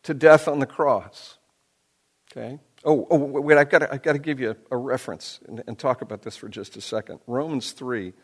to 0.03 0.15
death 0.15 0.49
on 0.49 0.59
the 0.59 0.67
cross. 0.67 1.37
Okay? 2.33 2.59
Oh, 2.83 3.07
oh 3.11 3.19
wait, 3.19 3.59
I've 3.59 3.69
got, 3.69 3.81
to, 3.81 3.93
I've 3.93 4.03
got 4.03 4.15
to 4.15 4.19
give 4.19 4.41
you 4.41 4.57
a, 4.71 4.77
reference 4.77 5.41
and, 5.47 5.63
and, 5.67 5.79
talk 5.79 6.01
about 6.01 6.23
this 6.23 6.39
for 6.39 6.49
just 6.49 6.79
a 6.79 6.81
second. 6.81 7.21
Romans 7.27 7.73
3. 7.73 8.15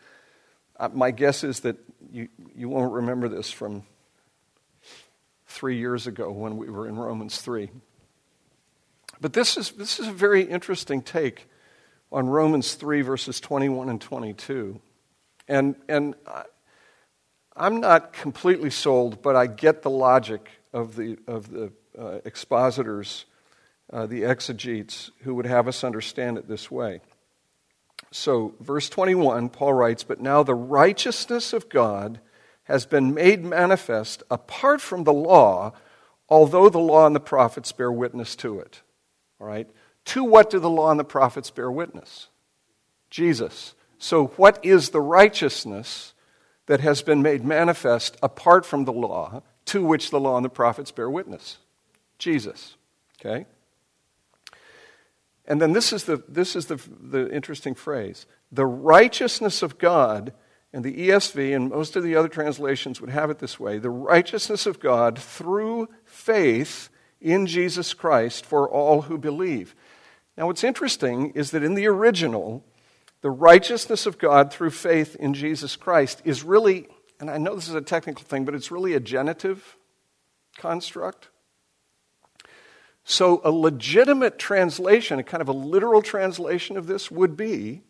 Uh, 0.79 0.89
my 0.91 1.11
guess 1.11 1.43
is 1.43 1.59
that 1.59 1.77
you, 2.11 2.29
you 2.55 2.67
won't 2.67 2.93
remember 2.93 3.29
this 3.29 3.51
from 3.51 3.83
three 5.47 5.77
years 5.77 6.07
ago 6.07 6.31
when 6.31 6.57
we 6.57 6.69
were 6.69 6.87
in 6.87 6.97
Romans 6.97 7.41
3. 7.41 7.69
But 9.19 9.33
this 9.33 9.57
is, 9.57 9.71
this 9.71 9.99
is 9.99 10.07
a 10.07 10.13
very 10.13 10.43
interesting 10.43 11.01
take 11.01 11.47
on 12.11 12.27
Romans 12.27 12.75
3, 12.75 13.01
verses 13.01 13.39
21 13.39 13.89
and 13.89 13.99
22. 13.99 14.79
And, 15.47 15.75
and 15.87 16.15
I'm 17.55 17.79
not 17.79 18.13
completely 18.13 18.69
sold, 18.69 19.21
but 19.21 19.35
I 19.35 19.47
get 19.47 19.81
the 19.81 19.89
logic 19.89 20.49
of 20.73 20.95
the, 20.95 21.17
of 21.27 21.49
the 21.49 21.71
uh, 21.97 22.19
expositors, 22.25 23.25
uh, 23.91 24.05
the 24.05 24.25
exegetes, 24.25 25.09
who 25.23 25.33
would 25.35 25.45
have 25.45 25.67
us 25.67 25.83
understand 25.83 26.37
it 26.37 26.47
this 26.47 26.69
way. 26.69 27.01
So, 28.11 28.53
verse 28.59 28.89
21, 28.89 29.49
Paul 29.49 29.73
writes, 29.73 30.03
But 30.03 30.21
now 30.21 30.43
the 30.43 30.55
righteousness 30.55 31.51
of 31.51 31.67
God 31.67 32.19
has 32.67 32.85
been 32.85 33.13
made 33.13 33.45
manifest 33.45 34.23
apart 34.29 34.81
from 34.81 35.05
the 35.05 35.13
law, 35.13 35.71
although 36.27 36.69
the 36.69 36.77
law 36.77 37.05
and 37.05 37.15
the 37.15 37.19
prophets 37.21 37.71
bear 37.71 37.91
witness 37.91 38.35
to 38.35 38.59
it. 38.59 38.81
All 39.39 39.47
right? 39.47 39.69
To 40.05 40.23
what 40.23 40.49
do 40.49 40.59
the 40.59 40.69
law 40.69 40.91
and 40.91 40.99
the 40.99 41.05
prophets 41.05 41.49
bear 41.49 41.71
witness? 41.71 42.27
Jesus. 43.09 43.73
So, 43.97 44.27
what 44.35 44.63
is 44.63 44.89
the 44.89 45.01
righteousness 45.01 46.13
that 46.65 46.81
has 46.81 47.01
been 47.01 47.21
made 47.21 47.45
manifest 47.45 48.17
apart 48.21 48.65
from 48.65 48.83
the 48.83 48.93
law 48.93 49.41
to 49.65 49.83
which 49.83 50.09
the 50.09 50.19
law 50.19 50.35
and 50.35 50.45
the 50.45 50.49
prophets 50.49 50.91
bear 50.91 51.09
witness? 51.09 51.59
Jesus. 52.19 52.75
Okay? 53.19 53.45
And 55.47 55.61
then 55.61 55.71
this 55.71 55.93
is 55.93 56.03
the, 56.03 56.21
this 56.27 56.55
is 56.55 56.65
the, 56.65 56.75
the 57.01 57.33
interesting 57.33 57.75
phrase 57.75 58.25
the 58.51 58.65
righteousness 58.65 59.61
of 59.61 59.77
God, 59.77 60.33
and 60.73 60.83
the 60.83 61.09
ESV 61.09 61.55
and 61.55 61.69
most 61.69 61.95
of 61.95 62.03
the 62.03 62.15
other 62.15 62.27
translations 62.27 62.99
would 62.99 63.09
have 63.09 63.29
it 63.29 63.39
this 63.39 63.59
way 63.59 63.77
the 63.77 63.89
righteousness 63.89 64.65
of 64.65 64.79
God 64.79 65.17
through 65.17 65.89
faith 66.03 66.89
in 67.21 67.47
Jesus 67.47 67.93
Christ 67.93 68.45
for 68.45 68.69
all 68.69 69.03
who 69.03 69.17
believe. 69.17 69.75
Now, 70.37 70.47
what's 70.47 70.63
interesting 70.63 71.31
is 71.31 71.51
that 71.51 71.63
in 71.63 71.73
the 71.73 71.87
original, 71.87 72.63
the 73.21 73.31
righteousness 73.31 74.05
of 74.05 74.19
God 74.19 74.53
through 74.53 74.69
faith 74.69 75.15
in 75.15 75.33
Jesus 75.33 75.75
Christ 75.75 76.21
is 76.23 76.43
really, 76.43 76.87
and 77.19 77.31
I 77.31 77.37
know 77.37 77.55
this 77.55 77.67
is 77.67 77.73
a 77.73 77.81
technical 77.81 78.23
thing, 78.23 78.45
but 78.45 78.53
it's 78.53 78.69
really 78.69 78.93
a 78.93 78.99
genitive 78.99 79.77
construct. 80.57 81.29
So, 83.03 83.41
a 83.43 83.51
legitimate 83.51 84.37
translation, 84.37 85.17
a 85.17 85.23
kind 85.23 85.41
of 85.41 85.47
a 85.47 85.53
literal 85.53 86.01
translation 86.01 86.75
of 86.77 86.87
this 86.87 87.09
would 87.09 87.37
be 87.37 87.81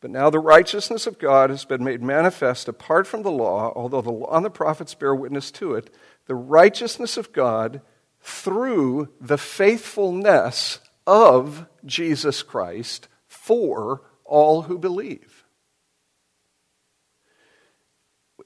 But 0.00 0.10
now 0.10 0.30
the 0.30 0.38
righteousness 0.38 1.06
of 1.06 1.18
God 1.18 1.50
has 1.50 1.64
been 1.64 1.84
made 1.84 2.02
manifest 2.02 2.68
apart 2.68 3.06
from 3.06 3.22
the 3.22 3.30
law, 3.30 3.72
although 3.76 4.00
the 4.00 4.10
law 4.10 4.34
and 4.34 4.44
the 4.44 4.50
prophets 4.50 4.94
bear 4.94 5.14
witness 5.14 5.50
to 5.52 5.74
it. 5.74 5.92
The 6.26 6.34
righteousness 6.34 7.16
of 7.16 7.32
God 7.32 7.82
through 8.22 9.10
the 9.20 9.38
faithfulness 9.38 10.80
of 11.06 11.66
Jesus 11.84 12.42
Christ 12.42 13.08
for 13.26 14.02
all 14.24 14.62
who 14.62 14.78
believe. 14.78 15.44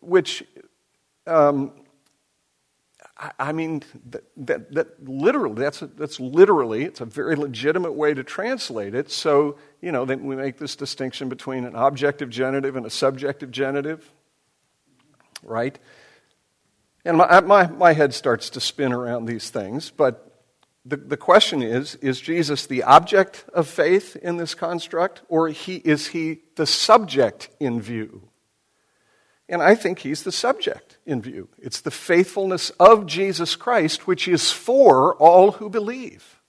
Which 0.00 0.44
um, 1.26 1.72
I 3.38 3.52
mean, 3.52 3.82
that, 4.10 4.24
that, 4.36 4.72
that, 4.72 5.08
literally, 5.08 5.62
that's, 5.62 5.82
a, 5.82 5.86
that's 5.86 6.18
literally, 6.18 6.84
it's 6.84 7.00
a 7.00 7.04
very 7.04 7.36
legitimate 7.36 7.92
way 7.92 8.14
to 8.14 8.24
translate 8.24 8.94
it. 8.94 9.10
So, 9.10 9.56
you 9.80 9.92
know, 9.92 10.04
then 10.04 10.24
we 10.24 10.36
make 10.36 10.58
this 10.58 10.76
distinction 10.76 11.28
between 11.28 11.64
an 11.64 11.74
objective 11.74 12.30
genitive 12.30 12.76
and 12.76 12.86
a 12.86 12.90
subjective 12.90 13.50
genitive, 13.50 14.10
right? 15.42 15.78
And 17.04 17.18
my, 17.18 17.40
my, 17.40 17.66
my 17.68 17.92
head 17.92 18.14
starts 18.14 18.50
to 18.50 18.60
spin 18.60 18.92
around 18.92 19.26
these 19.26 19.50
things, 19.50 19.90
but 19.90 20.34
the, 20.86 20.96
the 20.96 21.16
question 21.16 21.62
is 21.62 21.94
is 21.96 22.20
Jesus 22.20 22.66
the 22.66 22.82
object 22.82 23.44
of 23.54 23.66
faith 23.66 24.16
in 24.16 24.36
this 24.36 24.54
construct, 24.54 25.22
or 25.28 25.48
he, 25.48 25.76
is 25.76 26.08
he 26.08 26.42
the 26.56 26.66
subject 26.66 27.48
in 27.58 27.80
view? 27.80 28.28
And 29.48 29.62
I 29.62 29.74
think 29.74 29.98
he's 29.98 30.22
the 30.22 30.32
subject 30.32 30.98
in 31.04 31.20
view. 31.20 31.48
It's 31.58 31.80
the 31.80 31.90
faithfulness 31.90 32.70
of 32.80 33.06
Jesus 33.06 33.56
Christ, 33.56 34.06
which 34.06 34.26
is 34.26 34.50
for 34.50 35.14
all 35.16 35.52
who 35.52 35.68
believe. 35.68 36.40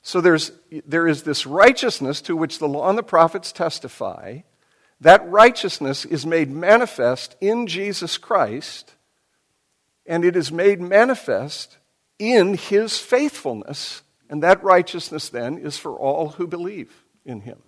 So 0.00 0.20
there's, 0.20 0.52
there 0.86 1.06
is 1.06 1.24
this 1.24 1.46
righteousness 1.46 2.22
to 2.22 2.36
which 2.36 2.58
the 2.58 2.68
law 2.68 2.88
and 2.88 2.96
the 2.96 3.02
prophets 3.02 3.52
testify. 3.52 4.40
That 5.00 5.28
righteousness 5.28 6.04
is 6.06 6.24
made 6.24 6.50
manifest 6.50 7.36
in 7.40 7.66
Jesus 7.66 8.16
Christ, 8.16 8.94
and 10.06 10.24
it 10.24 10.36
is 10.36 10.50
made 10.50 10.80
manifest 10.80 11.76
in 12.18 12.54
his 12.54 12.98
faithfulness. 12.98 14.02
And 14.30 14.42
that 14.42 14.64
righteousness 14.64 15.28
then 15.28 15.58
is 15.58 15.76
for 15.76 15.92
all 15.92 16.30
who 16.30 16.46
believe 16.46 17.04
in 17.24 17.42
him, 17.42 17.62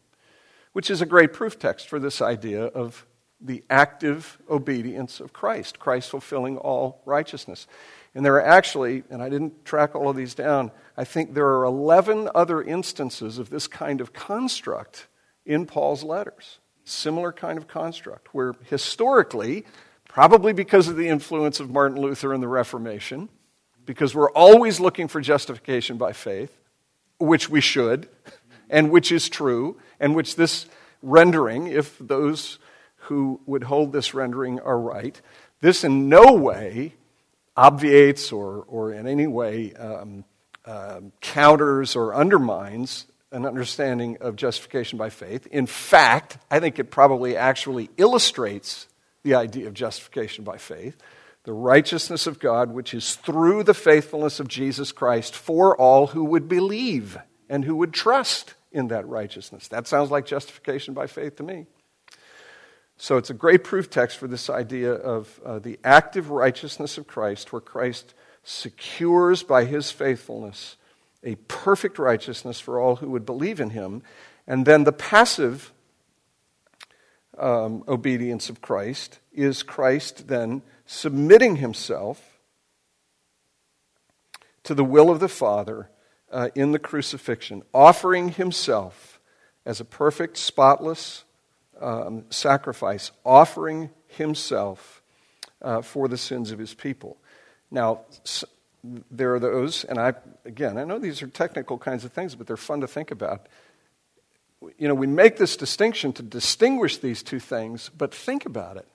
which 0.72 0.90
is 0.90 1.02
a 1.02 1.06
great 1.06 1.34
proof 1.34 1.58
text 1.58 1.88
for 1.88 1.98
this 1.98 2.22
idea 2.22 2.64
of 2.64 3.06
the 3.40 3.64
active 3.70 4.38
obedience 4.48 5.20
of 5.20 5.32
Christ, 5.32 5.78
Christ 5.78 6.10
fulfilling 6.10 6.58
all 6.58 7.00
righteousness. 7.04 7.66
And 8.14 8.24
there 8.24 8.34
are 8.34 8.44
actually, 8.44 9.04
and 9.10 9.22
I 9.22 9.28
didn't 9.28 9.64
track 9.64 9.94
all 9.94 10.08
of 10.10 10.16
these 10.16 10.34
down, 10.34 10.72
I 10.96 11.04
think 11.04 11.34
there 11.34 11.46
are 11.46 11.64
11 11.64 12.28
other 12.34 12.62
instances 12.62 13.38
of 13.38 13.50
this 13.50 13.66
kind 13.66 14.00
of 14.00 14.12
construct 14.12 15.06
in 15.46 15.64
Paul's 15.66 16.02
letters. 16.02 16.58
Similar 16.84 17.32
kind 17.32 17.56
of 17.56 17.68
construct, 17.68 18.34
where 18.34 18.54
historically, 18.64 19.64
probably 20.08 20.52
because 20.52 20.88
of 20.88 20.96
the 20.96 21.08
influence 21.08 21.60
of 21.60 21.70
Martin 21.70 22.00
Luther 22.00 22.32
and 22.32 22.42
the 22.42 22.48
Reformation, 22.48 23.28
because 23.86 24.14
we're 24.14 24.30
always 24.32 24.80
looking 24.80 25.08
for 25.08 25.20
justification 25.20 25.96
by 25.96 26.12
faith, 26.12 26.56
which 27.18 27.48
we 27.48 27.60
should, 27.60 28.08
and 28.68 28.90
which 28.90 29.12
is 29.12 29.28
true, 29.28 29.76
and 29.98 30.14
which 30.14 30.36
this 30.36 30.66
rendering, 31.02 31.68
if 31.68 31.96
those 31.98 32.58
who 33.10 33.40
would 33.44 33.64
hold 33.64 33.92
this 33.92 34.14
rendering 34.14 34.60
are 34.60 34.78
right. 34.78 35.20
This 35.60 35.82
in 35.82 36.08
no 36.08 36.34
way 36.34 36.94
obviates 37.56 38.30
or, 38.30 38.64
or 38.68 38.92
in 38.92 39.08
any 39.08 39.26
way 39.26 39.74
um, 39.74 40.24
uh, 40.64 41.00
counters 41.20 41.96
or 41.96 42.14
undermines 42.14 43.06
an 43.32 43.44
understanding 43.44 44.16
of 44.20 44.36
justification 44.36 44.96
by 44.96 45.10
faith. 45.10 45.48
In 45.48 45.66
fact, 45.66 46.38
I 46.52 46.60
think 46.60 46.78
it 46.78 46.92
probably 46.92 47.36
actually 47.36 47.90
illustrates 47.96 48.86
the 49.24 49.34
idea 49.34 49.66
of 49.66 49.74
justification 49.74 50.44
by 50.44 50.56
faith. 50.56 50.96
The 51.42 51.52
righteousness 51.52 52.28
of 52.28 52.38
God, 52.38 52.70
which 52.70 52.94
is 52.94 53.16
through 53.16 53.64
the 53.64 53.74
faithfulness 53.74 54.38
of 54.38 54.46
Jesus 54.46 54.92
Christ 54.92 55.34
for 55.34 55.76
all 55.76 56.06
who 56.06 56.22
would 56.26 56.48
believe 56.48 57.18
and 57.48 57.64
who 57.64 57.74
would 57.74 57.92
trust 57.92 58.54
in 58.70 58.86
that 58.88 59.08
righteousness. 59.08 59.66
That 59.66 59.88
sounds 59.88 60.12
like 60.12 60.26
justification 60.26 60.94
by 60.94 61.08
faith 61.08 61.34
to 61.36 61.42
me. 61.42 61.66
So 63.02 63.16
it's 63.16 63.30
a 63.30 63.34
great 63.34 63.64
proof 63.64 63.88
text 63.88 64.18
for 64.18 64.28
this 64.28 64.50
idea 64.50 64.92
of 64.92 65.40
uh, 65.42 65.58
the 65.58 65.78
active 65.82 66.28
righteousness 66.28 66.98
of 66.98 67.06
Christ, 67.06 67.50
where 67.50 67.62
Christ 67.62 68.12
secures 68.44 69.42
by 69.42 69.64
his 69.64 69.90
faithfulness 69.90 70.76
a 71.24 71.36
perfect 71.48 71.98
righteousness 71.98 72.60
for 72.60 72.78
all 72.78 72.96
who 72.96 73.08
would 73.08 73.24
believe 73.24 73.58
in 73.58 73.70
him. 73.70 74.02
And 74.46 74.66
then 74.66 74.84
the 74.84 74.92
passive 74.92 75.72
um, 77.38 77.84
obedience 77.88 78.50
of 78.50 78.60
Christ 78.60 79.18
is 79.32 79.62
Christ 79.62 80.28
then 80.28 80.60
submitting 80.84 81.56
himself 81.56 82.38
to 84.62 84.74
the 84.74 84.84
will 84.84 85.08
of 85.08 85.20
the 85.20 85.28
Father 85.28 85.88
uh, 86.30 86.50
in 86.54 86.72
the 86.72 86.78
crucifixion, 86.78 87.62
offering 87.72 88.28
himself 88.28 89.18
as 89.64 89.80
a 89.80 89.86
perfect, 89.86 90.36
spotless, 90.36 91.24
um, 91.80 92.24
sacrifice, 92.30 93.10
offering 93.24 93.90
himself 94.06 95.02
uh, 95.62 95.82
for 95.82 96.08
the 96.08 96.18
sins 96.18 96.50
of 96.50 96.58
his 96.58 96.74
people. 96.74 97.16
Now, 97.70 98.00
there 99.10 99.34
are 99.34 99.38
those, 99.38 99.84
and 99.84 99.98
I, 99.98 100.14
again, 100.44 100.78
I 100.78 100.84
know 100.84 100.98
these 100.98 101.22
are 101.22 101.26
technical 101.26 101.78
kinds 101.78 102.04
of 102.04 102.12
things, 102.12 102.34
but 102.34 102.46
they're 102.46 102.56
fun 102.56 102.80
to 102.80 102.88
think 102.88 103.10
about. 103.10 103.46
You 104.78 104.88
know, 104.88 104.94
we 104.94 105.06
make 105.06 105.36
this 105.36 105.56
distinction 105.56 106.12
to 106.14 106.22
distinguish 106.22 106.98
these 106.98 107.22
two 107.22 107.40
things, 107.40 107.90
but 107.96 108.14
think 108.14 108.46
about 108.46 108.76
it. 108.76 108.88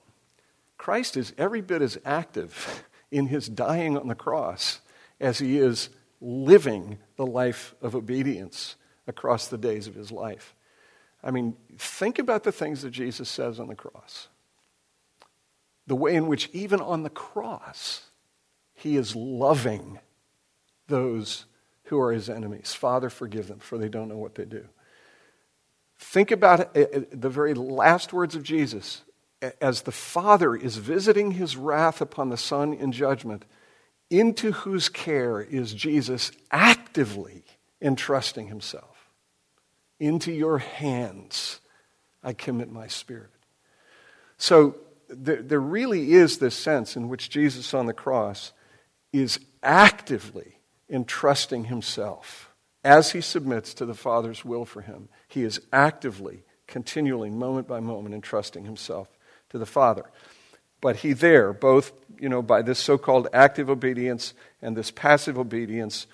Christ 0.78 1.16
is 1.16 1.32
every 1.38 1.60
bit 1.60 1.82
as 1.82 1.98
active 2.04 2.84
in 3.10 3.26
his 3.26 3.48
dying 3.48 3.96
on 3.96 4.08
the 4.08 4.14
cross 4.14 4.80
as 5.20 5.38
he 5.38 5.58
is 5.58 5.88
living 6.20 6.98
the 7.16 7.26
life 7.26 7.74
of 7.80 7.94
obedience 7.94 8.76
across 9.06 9.48
the 9.48 9.58
days 9.58 9.86
of 9.86 9.94
his 9.94 10.10
life. 10.10 10.54
I 11.22 11.30
mean, 11.30 11.56
think 11.78 12.18
about 12.18 12.44
the 12.44 12.52
things 12.52 12.82
that 12.82 12.90
Jesus 12.90 13.28
says 13.28 13.58
on 13.58 13.68
the 13.68 13.74
cross. 13.74 14.28
The 15.86 15.96
way 15.96 16.14
in 16.14 16.26
which, 16.26 16.50
even 16.52 16.80
on 16.80 17.02
the 17.02 17.10
cross, 17.10 18.02
he 18.74 18.96
is 18.96 19.16
loving 19.16 19.98
those 20.88 21.46
who 21.84 22.00
are 22.00 22.12
his 22.12 22.28
enemies. 22.28 22.72
Father, 22.72 23.08
forgive 23.10 23.48
them, 23.48 23.58
for 23.58 23.78
they 23.78 23.88
don't 23.88 24.08
know 24.08 24.18
what 24.18 24.34
they 24.34 24.44
do. 24.44 24.68
Think 25.98 26.30
about 26.30 26.76
uh, 26.76 26.80
uh, 26.80 27.00
the 27.10 27.30
very 27.30 27.54
last 27.54 28.12
words 28.12 28.34
of 28.34 28.42
Jesus 28.42 29.02
as 29.60 29.82
the 29.82 29.92
Father 29.92 30.54
is 30.54 30.76
visiting 30.76 31.32
his 31.32 31.56
wrath 31.56 32.00
upon 32.00 32.28
the 32.28 32.36
Son 32.36 32.72
in 32.72 32.92
judgment, 32.92 33.44
into 34.10 34.52
whose 34.52 34.88
care 34.88 35.40
is 35.40 35.74
Jesus 35.74 36.30
actively 36.50 37.44
entrusting 37.80 38.48
himself. 38.48 38.95
Into 39.98 40.32
your 40.32 40.58
hands 40.58 41.60
I 42.22 42.32
commit 42.32 42.70
my 42.70 42.86
spirit. 42.86 43.30
So 44.38 44.76
there, 45.08 45.42
there 45.42 45.60
really 45.60 46.12
is 46.12 46.38
this 46.38 46.54
sense 46.54 46.96
in 46.96 47.08
which 47.08 47.30
Jesus 47.30 47.72
on 47.72 47.86
the 47.86 47.92
cross 47.92 48.52
is 49.12 49.38
actively 49.62 50.58
entrusting 50.90 51.64
himself 51.64 52.50
as 52.84 53.12
he 53.12 53.20
submits 53.20 53.74
to 53.74 53.86
the 53.86 53.94
Father's 53.94 54.44
will 54.44 54.64
for 54.64 54.82
him. 54.82 55.08
He 55.28 55.42
is 55.42 55.60
actively, 55.72 56.44
continually, 56.66 57.30
moment 57.30 57.66
by 57.66 57.80
moment, 57.80 58.14
entrusting 58.14 58.64
himself 58.64 59.08
to 59.50 59.58
the 59.58 59.66
Father. 59.66 60.04
But 60.80 60.96
he 60.96 61.12
there, 61.12 61.52
both 61.52 61.92
you 62.20 62.28
know, 62.28 62.42
by 62.42 62.62
this 62.62 62.78
so 62.78 62.98
called 62.98 63.28
active 63.32 63.68
obedience 63.68 64.34
and 64.62 64.76
this 64.76 64.90
passive 64.90 65.38
obedience, 65.38 66.06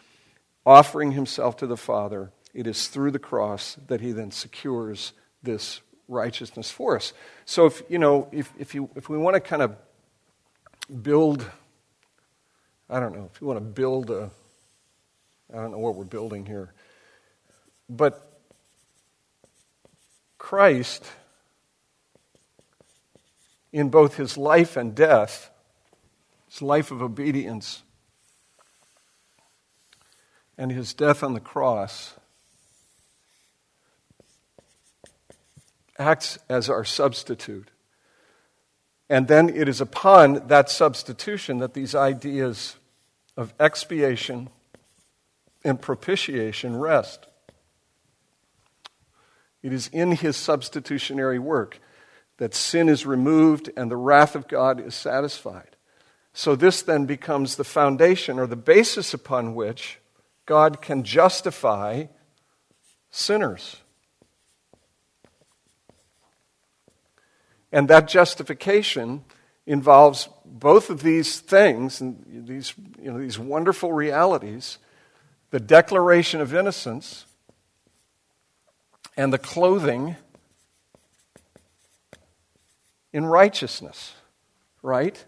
offering 0.65 1.13
himself 1.13 1.57
to 1.59 1.67
the 1.67 1.77
Father, 1.77 2.31
it 2.55 2.67
is 2.67 2.89
through 2.89 3.11
the 3.11 3.19
cross 3.19 3.77
that 3.87 4.01
he 4.01 4.13
then 4.13 4.31
secures 4.31 5.13
this 5.43 5.81
righteousness 6.09 6.71
for 6.71 6.97
us. 6.97 7.13
So 7.45 7.67
if 7.67 7.83
you 7.89 7.99
know, 7.99 8.29
if, 8.33 8.53
if 8.59 8.75
you 8.75 8.91
if 8.95 9.09
we 9.09 9.19
want 9.19 9.35
to 9.35 9.41
kind 9.41 9.63
of 9.63 9.77
build, 11.03 11.45
I 12.91 13.01
don't 13.01 13.17
know, 13.17 13.31
if 13.33 13.41
you 13.41 13.47
want 13.47 13.59
to 13.59 13.65
build 13.65 14.11
a 14.11 14.31
I 15.53 15.57
don't 15.57 15.71
know 15.71 15.79
what 15.79 15.97
we're 15.97 16.05
building 16.05 16.47
here. 16.47 16.73
But 17.89 18.27
Christ, 20.39 21.05
in 23.73 23.91
both 23.91 24.17
his 24.17 24.37
life 24.37 24.77
and 24.77 24.95
death, 24.95 25.51
his 26.49 26.63
life 26.63 26.91
of 26.91 27.03
obedience, 27.03 27.83
and 30.57 30.71
his 30.71 30.95
death 30.95 31.23
on 31.23 31.35
the 31.35 31.41
cross, 31.41 32.15
acts 36.03 36.39
as 36.49 36.69
our 36.69 36.85
substitute. 36.85 37.71
And 39.09 39.29
then 39.29 39.49
it 39.49 39.69
is 39.69 39.81
upon 39.81 40.49
that 40.49 40.71
substitution 40.71 41.59
that 41.59 41.75
these 41.75 41.95
ideas 41.95 42.77
of 43.37 43.55
expiation 43.61 44.49
and 45.65 45.81
propitiation 45.81 46.77
rest. 46.77 47.27
It 49.63 49.73
is 49.73 49.89
in 49.89 50.13
his 50.13 50.37
substitutionary 50.37 51.39
work 51.39 51.79
that 52.39 52.55
sin 52.55 52.89
is 52.89 53.07
removed 53.07 53.71
and 53.77 53.91
the 53.91 53.97
wrath 53.97 54.35
of 54.35 54.49
God 54.49 54.81
is 54.81 54.95
satisfied. 54.95 55.77
So, 56.35 56.57
this 56.57 56.81
then 56.83 57.05
becomes 57.05 57.57
the 57.57 57.65
foundation 57.65 58.39
or 58.39 58.47
the 58.47 58.57
basis 58.57 59.13
upon 59.13 59.55
which 59.55 59.99
God 60.47 60.81
can 60.81 61.05
justify 61.05 62.07
sinners. 63.11 63.82
And 67.73 67.89
that 67.89 68.07
justification 68.07 69.25
involves 69.67 70.29
both 70.45 70.91
of 70.91 71.03
these 71.03 71.41
things 71.41 72.01
and 72.01 72.47
these, 72.47 72.75
you 73.01 73.11
know, 73.11 73.19
these 73.19 73.39
wonderful 73.39 73.93
realities 73.93 74.79
the 75.51 75.61
declaration 75.61 76.41
of 76.41 76.55
innocence 76.55 77.27
and 79.19 79.33
the 79.33 79.39
clothing 79.39 80.17
in 83.13 83.27
righteousness, 83.27 84.15
right? 84.83 85.23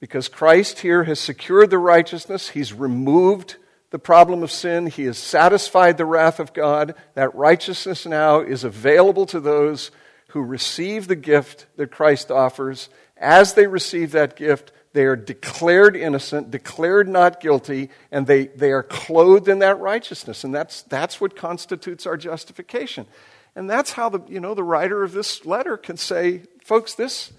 Because 0.00 0.28
Christ 0.28 0.80
here 0.80 1.04
has 1.04 1.20
secured 1.20 1.68
the 1.68 1.78
righteousness, 1.78 2.48
He's 2.48 2.72
removed 2.72 3.56
the 3.90 3.98
problem 3.98 4.42
of 4.42 4.50
sin, 4.50 4.86
He 4.86 5.04
has 5.04 5.18
satisfied 5.18 5.98
the 5.98 6.06
wrath 6.06 6.40
of 6.40 6.54
God. 6.54 6.94
That 7.12 7.34
righteousness 7.34 8.06
now 8.06 8.40
is 8.40 8.64
available 8.64 9.26
to 9.26 9.40
those 9.40 9.90
who 10.28 10.42
receive 10.42 11.08
the 11.08 11.16
gift 11.16 11.66
that 11.76 11.90
Christ 11.90 12.30
offers. 12.30 12.88
As 13.16 13.54
they 13.54 13.66
receive 13.66 14.12
that 14.12 14.36
gift, 14.36 14.72
they 14.92 15.04
are 15.04 15.16
declared 15.16 15.96
innocent, 15.96 16.50
declared 16.50 17.08
not 17.08 17.40
guilty, 17.40 17.90
and 18.10 18.26
they, 18.26 18.46
they 18.46 18.72
are 18.72 18.82
clothed 18.82 19.48
in 19.48 19.58
that 19.60 19.78
righteousness. 19.80 20.44
And 20.44 20.54
that's, 20.54 20.82
that's 20.82 21.20
what 21.20 21.36
constitutes 21.36 22.06
our 22.06 22.16
justification. 22.16 23.06
And 23.54 23.68
that's 23.68 23.92
how 23.92 24.08
the, 24.08 24.20
you 24.28 24.40
know, 24.40 24.54
the 24.54 24.62
writer 24.62 25.02
of 25.02 25.12
this 25.12 25.44
letter 25.44 25.76
can 25.76 25.96
say, 25.96 26.42
folks, 26.62 26.94
this, 26.94 27.32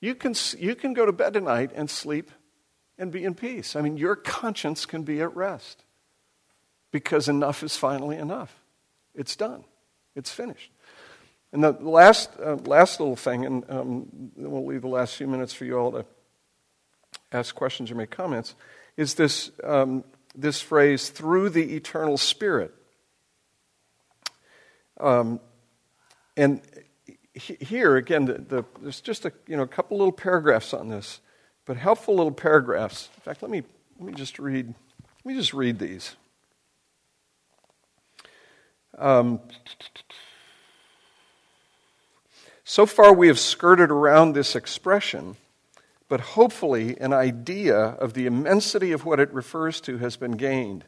you 0.00 0.14
can, 0.14 0.34
you 0.58 0.74
can 0.74 0.94
go 0.94 1.06
to 1.06 1.12
bed 1.12 1.34
tonight 1.34 1.70
and 1.74 1.90
sleep 1.90 2.30
and 2.98 3.10
be 3.10 3.24
in 3.24 3.34
peace. 3.34 3.76
I 3.76 3.80
mean, 3.80 3.96
your 3.96 4.16
conscience 4.16 4.86
can 4.86 5.02
be 5.02 5.20
at 5.20 5.34
rest 5.34 5.84
because 6.92 7.28
enough 7.28 7.62
is 7.62 7.76
finally 7.76 8.16
enough. 8.16 8.54
It's 9.14 9.36
done, 9.36 9.64
it's 10.14 10.30
finished. 10.30 10.70
And 11.56 11.64
the 11.64 11.72
last, 11.72 12.28
uh, 12.38 12.56
last 12.66 13.00
little 13.00 13.16
thing, 13.16 13.46
and 13.46 13.64
um, 13.70 14.30
we'll 14.36 14.66
leave 14.66 14.82
the 14.82 14.88
last 14.88 15.14
few 15.14 15.26
minutes 15.26 15.54
for 15.54 15.64
you 15.64 15.78
all 15.78 15.90
to 15.90 16.04
ask 17.32 17.54
questions 17.54 17.90
or 17.90 17.94
make 17.94 18.10
comments, 18.10 18.54
is 18.98 19.14
this, 19.14 19.50
um, 19.64 20.04
this 20.34 20.60
phrase, 20.60 21.08
through 21.08 21.48
the 21.48 21.74
eternal 21.74 22.18
Spirit. 22.18 22.74
Um, 25.00 25.40
and 26.36 26.60
he, 27.32 27.54
here, 27.54 27.96
again, 27.96 28.26
the, 28.26 28.34
the, 28.34 28.64
there's 28.82 29.00
just 29.00 29.24
a 29.24 29.32
you 29.46 29.56
know, 29.56 29.62
a 29.62 29.66
couple 29.66 29.96
little 29.96 30.12
paragraphs 30.12 30.74
on 30.74 30.90
this, 30.90 31.20
but 31.64 31.78
helpful 31.78 32.16
little 32.16 32.32
paragraphs. 32.32 33.08
In 33.16 33.22
fact, 33.22 33.40
let 33.40 33.50
me, 33.50 33.62
let 33.98 34.08
me 34.08 34.12
just 34.12 34.38
read, 34.38 34.74
let 35.24 35.32
me 35.32 35.40
just 35.40 35.54
read 35.54 35.78
these. 35.78 36.16
Um, 38.98 39.40
so 42.68 42.84
far, 42.84 43.14
we 43.14 43.28
have 43.28 43.38
skirted 43.38 43.90
around 43.90 44.34
this 44.34 44.54
expression 44.54 45.36
but 46.08 46.20
hopefully 46.20 46.96
an 47.00 47.12
idea 47.12 47.76
of 47.76 48.14
the 48.14 48.26
immensity 48.26 48.92
of 48.92 49.04
what 49.04 49.20
it 49.20 49.32
refers 49.32 49.80
to 49.82 49.98
has 49.98 50.16
been 50.16 50.32
gained. 50.32 50.84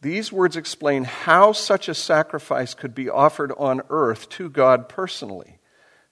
These 0.00 0.32
words 0.32 0.56
explain 0.56 1.04
how 1.04 1.52
such 1.52 1.88
a 1.88 1.94
sacrifice 1.94 2.74
could 2.74 2.94
be 2.94 3.08
offered 3.08 3.52
on 3.56 3.82
earth 3.90 4.28
to 4.30 4.48
God 4.48 4.88
personally. 4.88 5.58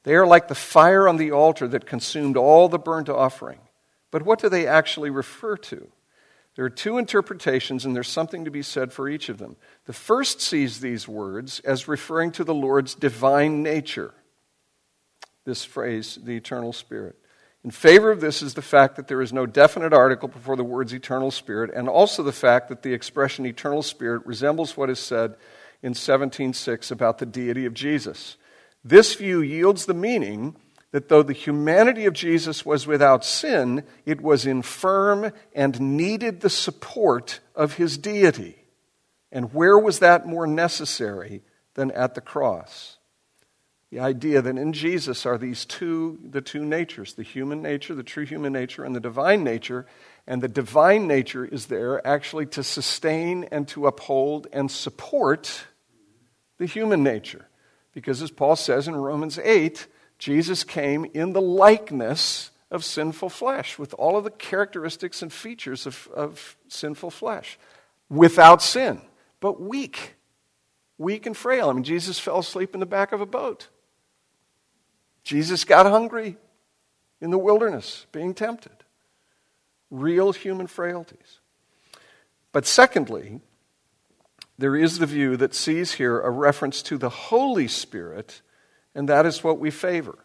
They 0.05 0.15
are 0.15 0.27
like 0.27 0.49
the 0.49 0.55
fire 0.55 1.07
on 1.07 1.19
the 1.19 1.31
altar 1.31 1.69
that 1.69 1.87
consumed 1.87 2.37
all 2.37 2.69
the 2.69 2.79
burnt 2.79 3.09
offering. 3.09 3.61
But 4.11 4.23
what 4.23 4.41
do 4.41 4.49
they 4.49 4.67
actually 4.67 5.11
refer 5.11 5.57
to? 5.57 5.89
There 6.55 6.65
are 6.65 6.71
two 6.71 6.99
interpretations, 6.99 7.85
and 7.85 7.95
there's 7.95 8.09
something 8.09 8.45
to 8.45 8.51
be 8.51 8.63
said 8.63 8.93
for 8.93 9.09
each 9.09 9.29
of 9.29 9.39
them. 9.39 9.57
The 9.87 9.93
first 9.93 10.41
sees 10.41 10.81
these 10.81 11.09
words 11.09 11.61
as 11.61 11.89
referring 11.89 12.33
to 12.33 12.45
the 12.45 12.55
Lord's 12.55 12.95
divine 12.95 13.63
nature. 13.63 14.13
This 15.45 15.65
phrase, 15.65 16.19
the 16.23 16.37
eternal 16.37 16.73
spirit. 16.73 17.17
In 17.65 17.71
favor 17.71 18.11
of 18.11 18.21
this 18.21 18.43
is 18.43 18.55
the 18.55 18.63
fact 18.63 18.97
that 18.97 19.07
there 19.07 19.23
is 19.23 19.33
no 19.33 19.47
definite 19.47 19.93
article 19.93 20.29
before 20.29 20.57
the 20.57 20.65
words 20.65 20.93
eternal 20.93 21.31
spirit, 21.31 21.71
and 21.75 21.89
also 21.89 22.23
the 22.23 22.33
fact 22.33 22.69
that 22.69 22.83
the 22.83 22.93
expression 22.93 23.47
eternal 23.47 23.83
spirit 23.83 24.27
resembles 24.27 24.77
what 24.77 24.91
is 24.91 24.99
said 24.99 25.37
in 25.83 25.95
17:6 25.95 26.91
about 26.91 27.19
the 27.19 27.27
deity 27.27 27.65
of 27.65 27.75
Jesus. 27.75 28.37
This 28.85 29.15
view 29.15 29.41
yields 29.41 29.87
the 29.87 29.95
meaning 29.95 30.57
that 30.91 31.09
though 31.09 31.23
the 31.23 31.33
humanity 31.33 32.05
of 32.05 32.13
Jesus 32.13 32.67
was 32.67 32.87
without 32.87 33.25
sin, 33.25 33.85
it 34.05 34.21
was 34.21 34.45
infirm 34.45 35.33
and 35.55 35.81
needed 35.81 36.41
the 36.41 36.51
support 36.51 37.41
of 37.55 37.75
his 37.75 37.97
deity. 37.97 38.67
And 39.31 39.55
where 39.55 39.79
was 39.79 40.01
that 40.01 40.27
more 40.27 40.47
necessary 40.47 41.43
than 41.75 41.91
at 41.93 42.15
the 42.15 42.21
cross? 42.21 42.99
The 43.93 44.01
idea 44.01 44.41
that 44.41 44.57
in 44.57 44.73
Jesus 44.73 45.27
are 45.27 45.37
these 45.37 45.67
two, 45.67 46.19
the 46.25 46.41
two 46.41 46.65
natures, 46.65 47.13
the 47.13 47.23
human 47.23 47.61
nature, 47.61 47.95
the 47.95 48.03
true 48.03 48.25
human 48.25 48.51
nature, 48.51 48.85
and 48.85 48.97
the 48.97 49.01
divine 49.01 49.45
nature. 49.45 49.85
And 50.27 50.41
the 50.41 50.49
divine 50.49 51.07
nature 51.07 51.45
is 51.45 51.67
there 51.67 52.05
actually 52.07 52.47
to 52.47 52.63
sustain 52.63 53.45
and 53.53 53.69
to 53.69 53.87
uphold 53.87 54.47
and 54.51 54.71
support 54.71 55.67
the 56.57 56.65
human 56.65 57.03
nature. 57.03 57.45
Because 57.93 58.23
as 58.23 58.31
Paul 58.31 58.57
says 58.57 58.89
in 58.89 58.97
Romans 58.97 59.39
8, 59.39 59.87
Jesus 60.19 60.65
came 60.65 61.05
in 61.13 61.35
the 61.35 61.43
likeness 61.43 62.51
of 62.71 62.87
sinful 62.87 63.29
flesh, 63.29 63.79
with 63.79 63.93
all 63.99 64.17
of 64.17 64.25
the 64.25 64.31
characteristics 64.31 65.21
and 65.21 65.31
features 65.31 65.85
of, 65.85 66.09
of 66.15 66.57
sinful 66.69 67.11
flesh, 67.11 67.59
without 68.09 68.63
sin, 68.63 69.03
but 69.41 69.61
weak, 69.61 70.15
weak 70.97 71.27
and 71.27 71.37
frail. 71.37 71.69
I 71.69 71.75
mean, 71.75 71.85
Jesus 71.85 72.19
fell 72.19 72.39
asleep 72.39 72.73
in 72.73 72.81
the 72.81 72.87
back 72.87 73.13
of 73.13 73.21
a 73.21 73.27
boat. 73.27 73.69
Jesus 75.25 75.65
got 75.65 75.87
hungry 75.87 76.37
in 77.21 77.31
the 77.31 77.39
wilderness, 77.39 78.07
being 78.13 78.35
tempted. 78.35 78.73
Real 79.91 80.33
human 80.33 80.67
frailties. 80.67 81.41
But 82.51 82.67
secondly, 82.67 83.41
there 84.59 84.77
is 84.77 84.99
the 84.99 85.07
view 85.07 85.37
that 85.37 85.55
sees 85.55 85.93
here 85.93 86.21
a 86.21 86.31
reference 86.31 86.83
to 86.83 86.99
the 86.99 87.09
Holy 87.09 87.69
Spirit, 87.69 88.43
and 88.95 89.09
that 89.09 89.25
is 89.25 89.45
what 89.45 89.59
we 89.59 89.71
favor. 89.71 90.19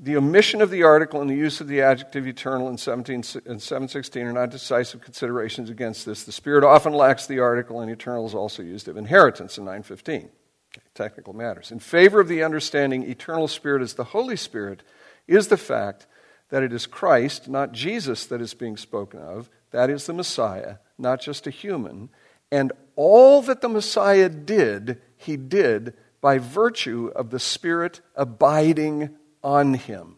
The 0.00 0.16
omission 0.16 0.60
of 0.60 0.70
the 0.70 0.84
article 0.84 1.20
and 1.20 1.28
the 1.28 1.34
use 1.34 1.60
of 1.60 1.66
the 1.66 1.82
adjective 1.82 2.26
eternal 2.26 2.68
in, 2.68 2.78
17, 2.78 3.16
in 3.46 3.58
716 3.58 4.22
are 4.22 4.32
not 4.32 4.50
decisive 4.50 5.00
considerations 5.00 5.70
against 5.70 6.06
this. 6.06 6.22
The 6.22 6.30
Spirit 6.30 6.62
often 6.62 6.92
lacks 6.92 7.26
the 7.26 7.40
article, 7.40 7.80
and 7.80 7.90
eternal 7.90 8.26
is 8.26 8.34
also 8.34 8.62
used 8.62 8.86
of 8.86 8.96
inheritance 8.96 9.58
in 9.58 9.64
915 9.64 10.30
technical 10.98 11.32
matters. 11.32 11.70
In 11.70 11.78
favor 11.78 12.20
of 12.20 12.28
the 12.28 12.42
understanding 12.42 13.08
eternal 13.08 13.48
spirit 13.48 13.82
as 13.82 13.94
the 13.94 14.04
Holy 14.04 14.36
Spirit 14.36 14.82
is 15.28 15.48
the 15.48 15.56
fact 15.56 16.06
that 16.50 16.62
it 16.62 16.72
is 16.72 16.86
Christ, 16.86 17.48
not 17.48 17.72
Jesus, 17.72 18.26
that 18.26 18.40
is 18.40 18.52
being 18.52 18.76
spoken 18.76 19.20
of. 19.20 19.48
That 19.70 19.90
is 19.90 20.06
the 20.06 20.12
Messiah, 20.12 20.76
not 20.98 21.20
just 21.20 21.46
a 21.46 21.50
human. 21.50 22.08
And 22.50 22.72
all 22.96 23.42
that 23.42 23.60
the 23.60 23.68
Messiah 23.68 24.28
did, 24.28 25.00
he 25.16 25.36
did 25.36 25.94
by 26.20 26.38
virtue 26.38 27.12
of 27.14 27.30
the 27.30 27.38
Spirit 27.38 28.00
abiding 28.16 29.10
on 29.42 29.74
him. 29.74 30.16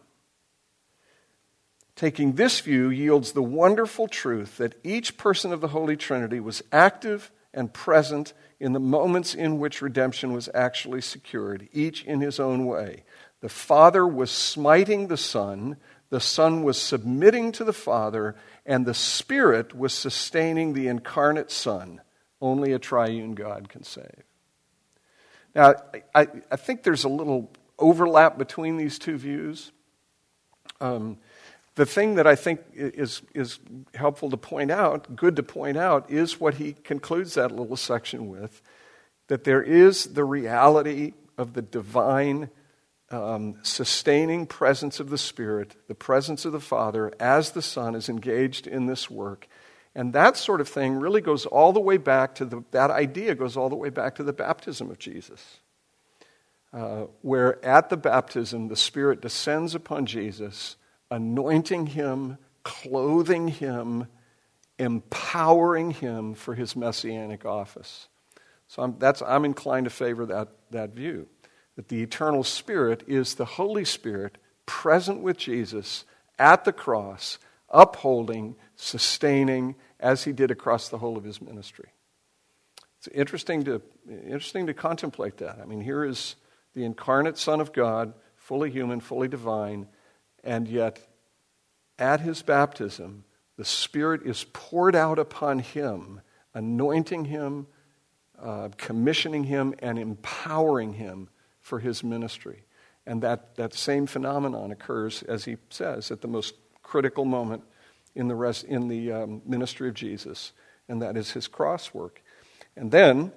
Taking 1.95 2.33
this 2.33 2.59
view 2.59 2.89
yields 2.89 3.33
the 3.33 3.43
wonderful 3.43 4.07
truth 4.07 4.57
that 4.57 4.79
each 4.83 5.17
person 5.17 5.53
of 5.53 5.61
the 5.61 5.67
Holy 5.67 5.95
Trinity 5.95 6.39
was 6.39 6.63
active 6.71 7.29
and 7.53 7.73
present 7.73 8.33
in 8.59 8.73
the 8.73 8.79
moments 8.79 9.33
in 9.33 9.59
which 9.59 9.81
redemption 9.81 10.33
was 10.33 10.49
actually 10.53 11.01
secured, 11.01 11.67
each 11.73 12.03
in 12.03 12.21
his 12.21 12.39
own 12.39 12.65
way. 12.65 13.03
The 13.41 13.49
Father 13.49 14.07
was 14.07 14.31
smiting 14.31 15.07
the 15.07 15.17
Son, 15.17 15.77
the 16.09 16.19
Son 16.19 16.63
was 16.63 16.79
submitting 16.79 17.51
to 17.53 17.63
the 17.63 17.73
Father, 17.73 18.35
and 18.65 18.85
the 18.85 18.93
Spirit 18.93 19.75
was 19.75 19.93
sustaining 19.93 20.73
the 20.73 20.87
incarnate 20.87 21.51
Son. 21.51 22.01
Only 22.39 22.73
a 22.73 22.79
triune 22.79 23.33
God 23.33 23.69
can 23.69 23.83
save. 23.83 24.23
Now, 25.53 25.75
I, 26.15 26.27
I 26.49 26.55
think 26.55 26.83
there's 26.83 27.03
a 27.03 27.09
little 27.09 27.51
overlap 27.77 28.37
between 28.37 28.77
these 28.77 28.99
two 28.99 29.17
views. 29.17 29.71
Um, 30.79 31.17
the 31.75 31.85
thing 31.85 32.15
that 32.15 32.27
I 32.27 32.35
think 32.35 32.61
is, 32.73 33.21
is 33.33 33.59
helpful 33.93 34.29
to 34.29 34.37
point 34.37 34.71
out, 34.71 35.15
good 35.15 35.35
to 35.37 35.43
point 35.43 35.77
out, 35.77 36.11
is 36.11 36.39
what 36.39 36.55
he 36.55 36.73
concludes 36.73 37.35
that 37.35 37.51
little 37.51 37.77
section 37.77 38.29
with 38.29 38.61
that 39.27 39.45
there 39.45 39.63
is 39.63 40.05
the 40.07 40.25
reality 40.25 41.13
of 41.37 41.53
the 41.53 41.61
divine 41.61 42.49
um, 43.11 43.55
sustaining 43.63 44.45
presence 44.45 44.99
of 44.99 45.09
the 45.09 45.17
Spirit, 45.17 45.75
the 45.87 45.95
presence 45.95 46.43
of 46.43 46.51
the 46.51 46.59
Father, 46.59 47.13
as 47.17 47.51
the 47.51 47.61
Son 47.61 47.95
is 47.95 48.09
engaged 48.09 48.67
in 48.67 48.87
this 48.87 49.09
work. 49.09 49.47
And 49.95 50.11
that 50.11 50.35
sort 50.35 50.59
of 50.59 50.67
thing 50.67 50.95
really 50.95 51.21
goes 51.21 51.45
all 51.45 51.71
the 51.71 51.79
way 51.79 51.95
back 51.95 52.35
to 52.35 52.45
the, 52.45 52.63
that 52.71 52.91
idea 52.91 53.33
goes 53.33 53.55
all 53.55 53.69
the 53.69 53.75
way 53.75 53.89
back 53.89 54.15
to 54.15 54.23
the 54.23 54.33
baptism 54.33 54.91
of 54.91 54.99
Jesus. 54.99 55.59
Uh, 56.73 57.05
where 57.21 57.63
at 57.65 57.89
the 57.89 57.97
baptism 57.97 58.67
the 58.67 58.75
Spirit 58.75 59.21
descends 59.21 59.75
upon 59.75 60.05
Jesus 60.05 60.75
anointing 61.11 61.87
him, 61.87 62.37
clothing 62.63 63.49
him, 63.49 64.07
empowering 64.79 65.91
him 65.91 66.33
for 66.33 66.55
his 66.55 66.75
messianic 66.75 67.45
office. 67.45 68.07
So 68.67 68.81
I'm, 68.81 68.97
that's, 68.97 69.21
I'm 69.21 69.45
inclined 69.45 69.83
to 69.83 69.89
favor 69.91 70.25
that, 70.25 70.47
that 70.71 70.95
view 70.95 71.27
that 71.75 71.87
the 71.87 72.01
eternal 72.01 72.43
Spirit 72.43 73.03
is 73.07 73.35
the 73.35 73.45
Holy 73.45 73.85
Spirit 73.85 74.37
present 74.65 75.21
with 75.21 75.37
Jesus 75.37 76.03
at 76.37 76.65
the 76.65 76.73
cross, 76.73 77.37
upholding, 77.69 78.55
sustaining, 78.75 79.75
as 79.99 80.23
he 80.23 80.31
did 80.31 80.51
across 80.51 80.89
the 80.89 80.97
whole 80.97 81.17
of 81.17 81.23
his 81.23 81.41
ministry. 81.41 81.89
It's 82.97 83.07
interesting 83.07 83.63
to, 83.65 83.81
interesting 84.07 84.67
to 84.67 84.73
contemplate 84.73 85.37
that. 85.37 85.59
I 85.61 85.65
mean, 85.65 85.81
here 85.81 86.03
is 86.03 86.35
the 86.73 86.83
incarnate 86.83 87.37
Son 87.37 87.61
of 87.61 87.73
God, 87.73 88.13
fully 88.35 88.69
human, 88.69 88.99
fully 88.99 89.27
divine, 89.27 89.87
and 90.43 90.67
yet, 90.67 90.99
at 91.99 92.21
his 92.21 92.41
baptism, 92.41 93.25
the 93.57 93.65
Spirit 93.65 94.23
is 94.25 94.45
poured 94.53 94.95
out 94.95 95.19
upon 95.19 95.59
him, 95.59 96.21
anointing 96.53 97.25
him, 97.25 97.67
uh, 98.41 98.69
commissioning 98.77 99.43
him, 99.43 99.75
and 99.79 99.99
empowering 99.99 100.93
him 100.93 101.29
for 101.59 101.79
his 101.79 102.03
ministry. 102.03 102.63
And 103.05 103.21
that, 103.21 103.55
that 103.55 103.73
same 103.73 104.07
phenomenon 104.07 104.71
occurs, 104.71 105.23
as 105.23 105.45
he 105.45 105.57
says, 105.69 106.11
at 106.11 106.21
the 106.21 106.27
most 106.27 106.55
critical 106.81 107.25
moment 107.25 107.63
in 108.15 108.27
the, 108.27 108.35
rest, 108.35 108.63
in 108.65 108.87
the 108.87 109.11
um, 109.11 109.41
ministry 109.45 109.89
of 109.89 109.93
Jesus, 109.93 110.53
and 110.89 111.01
that 111.01 111.15
is 111.15 111.31
his 111.31 111.47
cross 111.47 111.93
work. 111.93 112.21
And 112.75 112.91
then, 112.91 113.31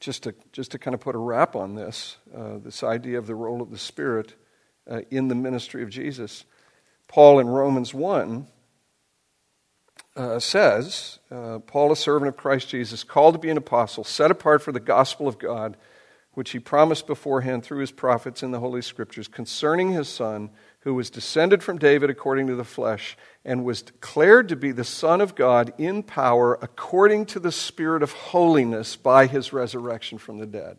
just 0.00 0.24
to, 0.24 0.34
just 0.52 0.72
to 0.72 0.78
kind 0.78 0.94
of 0.94 1.00
put 1.00 1.14
a 1.14 1.18
wrap 1.18 1.56
on 1.56 1.74
this, 1.74 2.16
uh, 2.36 2.58
this 2.58 2.82
idea 2.82 3.18
of 3.18 3.26
the 3.26 3.34
role 3.34 3.62
of 3.62 3.70
the 3.70 3.78
Spirit 3.78 4.34
uh, 4.90 5.00
in 5.10 5.28
the 5.28 5.34
ministry 5.34 5.82
of 5.82 5.90
Jesus. 5.90 6.44
Paul 7.08 7.38
in 7.38 7.48
Romans 7.48 7.94
1 7.94 8.46
uh, 10.16 10.38
says, 10.38 11.18
uh, 11.30 11.58
Paul, 11.60 11.92
a 11.92 11.96
servant 11.96 12.28
of 12.28 12.36
Christ 12.36 12.68
Jesus, 12.68 13.04
called 13.04 13.34
to 13.34 13.40
be 13.40 13.50
an 13.50 13.56
apostle, 13.56 14.04
set 14.04 14.30
apart 14.30 14.62
for 14.62 14.72
the 14.72 14.80
gospel 14.80 15.28
of 15.28 15.38
God, 15.38 15.76
which 16.32 16.50
he 16.50 16.58
promised 16.58 17.06
beforehand 17.06 17.64
through 17.64 17.78
his 17.78 17.92
prophets 17.92 18.42
in 18.42 18.50
the 18.50 18.60
Holy 18.60 18.82
Scriptures, 18.82 19.28
concerning 19.28 19.92
his 19.92 20.08
Son, 20.08 20.50
who 20.80 20.94
was 20.94 21.10
descended 21.10 21.62
from 21.62 21.78
David 21.78 22.10
according 22.10 22.46
to 22.46 22.54
the 22.54 22.64
flesh, 22.64 23.16
and 23.44 23.64
was 23.64 23.82
declared 23.82 24.48
to 24.48 24.56
be 24.56 24.72
the 24.72 24.84
Son 24.84 25.20
of 25.20 25.34
God 25.34 25.72
in 25.78 26.02
power 26.02 26.58
according 26.62 27.26
to 27.26 27.40
the 27.40 27.52
Spirit 27.52 28.02
of 28.02 28.12
holiness 28.12 28.96
by 28.96 29.26
his 29.26 29.52
resurrection 29.52 30.18
from 30.18 30.38
the 30.38 30.46
dead. 30.46 30.78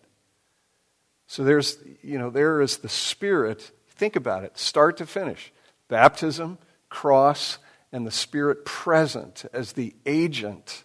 So 1.28 1.44
there's, 1.44 1.78
you 2.02 2.18
know, 2.18 2.30
there 2.30 2.62
is 2.62 2.78
the 2.78 2.90
Spirit 2.90 3.72
Think 3.98 4.16
about 4.16 4.44
it, 4.44 4.58
start 4.58 4.98
to 4.98 5.08
finish. 5.08 5.52
Baptism, 5.88 6.60
cross, 6.88 7.58
and 7.92 8.06
the 8.06 8.12
Spirit 8.12 8.64
present 8.64 9.46
as 9.52 9.74
the 9.74 9.96
agent, 10.06 10.84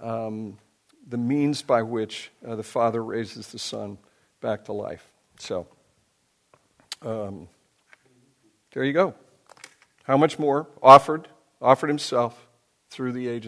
um, 0.00 0.58
the 1.06 1.16
means 1.16 1.62
by 1.62 1.82
which 1.82 2.30
uh, 2.46 2.56
the 2.56 2.62
Father 2.62 3.02
raises 3.02 3.48
the 3.48 3.58
Son 3.58 3.96
back 4.40 4.66
to 4.66 4.72
life. 4.72 5.10
So, 5.38 5.66
um, 7.00 7.48
there 8.72 8.84
you 8.84 8.92
go. 8.92 9.14
How 10.02 10.18
much 10.18 10.38
more? 10.38 10.68
Offered, 10.82 11.28
offered 11.62 11.88
himself 11.88 12.46
through 12.90 13.12
the 13.12 13.28
agent. 13.28 13.42